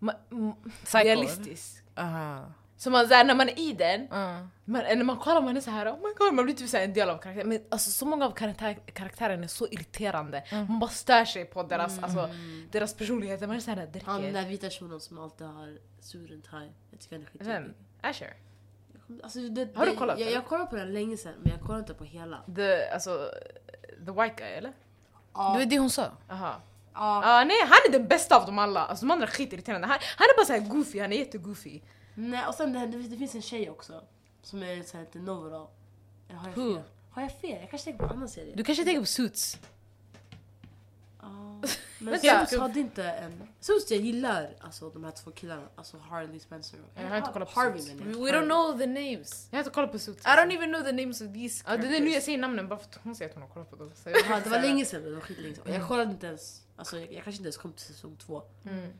ma- 0.00 0.14
m- 0.32 0.52
Psycho. 0.84 0.98
realistisk. 1.04 1.72
aha. 1.96 2.52
Så 2.78 2.90
man, 2.90 3.08
såhär, 3.08 3.24
när 3.24 3.34
man 3.34 3.48
är 3.48 3.58
i 3.58 3.72
den, 3.72 4.00
Uh. 4.02 4.46
man, 4.64 4.82
när 4.84 5.04
man 5.04 5.16
kollar 5.16 5.42
man 5.42 5.56
är 5.56 5.60
så 5.60 5.70
här, 5.70 5.90
oh 5.92 5.96
my 5.96 6.14
god, 6.18 6.34
man 6.34 6.44
blir 6.44 6.54
typ 6.54 6.74
en 6.74 6.92
del 6.92 7.10
av 7.10 7.18
karaktären. 7.18 7.48
Men 7.48 7.60
alltså, 7.68 7.90
så 7.90 8.06
många 8.06 8.26
av 8.26 8.30
karaktär, 8.30 8.78
karaktärerna 8.92 9.44
är 9.44 9.48
så 9.48 9.66
irriterande. 9.66 10.44
Man 10.50 10.78
bara 10.78 10.90
stör 10.90 11.24
sig 11.24 11.44
på 11.44 11.62
deras, 11.62 11.98
alltså, 11.98 12.30
deras 12.70 12.94
personligheter. 12.94 13.46
Man 13.46 13.56
är 13.56 13.60
såhär, 13.60 13.88
det 13.92 14.02
Han 14.04 14.22
den 14.22 14.32
där 14.32 14.46
vita 14.46 14.70
shunon 14.70 15.00
som 15.00 15.18
alltid 15.18 15.46
har 15.46 15.78
suren 16.00 16.42
thai. 16.42 16.68
Jag 16.90 17.00
tycker 17.00 17.16
han 17.16 17.26
är 17.40 17.44
Vem? 17.44 17.62
skitjobbig. 17.62 17.74
Asher? 18.00 18.34
Alltså, 19.22 19.38
det, 19.38 19.76
Har 19.76 19.86
du 19.86 19.96
kollat 19.96 20.18
Jag, 20.18 20.26
eller? 20.26 20.36
jag 20.36 20.46
kollade 20.46 20.70
på 20.70 20.76
den 20.76 20.92
länge 20.92 21.16
sedan 21.16 21.34
men 21.42 21.52
jag 21.52 21.60
kollade 21.60 21.80
inte 21.80 21.94
på 21.94 22.04
hela. 22.04 22.42
The, 22.56 22.88
alltså, 22.88 23.30
the 24.06 24.12
white 24.12 24.34
guy 24.36 24.48
eller? 24.48 24.72
Det 25.32 25.58
var 25.58 25.64
det 25.66 25.78
hon 25.78 25.90
sa. 25.90 26.10
Aha. 26.30 26.60
Ja. 26.94 27.38
Ja, 27.38 27.44
nej, 27.44 27.56
han 27.60 27.78
är 27.88 27.92
den 27.92 28.08
bästa 28.08 28.36
av 28.36 28.46
dem 28.46 28.58
alla. 28.58 28.84
Alltså 28.84 29.06
de 29.06 29.10
andra 29.10 29.26
är 29.26 29.30
skitirriterande. 29.30 29.86
Han, 29.86 29.98
han 30.16 30.24
är 30.24 30.36
bara 30.36 30.46
såhär 30.46 30.60
goofy, 30.60 31.00
han 31.00 31.12
är 31.12 31.16
jättegoofy. 31.16 31.80
Nej, 32.20 32.46
och 32.46 32.54
sen 32.54 32.72
det, 32.72 32.86
det, 32.86 32.98
det 32.98 33.16
finns 33.16 33.34
en 33.34 33.42
tjej 33.42 33.70
också. 33.70 34.02
Som 34.42 34.62
är 34.62 34.82
så 34.82 34.96
här 34.96 35.04
lite 35.04 35.18
novel. 35.18 35.52
Eller 36.28 36.38
har 36.38 36.48
jag 36.48 36.56
Who? 36.56 36.74
fel? 36.74 36.82
Har 37.10 37.22
jag 37.22 37.32
fel? 37.40 37.60
Jag 37.60 37.70
kanske 37.70 37.84
tänker 37.90 37.98
på 37.98 38.04
en 38.04 38.16
annan 38.16 38.28
serie. 38.28 38.54
Du 38.56 38.64
kanske 38.64 38.84
tänker 38.84 39.00
på 39.00 39.06
Suits? 39.06 39.58
Ja. 41.20 41.28
Men 41.98 42.12
Vänta. 42.12 42.46
Suits 42.46 42.60
hade 42.62 42.80
inte 42.80 43.04
en... 43.04 43.42
Suits 43.60 43.90
jag 43.90 44.00
gillar 44.00 44.54
alltså 44.60 44.90
de 44.90 45.04
här 45.04 45.10
två 45.10 45.30
killarna. 45.30 45.62
Alltså 45.76 45.96
Harley 45.98 46.40
Spencer 46.40 46.78
och... 46.80 47.02
Jag 47.02 47.08
har 47.08 47.16
inte 47.16 47.30
kollat 47.32 47.54
på 47.54 47.60
Harvey 47.60 47.82
Suits. 47.82 48.00
menar 48.00 48.12
jag. 48.12 48.24
We 48.24 48.32
don't 48.32 48.44
know 48.44 48.78
the 48.78 48.86
names. 48.86 49.48
Jag 49.50 49.56
har 49.58 49.60
inte 49.60 49.74
kollat 49.74 49.92
på 49.92 49.98
Suits. 49.98 50.24
I 50.26 50.28
don't 50.28 50.52
even 50.54 50.68
know 50.72 50.82
the 50.84 50.92
names 50.92 51.20
of 51.20 51.32
these 51.34 51.64
Ja, 51.66 51.76
det 51.76 51.82
är 51.86 51.88
nu 51.90 51.90
characters. 51.96 52.14
jag 52.14 52.22
säger 52.22 52.38
namnen 52.38 52.68
bara 52.68 52.78
för 52.78 52.84
att 52.86 53.00
hon 53.02 53.14
säger 53.14 53.28
att 53.28 53.34
hon 53.34 53.42
har 53.42 53.50
kollat 53.50 53.70
på 53.70 53.76
dem. 53.76 53.90
Så 53.94 54.10
Ja, 54.10 54.40
det 54.44 54.50
var 54.50 54.60
länge 54.60 54.84
sedan, 54.84 55.02
det 55.02 55.10
var 55.14 55.20
skitlänge 55.20 55.54
sedan. 55.54 55.72
Jag 55.74 55.88
kollade 55.88 56.10
inte 56.10 56.26
ens... 56.26 56.62
Alltså 56.76 56.98
jag, 56.98 57.12
jag 57.12 57.24
kanske 57.24 57.30
inte 57.30 57.42
ens 57.46 57.56
kom 57.56 57.72
till 57.72 57.84
säsong 57.86 58.16
två. 58.26 58.42
Mm. 58.64 58.92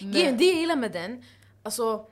Men- 0.00 0.12
Grejen, 0.12 0.36
det 0.38 0.44
jag 0.44 0.56
gillar 0.56 0.76
med 0.76 0.92
den, 0.92 1.24
alltså, 1.62 2.06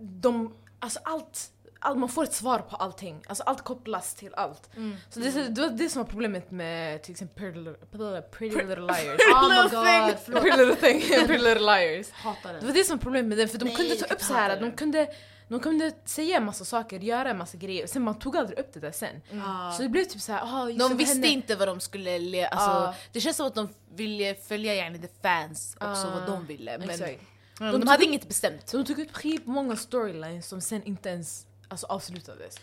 de, 0.00 0.54
alltså 0.80 1.00
allt, 1.04 1.50
allt, 1.80 1.98
man 1.98 2.08
får 2.08 2.24
ett 2.24 2.32
svar 2.34 2.58
på 2.58 2.76
allting. 2.76 3.22
Alltså 3.26 3.44
allt 3.44 3.62
kopplas 3.64 4.14
till 4.14 4.34
allt. 4.34 4.70
Så 5.10 5.20
det, 5.20 5.30
det 5.48 5.60
var 5.60 5.68
det 5.68 5.88
som 5.88 6.02
var 6.02 6.10
problemet 6.10 6.50
med 6.50 7.02
till 7.02 7.12
exempel 7.12 7.38
Pretty 7.52 7.58
Little, 7.58 8.22
Pretty 8.22 8.56
little 8.56 8.76
Liars. 8.76 9.20
Oh 9.34 9.48
my 9.48 9.62
god, 9.62 10.16
förlåt. 10.24 10.42
Pretty 10.42 10.56
Little 10.64 10.76
Thing, 10.76 11.00
Pretty 11.26 11.44
Little 11.44 11.78
Liars. 11.78 12.10
Hatar 12.10 12.54
Det 12.54 12.66
var 12.66 12.72
det 12.72 12.84
som 12.84 12.96
var 12.96 13.02
problemet 13.02 13.28
med 13.28 13.38
den, 13.38 13.48
för 13.48 13.58
de 13.58 13.64
Nej, 13.64 13.76
kunde 13.76 13.94
ta 13.96 14.14
upp 14.14 14.20
så 14.22 14.34
här, 14.34 14.60
de 14.60 14.72
kunde, 14.72 15.08
de 15.48 15.60
kunde 15.60 15.92
säga 16.04 16.36
en 16.36 16.44
massa 16.44 16.64
saker, 16.64 16.98
göra 16.98 17.30
en 17.30 17.38
massa 17.38 17.56
grejer, 17.56 17.86
sen 17.86 18.02
man 18.02 18.18
tog 18.18 18.36
aldrig 18.36 18.58
upp 18.58 18.72
det 18.74 18.80
där 18.80 18.92
sen. 18.92 19.20
Ja. 19.30 19.74
Så 19.76 19.82
det 19.82 19.88
blev 19.88 20.04
typ 20.04 20.20
såhär, 20.22 20.40
ah, 20.44 20.64
De 20.88 20.96
visste 20.96 21.14
hände? 21.14 21.28
inte 21.28 21.56
vad 21.56 21.68
de 21.68 21.80
skulle... 21.80 22.18
Le- 22.18 22.46
alltså, 22.46 22.66
Ja. 22.70 22.94
Det 23.12 23.20
känns 23.20 23.36
som 23.36 23.46
att 23.46 23.54
de 23.54 23.68
ville 23.94 24.34
följa 24.34 24.74
yani, 24.74 24.98
the 24.98 25.08
fans 25.22 25.74
också, 25.80 25.86
Ja, 26.06 26.10
vad 26.14 26.26
de 26.26 26.46
ville. 26.46 26.78
Men 26.78 26.90
Exakt. 26.90 27.20
De, 27.58 27.64
De 27.72 27.80
de 27.80 27.88
hade 27.88 28.04
inget 28.04 28.28
bestämt. 28.28 28.72
De 28.72 28.84
tog 28.84 28.98
upp 28.98 29.16
skitmånga 29.16 29.76
storylines 29.76 30.46
som 30.46 30.60
sen 30.60 30.82
inte 30.82 31.08
ens 31.08 31.46
alltså, 31.68 31.86
avslutades. 31.86 32.56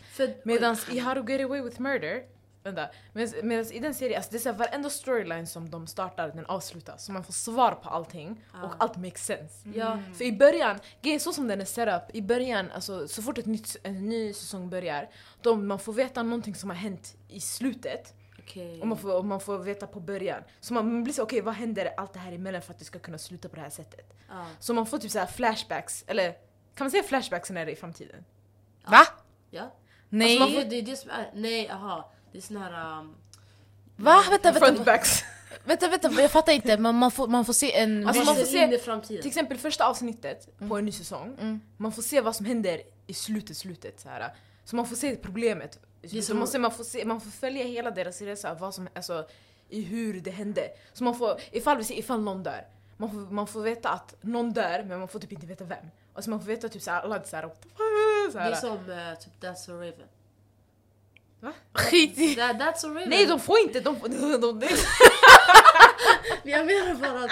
Medan 0.44 0.78
i 0.92 1.00
How 1.00 1.16
to 1.16 1.32
get 1.32 1.42
away 1.46 1.62
with 1.62 1.82
murder, 1.82 2.24
vänta, 2.64 2.90
medan 3.44 3.66
i 3.72 3.80
den 3.80 3.94
serien, 3.94 4.18
alltså 4.18 4.32
det 4.32 4.38
är 4.38 4.40
så 4.40 4.50
här, 4.50 4.58
varenda 4.58 4.90
storyline 4.90 5.48
som 5.48 5.70
de 5.70 5.88
startar, 5.88 6.28
den 6.30 6.46
avslutas. 6.46 7.06
Så 7.06 7.12
man 7.12 7.24
får 7.24 7.34
svar 7.34 7.72
på 7.72 7.90
allting 7.90 8.46
och 8.64 8.74
allt 8.78 8.98
makes 8.98 9.26
sense. 9.26 9.70
Ja. 9.74 10.00
För 10.18 10.24
i 10.24 10.32
början, 10.32 10.80
grejen 11.02 11.20
så 11.20 11.34
som 11.34 11.48
den 11.48 11.62
är 11.62 11.66
set 11.66 11.88
up, 11.88 12.16
i 12.16 12.22
början, 12.22 12.72
alltså, 12.72 13.08
så 13.08 13.22
fort 13.22 13.38
ett 13.38 13.46
nytt, 13.46 13.78
en 13.84 14.10
ny 14.10 14.34
säsong 14.34 14.70
börjar, 14.70 15.10
då 15.42 15.56
man 15.56 15.80
får 15.80 15.94
veta 15.94 16.24
någonting 16.24 16.56
som 16.56 16.70
har 16.70 16.78
hänt 16.78 17.16
i 17.28 17.40
slutet. 17.40 18.14
Okej. 18.46 18.82
Och 18.82 18.88
man 18.88 18.98
får, 18.98 19.16
och 19.18 19.26
man 19.26 19.40
får 19.40 19.58
veta 19.58 19.88
på 19.88 20.00
början. 20.00 20.44
Så 20.60 20.74
man, 20.74 21.04
blir 21.04 21.14
så 21.14 21.24
okej 21.24 21.42
vad 21.42 21.54
händer 21.54 21.94
allt 21.98 22.14
det 22.14 22.20
här 22.20 22.32
emellan 22.32 22.62
för 22.62 22.74
att 22.74 22.80
det 22.80 22.86
ska 22.86 23.00
kunna 23.00 23.18
sluta 23.18 23.50
på 23.50 23.56
det 23.56 23.62
här 23.62 23.70
sättet? 23.70 24.14
Ja. 24.30 24.46
Så 24.60 24.74
man 24.74 24.86
får 24.86 24.98
typ 24.98 25.12
så 25.12 25.26
flashbacks, 25.26 26.04
eller 26.08 26.32
kan 26.76 26.86
man 26.86 26.92
säga 26.92 27.04
flashbacks 27.04 27.50
när 27.50 27.66
det 27.66 27.72
är 27.72 27.74
i 27.74 27.76
framtiden? 27.76 28.26
Va? 28.86 29.08
Ja. 29.50 29.74
Nej. 30.10 30.42
Alltså, 30.42 30.56
man 30.56 30.64
får, 30.64 30.70
det 30.70 30.76
är 30.76 30.82
det 30.82 30.96
som 30.96 31.10
är... 31.10 31.32
Nej, 31.34 31.70
aha. 31.70 32.12
Det 32.32 32.38
är 32.38 32.42
sån 32.42 32.58
här... 32.58 33.00
Um, 33.00 33.16
Va? 33.96 34.24
Vänta, 34.30 34.52
vänta, 34.52 34.66
Frontbacks. 34.66 35.24
vänta, 35.64 35.88
vänta, 35.88 36.22
jag 36.22 36.32
fattar 36.32 36.54
inte. 36.54 36.78
Man, 36.78 36.96
man, 36.96 37.12
får, 37.12 37.28
man 37.28 37.46
får 37.46 37.54
se 37.54 37.78
en... 37.78 38.08
Alltså, 38.08 38.24
man 38.24 38.36
får 38.36 38.44
se 38.44 38.52
se- 38.52 38.64
in 38.64 38.74
i 38.74 38.78
framtiden. 38.78 39.22
Till 39.22 39.30
exempel 39.30 39.58
första 39.58 39.86
avsnittet 39.88 40.58
på 40.68 40.78
en 40.78 40.86
ny 40.86 40.92
säsong, 40.92 41.60
man 41.78 41.92
får 41.92 42.02
se 42.02 42.22
vad 42.22 42.36
som 42.36 42.46
händer 42.46 42.82
i 43.08 43.14
slutet, 43.14 43.58
slutet 43.58 44.00
så 44.00 44.10
här. 44.10 44.34
Så 44.64 44.76
man 44.76 44.86
får 44.86 44.96
se 44.96 45.16
problemet. 45.16 45.80
Så 46.10 46.22
som- 46.22 46.39
man, 46.39 46.48
ser, 46.48 46.60
man, 46.60 46.72
får 46.72 46.84
se, 46.84 47.06
man 47.06 47.22
får 47.22 47.32
följa 47.32 47.63
hela 47.63 47.91
deras 47.91 48.22
resa, 48.22 48.54
vad 48.54 48.74
som, 48.74 48.88
alltså, 48.96 49.26
i 49.70 49.82
hur 49.82 50.22
det 50.22 50.32
hände. 50.32 50.70
Så 50.94 51.04
man 51.04 51.18
får, 51.18 51.39
ifall 51.52 51.78
vi 51.78 51.84
ser, 51.84 51.96
ifall 51.96 52.22
någon 52.22 52.44
dör, 52.44 52.65
man 52.98 53.10
får, 53.12 53.18
man 53.18 53.48
får 53.48 53.62
veta 53.62 53.89
att 53.89 54.15
någon 54.22 54.54
dör 54.54 54.84
men 54.84 55.00
man 55.00 55.08
får 55.08 55.20
typ 55.20 55.32
inte 55.32 55.46
veta 55.46 55.63
vem. 55.63 55.86
Alltså 56.13 56.30
man 56.30 56.39
får 56.39 56.48
veta 56.48 56.70
typ 56.70 56.82
såhär, 56.82 57.02
alla 57.02 57.24
såhär, 57.24 57.44
what 57.44 57.62
the 57.62 57.70
fuck? 57.70 58.32
Så 58.32 58.38
Det 58.38 58.44
är 58.44 58.56
som 58.56 58.89
uh, 58.89 59.15
typ 59.20 59.41
That's 59.41 59.56
so 59.56 59.72
Raven. 59.74 60.08
Skit 61.74 62.18
i... 62.18 62.36
That, 62.36 62.56
that's 62.58 62.76
so 62.78 62.89
real. 62.94 63.10
Nej 63.10 63.26
de 63.26 63.39
får 63.39 63.60
inte, 63.60 63.80
de, 63.80 63.96
de, 64.04 64.32
de, 64.32 64.41
de, 64.41 64.60
Men 64.60 64.68
jag 66.44 66.65
menar 66.65 66.96
bara 66.96 67.24
att 67.24 67.32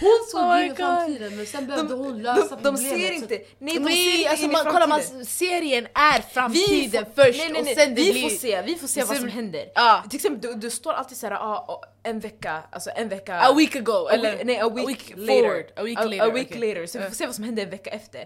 hon 0.00 0.26
såg 0.30 0.40
Oh 0.42 0.64
in 0.66 0.72
i 0.72 0.74
framtiden 0.74 1.36
men 1.36 1.46
sen 1.46 1.66
behövde 1.66 1.94
hon 1.94 2.22
lösa 2.22 2.42
de, 2.56 2.62
de 2.62 2.74
problemet. 2.76 2.80
ser 3.00 3.12
inte, 3.12 3.34
nej 3.58 3.74
de 3.74 3.74
ser 3.74 3.80
Nej, 3.84 4.16
inte 4.18 4.30
alltså 4.30 4.44
in 4.46 4.52
man, 4.52 4.64
kolla, 4.64 4.86
man, 4.86 5.00
serien 5.26 5.86
är 5.94 6.20
framtiden 6.20 7.04
får- 7.04 7.22
först 7.24 7.38
nej, 7.38 7.50
nej, 7.52 7.62
nej. 7.62 7.72
och 7.72 7.78
sen 7.80 7.94
det 7.94 8.02
vi 8.02 8.12
blir... 8.12 8.22
får 8.22 8.36
se, 8.36 8.62
vi 8.62 8.74
får 8.74 8.88
se 8.88 9.04
vad 9.04 9.16
som 9.16 9.28
händer. 9.28 9.64
Ja. 9.74 10.02
Till 10.10 10.16
exempel, 10.16 10.50
du, 10.50 10.58
du 10.58 10.70
står 10.70 10.92
alltid 10.92 11.16
såhär, 11.18 11.34
ah, 11.34 11.64
ah, 11.68 11.82
en 12.02 12.20
vecka, 12.20 12.62
alltså 12.72 12.90
en 12.96 13.08
vecka... 13.08 13.40
A 13.40 13.54
week 13.56 13.76
ago, 13.76 14.06
a 14.08 14.12
eller 14.12 14.32
week, 14.32 14.44
nej, 14.46 14.60
a 14.60 14.68
week, 14.68 14.88
week 14.88 15.10
later. 15.16 15.26
forward, 15.26 15.64
a 15.76 15.82
week 15.82 15.98
later, 15.98 16.20
A, 16.20 16.30
week 16.34 16.48
okej. 16.50 16.68
later, 16.74 16.86
så 16.86 16.98
vi 16.98 17.04
får 17.04 17.14
se 17.14 17.26
vad 17.26 17.34
som 17.34 17.44
händer 17.44 17.62
en 17.62 17.70
vecka 17.70 17.90
efter. 17.90 18.24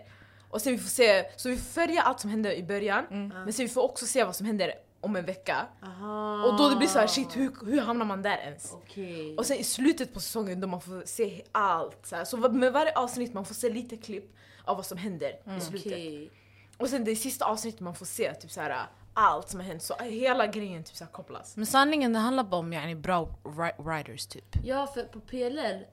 Och 0.50 0.60
sen 0.62 0.72
vi 0.72 0.78
får 0.78 0.88
se, 0.90 1.24
så 1.36 1.48
vi 1.48 1.56
följer 1.56 2.02
allt 2.02 2.20
som 2.20 2.30
händer 2.30 2.52
i 2.52 2.62
början, 2.62 3.04
men 3.44 3.52
sen 3.52 3.66
vi 3.66 3.72
får 3.72 3.82
också 3.82 4.06
se 4.06 4.24
vad 4.24 4.36
som 4.36 4.46
händer 4.46 4.74
om 5.00 5.16
en 5.16 5.24
vecka. 5.24 5.66
Aha. 5.82 6.44
Och 6.44 6.56
då 6.58 6.68
det 6.68 6.76
blir 6.76 6.88
så 6.88 6.98
här, 6.98 7.06
shit 7.06 7.36
hur, 7.36 7.52
hur 7.66 7.80
hamnar 7.80 8.06
man 8.06 8.22
där 8.22 8.38
ens? 8.38 8.72
Okej. 8.72 9.36
Och 9.36 9.46
sen 9.46 9.56
i 9.56 9.64
slutet 9.64 10.14
på 10.14 10.20
säsongen 10.20 10.60
då 10.60 10.66
man 10.66 10.80
får 10.80 11.02
se 11.06 11.42
allt. 11.52 12.06
Så, 12.06 12.16
här. 12.16 12.24
så 12.24 12.36
med 12.36 12.72
varje 12.72 12.92
avsnitt 12.92 13.34
man 13.34 13.44
får 13.44 13.54
se 13.54 13.70
lite 13.70 13.96
klipp 13.96 14.36
av 14.64 14.76
vad 14.76 14.86
som 14.86 14.98
händer 14.98 15.56
i 15.56 15.60
slutet. 15.60 15.92
Okej. 15.92 16.30
Och 16.78 16.88
sen 16.88 17.04
det 17.04 17.16
sista 17.16 17.44
avsnittet 17.44 17.80
man 17.80 17.94
får 17.94 18.06
se 18.06 18.34
typ 18.34 18.50
så 18.50 18.60
här, 18.60 18.86
allt 19.14 19.48
som 19.48 19.60
har 19.60 19.66
hänt. 19.66 19.82
Så 19.82 19.94
hela 19.94 20.46
grejen 20.46 20.84
typ 20.84 20.96
så 20.96 21.04
här, 21.04 21.12
kopplas. 21.12 21.56
Men 21.56 21.66
sanningen 21.66 22.12
det 22.12 22.18
handlar 22.18 22.44
bara 22.44 22.56
om 22.56 22.72
yani, 22.72 22.94
bra 22.94 23.28
ri- 23.44 23.82
writers 23.84 24.26
typ. 24.26 24.56
Ja 24.64 24.86
för 24.86 25.02
på 25.02 25.20
PLL, 25.20 25.84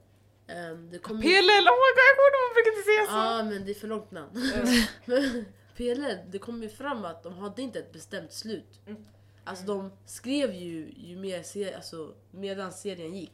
ehm, 0.48 0.90
det 0.90 0.98
kommer 0.98 1.20
PLL, 1.20 1.66
oh 1.68 1.78
my 1.84 1.90
god 1.94 2.04
jag 2.08 2.14
kommer 2.16 2.32
ihåg 2.34 2.48
man 2.48 2.54
brukade 2.54 2.82
säga 2.84 3.06
så. 3.06 3.12
Ja 3.12 3.42
men 3.42 3.64
det 3.66 3.72
är 3.72 3.74
för 3.74 3.88
långt 3.88 4.10
namn. 4.10 4.32
PLL, 5.78 6.18
det 6.30 6.38
kom 6.38 6.62
ju 6.62 6.68
fram 6.68 7.04
att 7.04 7.22
de 7.22 7.38
hade 7.38 7.62
inte 7.62 7.78
ett 7.78 7.92
bestämt 7.92 8.32
slut. 8.32 8.80
Alltså 9.44 9.64
de 9.64 9.90
skrev 10.06 10.54
ju, 10.54 10.92
ju 10.96 11.16
mer 11.16 11.42
ser, 11.42 11.76
alltså, 11.76 12.14
medan 12.30 12.72
serien 12.72 13.14
gick. 13.16 13.32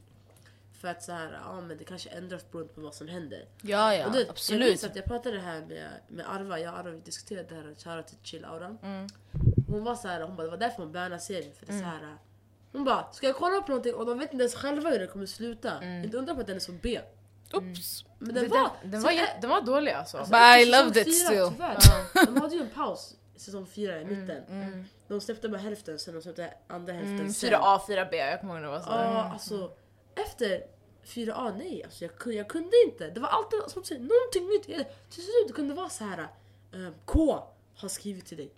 För 0.81 0.89
att 0.89 1.03
så 1.03 1.13
här, 1.13 1.41
ja 1.45 1.61
men 1.61 1.79
det 1.79 1.85
kanske 1.85 2.11
ändras 2.11 2.51
beroende 2.51 2.73
på 2.75 2.81
vad 2.81 2.95
som 2.95 3.09
händer. 3.09 3.45
Ja 3.63 3.95
ja, 3.95 4.07
och 4.07 4.13
det, 4.13 4.19
Jag 4.21 4.29
absolut. 4.29 4.69
minns 4.69 4.85
att 4.85 4.97
jag 4.97 5.05
pratade 5.05 5.37
det 5.37 5.43
här 5.43 5.61
med, 5.61 5.91
med 6.09 6.31
Arva, 6.31 6.59
jag 6.59 6.73
och 6.73 6.79
Arva 6.79 6.91
diskuterade 6.91 7.49
det 7.49 7.55
här, 7.55 7.75
shoutout 7.75 8.07
till 8.07 8.19
chill 8.23 8.45
auran. 8.45 8.79
Mm. 8.83 9.07
Hon 9.69 9.85
var 9.85 9.95
så 9.95 10.09
här, 10.09 10.21
hon 10.21 10.37
bara, 10.37 10.43
det 10.43 10.51
var 10.51 10.59
därför 10.59 10.83
hon 10.83 10.93
bannade 10.93 11.19
serien. 11.19 11.53
För 11.55 11.67
det 11.67 11.73
är 11.73 11.79
så 11.79 11.85
här, 11.85 12.17
hon 12.73 12.85
bara, 12.85 13.13
ska 13.13 13.27
jag 13.27 13.37
kolla 13.37 13.61
på 13.61 13.69
någonting 13.69 13.95
och 13.95 14.07
de 14.07 14.19
vet 14.19 14.33
inte 14.33 14.43
ens 14.43 14.55
själva 14.55 14.91
hur 14.91 14.99
det 14.99 15.07
kommer 15.07 15.27
sluta. 15.27 15.85
Inte 15.85 16.17
undra 16.19 16.35
på 16.35 16.41
att 16.41 16.47
den 16.47 16.57
är 16.57 16.61
så 16.61 16.73
B. 16.73 17.01
Oops. 17.57 18.05
Men 18.19 18.35
Den, 18.35 18.43
den 18.45 18.51
var, 18.51 18.71
den, 18.83 18.91
den, 18.91 19.03
var, 19.03 19.41
den 19.41 19.51
var 19.51 19.61
dålig 19.61 19.93
alltså. 19.93 20.19
Alltså, 20.19 20.33
But 20.33 20.41
I 20.67 20.71
loved 20.71 20.97
it 20.97 21.15
still. 21.15 21.51
Tyvärr, 21.53 21.79
de 22.27 22.37
hade 22.41 22.55
ju 22.55 22.61
en 22.63 22.71
paus 22.71 23.15
säsong 23.37 23.67
fyra 23.67 24.01
i 24.01 24.05
mitten. 24.05 24.43
Mm, 24.49 24.85
De 25.09 25.21
släppte 25.21 25.49
bara 25.49 25.59
hälften, 25.61 25.99
sen 25.99 26.15
de 26.15 26.23
släppte 26.23 26.55
andra 26.67 26.93
hälften 26.93 27.33
sen. 27.33 27.51
4A, 27.51 27.79
4B, 27.89 28.15
jag 28.15 28.41
kommer 28.41 28.55
ihåg 28.55 28.63
det 28.63 28.69
var 28.69 28.81
så. 28.81 28.91
Ja, 28.91 29.31
alltså 29.33 29.71
efter 30.15 30.63
4A, 31.07 31.55
nej. 31.59 31.85
Alltså, 31.85 32.05
jag, 32.05 32.19
kunde, 32.19 32.39
jag 32.39 32.49
kunde 32.49 32.71
inte. 32.87 33.11
Det 33.11 33.21
var 33.21 33.29
alltid 33.29 33.59
som 33.69 33.83
du 33.83 33.87
säger, 33.89 34.01
någonting 34.01 34.49
nytt. 34.49 34.87
Till 35.11 35.23
slut 35.23 35.45
det 35.47 35.53
kunde 35.53 35.75
vara 35.75 35.89
så 35.89 36.05
här. 36.05 36.19
eh, 36.73 36.93
K 37.05 37.43
har 37.77 37.89
skrivit 37.89 38.27
till 38.27 38.37
dig. 38.37 38.53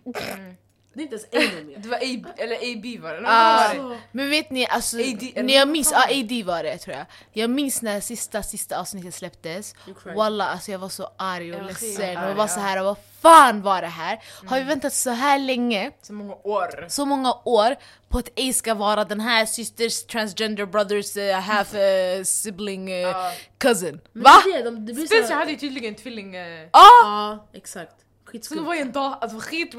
Det 0.97 1.03
är 1.03 1.03
inte 1.03 1.15
ens 1.37 1.51
en 1.59 1.67
mer. 1.67 1.77
Det 1.83 1.89
var 1.89 1.97
A, 1.97 2.33
eller 2.37 2.55
AB 2.55 3.01
var 3.03 3.13
det. 3.13 3.23
Ah. 3.27 3.67
vad 3.75 3.83
var 3.83 3.89
det? 3.95 3.99
Men 4.11 4.29
vet 4.29 4.49
ni, 4.51 4.67
alltså, 4.67 4.97
AD 4.97 5.31
när 5.35 5.53
jag 5.53 5.65
vad 5.65 5.67
minns, 5.67 5.91
ja 5.91 6.03
AD 6.03 6.43
var 6.43 6.63
det 6.63 6.77
tror 6.77 6.95
jag. 6.95 7.05
Jag 7.33 7.49
minns 7.49 7.81
när 7.81 7.99
sista, 8.01 8.43
sista 8.43 8.79
avsnittet 8.79 9.15
släpptes. 9.15 9.75
Walla 10.15 10.47
alltså 10.47 10.71
jag 10.71 10.79
var 10.79 10.89
så 10.89 11.09
arg 11.17 11.53
och 11.53 11.59
Jag 11.59 11.65
ledsen 11.65 11.89
skit 11.89 11.99
och 12.17 12.23
jag 12.29 12.35
var 12.35 12.47
så 12.47 12.59
här, 12.59 12.83
vad 12.83 12.97
fan 13.21 13.61
var 13.61 13.81
det 13.81 13.87
här? 13.87 14.19
Har 14.45 14.57
vi 14.57 14.63
väntat 14.63 14.93
så 14.93 15.09
här 15.09 15.39
länge, 15.39 15.91
Så 16.01 16.13
många 16.13 16.33
år. 16.43 16.85
så 16.89 17.05
många 17.05 17.33
år 17.45 17.75
på 18.09 18.17
att 18.17 18.29
A 18.39 18.53
ska 18.53 18.73
vara 18.73 19.05
den 19.05 19.19
här 19.19 19.45
sisters, 19.45 20.03
transgender 20.05 20.65
brothers, 20.65 21.17
uh, 21.17 21.31
half 21.33 21.73
uh, 21.73 22.23
sibling 22.23 22.87
uh, 22.91 22.95
Ja. 22.99 23.31
cousin? 23.57 23.99
men 24.13 24.23
Va? 24.23 24.31
Det, 24.45 24.63
de, 24.63 24.85
det 24.85 24.93
blir 24.93 25.03
så 25.03 25.07
Spencer 25.07 25.33
här- 25.33 25.39
hade 25.39 25.51
ju 25.51 25.57
tydligen 25.57 25.95
tvilling... 25.95 26.33
Ja! 26.35 26.69
Ja, 26.73 27.47
exakt. 27.53 27.91
Så 27.91 28.31
det 28.31 28.31
Skitskumt. 28.31 28.65
var 28.65 28.73
ju 28.75 28.81
en 28.81 28.91
dag, 28.91 29.17
alltså 29.21 29.39
skit 29.39 29.73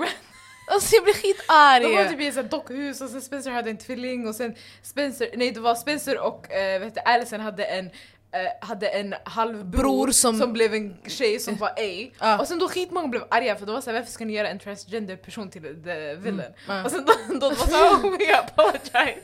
Alltså 0.70 0.94
jag 0.94 1.04
blir 1.04 1.14
skitarg! 1.14 1.82
De 1.82 1.96
var 1.96 2.04
typ 2.04 2.20
i 2.20 2.26
ett 2.26 2.50
dockhus 2.50 3.00
och 3.00 3.10
sen 3.10 3.22
Spencer 3.22 3.50
hade 3.50 3.70
en 3.70 3.76
tvilling 3.78 4.28
och 4.28 4.34
sen 4.34 4.54
Spencer, 4.82 5.28
nej 5.36 5.50
det 5.50 5.60
var 5.60 5.74
Spencer 5.74 6.18
och 6.20 6.52
äh, 6.52 6.80
vet 6.80 6.94
du, 6.94 7.00
Allison 7.04 7.40
hade 7.40 7.64
en 7.64 7.86
eh, 7.86 8.66
hade 8.68 8.88
en 8.88 9.14
halvbror 9.24 9.82
Bror 9.82 10.10
som, 10.10 10.38
som- 10.38 10.52
blev 10.52 10.74
en 10.74 10.96
tjej 11.06 11.40
som 11.40 11.56
var 11.56 11.68
A. 11.68 12.10
Ja. 12.18 12.38
Och 12.38 12.48
sen 12.48 12.58
då 12.58 12.68
skitmånga 12.68 13.08
blev 13.08 13.22
arga 13.30 13.56
för 13.56 13.66
då 13.66 13.72
var 13.72 13.80
såhär 13.80 13.98
varför 13.98 14.12
ska 14.12 14.24
ni 14.24 14.32
göra 14.32 14.48
en 14.48 14.58
transgender 14.58 15.16
person 15.16 15.50
till 15.50 15.62
the 15.62 16.14
villain? 16.14 16.52
Ja. 16.68 16.84
Och 16.84 16.90
sen 16.90 17.04
då, 17.06 17.34
då 17.40 17.48
var 17.48 17.56
såhär 17.56 17.90
oh 17.90 18.18
we 18.18 18.38
apologize. 18.38 19.22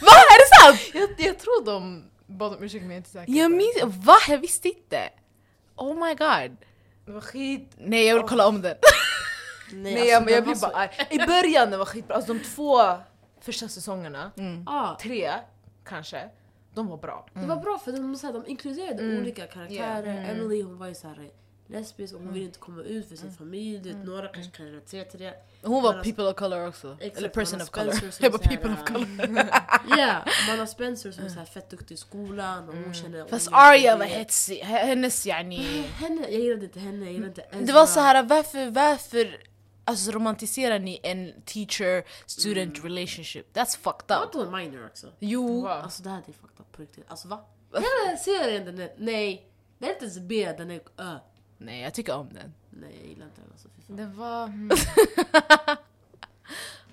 Va? 0.00 0.12
Är 0.12 0.38
det 0.38 0.56
sant? 0.62 0.90
Jag, 0.94 1.26
jag 1.26 1.38
tror 1.38 1.64
de 1.64 2.04
bad 2.26 2.54
om 2.56 2.62
ursäkt 2.64 2.82
men 2.82 2.90
jag 2.90 2.94
är 2.94 2.98
inte 2.98 3.10
säker. 3.10 3.32
Jag 3.32 3.50
minns, 3.50 3.76
va? 4.06 4.16
Jag 4.28 4.38
visste 4.38 4.68
inte! 4.68 5.08
Oh 5.76 5.94
my 6.06 6.14
god. 6.14 6.56
Det 7.06 7.12
var 7.12 7.20
skit... 7.20 7.70
Nej 7.78 8.06
jag 8.06 8.14
vill 8.14 8.24
kolla 8.28 8.46
om 8.46 8.62
den. 8.62 8.74
Nej, 9.72 9.94
Nej 9.94 10.08
jag, 10.08 10.16
alltså, 10.16 10.30
jag 10.34 10.42
den 10.44 10.44
blir 10.52 10.60
var 10.62 10.68
bara 10.68 10.76
arg. 10.82 10.90
I 11.10 11.18
början 11.18 11.70
det 11.70 11.76
var 11.76 11.84
skitbra, 11.84 12.16
alltså 12.16 12.32
de 12.34 12.40
två 12.40 12.80
första 13.40 13.68
säsongerna, 13.68 14.30
Ja, 14.66 14.98
tre 15.02 15.32
kanske, 15.84 16.28
de 16.74 16.86
var 16.86 16.96
bra. 16.96 17.26
det 17.34 17.46
var 17.46 17.56
bra 17.56 17.78
för 17.84 17.92
de, 17.92 18.16
så 18.16 18.26
här, 18.26 18.34
de 18.34 18.46
inkluderade 18.46 19.02
Mm. 19.02 19.18
olika 19.22 19.46
karaktärer. 19.46 20.30
Emily 20.30 20.62
hon 20.62 20.78
var 20.78 20.86
ju 20.88 20.94
så 20.94 21.08
här 21.08 21.30
lesbisk 21.68 22.14
och 22.14 22.20
hon 22.20 22.32
ville 22.32 22.44
inte 22.46 22.58
komma 22.58 22.82
ut 22.82 23.08
för 23.08 23.16
sin 23.16 23.32
familj. 23.32 23.78
Du 23.78 23.92
vet, 23.92 24.04
några 24.04 24.28
kanske 24.28 24.56
kan 24.56 24.66
relatera 24.66 25.04
till 25.04 25.20
det. 25.20 25.34
Hon 25.62 25.82
var 25.82 25.90
Man 25.90 25.94
har- 25.96 26.04
people 26.04 26.24
of 26.24 26.36
color 26.36 26.68
också. 26.68 26.96
Exakt, 27.00 27.16
Eller 27.18 27.28
person 27.28 27.60
of 27.62 27.70
color. 27.70 27.92
Jag 28.02 28.14
så 28.14 28.22
här, 28.22 28.30
people 28.30 28.72
of 28.72 28.78
äh, 28.78 28.84
color. 28.84 29.48
Ja, 29.98 30.22
man 30.48 30.58
har 30.58 30.66
Spencer 30.66 31.10
som 31.12 31.24
är 31.24 31.28
så 31.28 31.38
här 31.38 31.46
fett 31.46 31.70
duktig 31.70 31.94
i 31.94 31.98
skolan 31.98 32.68
och 32.68 32.74
hon 32.74 32.94
känner... 32.94 33.24
Fast 33.26 33.48
Arya 33.52 33.96
var 33.96 34.04
hetsig. 34.04 34.56
Hennes 34.58 35.26
yani... 35.26 35.82
Henne, 35.82 36.22
jag 36.22 36.40
gillade 36.40 36.64
inte 36.64 36.80
henne, 36.80 37.04
jag 37.04 37.12
gillade 37.12 37.28
inte 37.28 37.42
Ezra. 37.42 37.60
Det 37.66 37.72
var 37.72 37.86
så 37.86 38.00
här 38.00 38.22
varför, 38.22 38.70
varför 38.70 39.36
alltså, 39.86 40.10
romantiserar 40.10 40.78
ni 40.78 41.00
en 41.02 41.32
teacher-student 41.44 42.84
relationship? 42.84 43.56
That's 43.56 43.78
fucked 43.78 44.04
Var 44.08 44.16
up. 44.16 44.24
inte 44.24 44.38
hon 44.38 44.56
minor 44.56 44.86
också? 44.86 45.12
Jo. 45.18 45.62
Va? 45.62 45.74
Alltså 45.82 46.02
det 46.02 46.10
här 46.10 46.18
är 46.18 46.22
fucked 46.32 46.60
up 46.60 46.72
på 46.72 46.82
riktigt. 46.82 47.04
Alltså 47.08 47.28
va? 47.28 47.44
Hela 47.72 48.16
serien 48.16 48.64
den 48.64 48.78
är... 48.80 48.92
Nej. 48.98 49.50
Den 49.78 49.88
är 49.88 49.92
inte 49.92 50.04
ens 50.04 50.18
B, 50.18 50.54
den 50.58 50.70
är 50.70 50.80
Ö. 50.96 51.18
Nej 51.58 51.80
jag 51.82 51.94
tycker 51.94 52.14
om 52.14 52.28
den. 52.32 52.54
Nej 52.70 52.96
jag 53.00 53.08
gillar 53.08 53.26
inte 53.26 53.40
den 53.40 53.50
alltså. 53.52 53.68
Det 53.88 54.06
var... 54.06 54.44
Mm. 54.44 54.70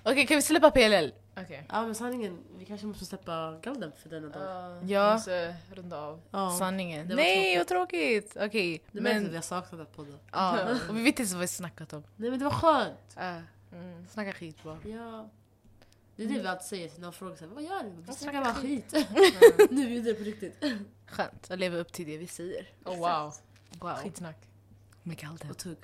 Okej 0.02 0.26
kan 0.26 0.36
vi 0.36 0.42
släppa 0.42 0.70
PLL? 0.70 1.12
Okej. 1.36 1.66
Ja 1.68 1.82
men 1.86 1.94
sanningen, 1.94 2.38
vi 2.58 2.64
kanske 2.64 2.86
måste 2.86 3.04
släppa 3.06 3.58
Galden 3.62 3.92
för 4.02 4.08
denna 4.08 4.28
dag. 4.28 4.82
Uh, 4.82 4.90
Ja. 4.90 5.12
Måste 5.14 5.56
runda 5.72 5.98
av. 6.00 6.20
Ja. 6.30 6.56
Sanningen. 6.58 7.08
det 7.08 7.14
Nej 7.14 7.58
vad 7.58 7.66
tråkigt! 7.68 8.36
Okej. 8.40 8.82
Det 8.92 9.00
märks 9.00 9.16
att 9.16 9.22
vi 9.22 9.26
Men, 9.26 9.34
har 9.34 9.42
saknat 9.42 9.78
den 9.80 9.86
podden. 9.96 10.18
ja. 10.32 10.58
Och 10.88 10.96
vi 10.96 11.02
vet 11.02 11.18
inte 11.20 11.32
vad 11.32 11.40
vi 11.40 11.48
snackat 11.48 11.92
om. 11.92 12.04
Nej 12.16 12.30
men 12.30 12.38
det 12.38 12.44
var 12.44 12.52
skönt. 12.52 13.16
Uh, 13.18 13.38
Mm. 13.72 14.06
snacka 14.08 14.32
skit 14.32 14.62
bara. 14.62 14.78
Ja. 14.84 15.28
Det 16.16 16.24
är 16.24 16.28
det 16.28 16.38
vi 16.40 16.46
alltid 16.46 16.66
säger 16.66 16.88
till 16.88 17.00
någon 17.02 17.12
frågar 17.12 17.36
såhär, 17.36 17.54
vad 17.54 17.62
gör 17.62 17.82
du? 17.82 17.90
Vi 18.06 18.12
snackar 18.12 18.44
bara 18.44 18.54
skit. 18.54 18.92
nu 19.70 19.96
är 19.96 20.02
det 20.02 20.14
på 20.14 20.24
riktigt. 20.24 20.64
Skönt 21.06 21.50
att 21.50 21.58
leva 21.58 21.76
upp 21.76 21.92
till 21.92 22.06
det 22.06 22.18
vi 22.18 22.26
säger. 22.26 22.68
Oh 22.84 22.96
wow. 22.98 23.34
Wow. 23.80 23.94
Skitsnack. 23.96 24.36
Med 25.02 25.16
Galden. 25.18 25.50
Och 25.50 25.58
tugg. 25.58 25.78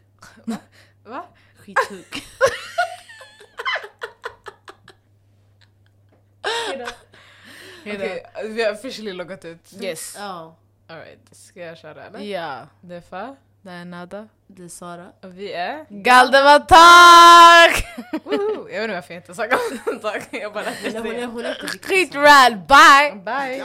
Va? 1.04 1.24
Skittugg. 1.56 2.06
Okej, 7.80 8.26
vi 8.44 8.62
har 8.64 8.72
officially 8.72 9.12
loggat 9.12 9.44
ut. 9.44 9.72
Yes. 9.80 10.14
ja. 10.18 10.56
Alright, 10.88 11.18
ska 11.32 11.60
jag 11.60 11.78
köra 11.78 12.04
eller? 12.04 12.20
Ja. 12.20 12.66
Det 12.80 12.94
är 12.94 13.00
Fa 13.00 13.36
Det 13.62 13.70
är 13.70 13.84
nada. 13.84 14.28
Det 14.46 14.64
är 14.64 14.68
Sara. 14.68 15.06
och 15.22 15.38
vi 15.38 15.52
är... 15.52 15.86
Galdevatak! 15.88 17.86
Woho! 18.24 18.68
Jag 18.70 18.80
vet 18.80 18.82
inte 18.82 18.94
varför 18.94 19.14
jag 19.14 19.20
inte 19.20 19.34
sa 19.34 19.46
Galden 19.46 20.00
tack. 20.02 20.28
Jag 20.30 20.52
bara 20.52 20.64
lät 21.42 21.84
Skitral, 21.84 22.56
bye! 22.56 23.22
Bye! 23.24 23.64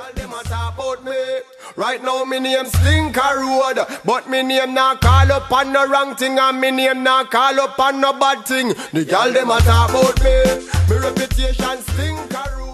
Right 1.78 2.04
now, 2.04 2.26
me 2.26 2.40
name 2.40 2.70
Slinker 2.70 3.36
Road, 3.42 3.78
but 4.04 4.28
me 4.30 4.44
name 4.44 4.74
not 4.74 5.02
call 5.02 5.32
up 5.32 5.52
on 5.52 5.74
no 5.74 5.86
wrong 5.88 6.16
thing, 6.16 6.40
and 6.40 6.60
me 6.62 6.72
name 6.72 7.04
not 7.04 7.32
call 7.32 7.60
up 7.60 7.80
on 7.80 8.00
no 8.02 8.14
bad 8.14 8.46
thing. 8.46 8.74
The 8.94 9.04
girl 9.06 9.32
them 9.34 9.50
a 9.52 9.60
talk 9.60 9.90
about 9.90 10.24
me. 10.24 10.36
Me 10.90 10.96
reputation 10.98 11.78
Slinker 11.84 12.58
Road. 12.58 12.65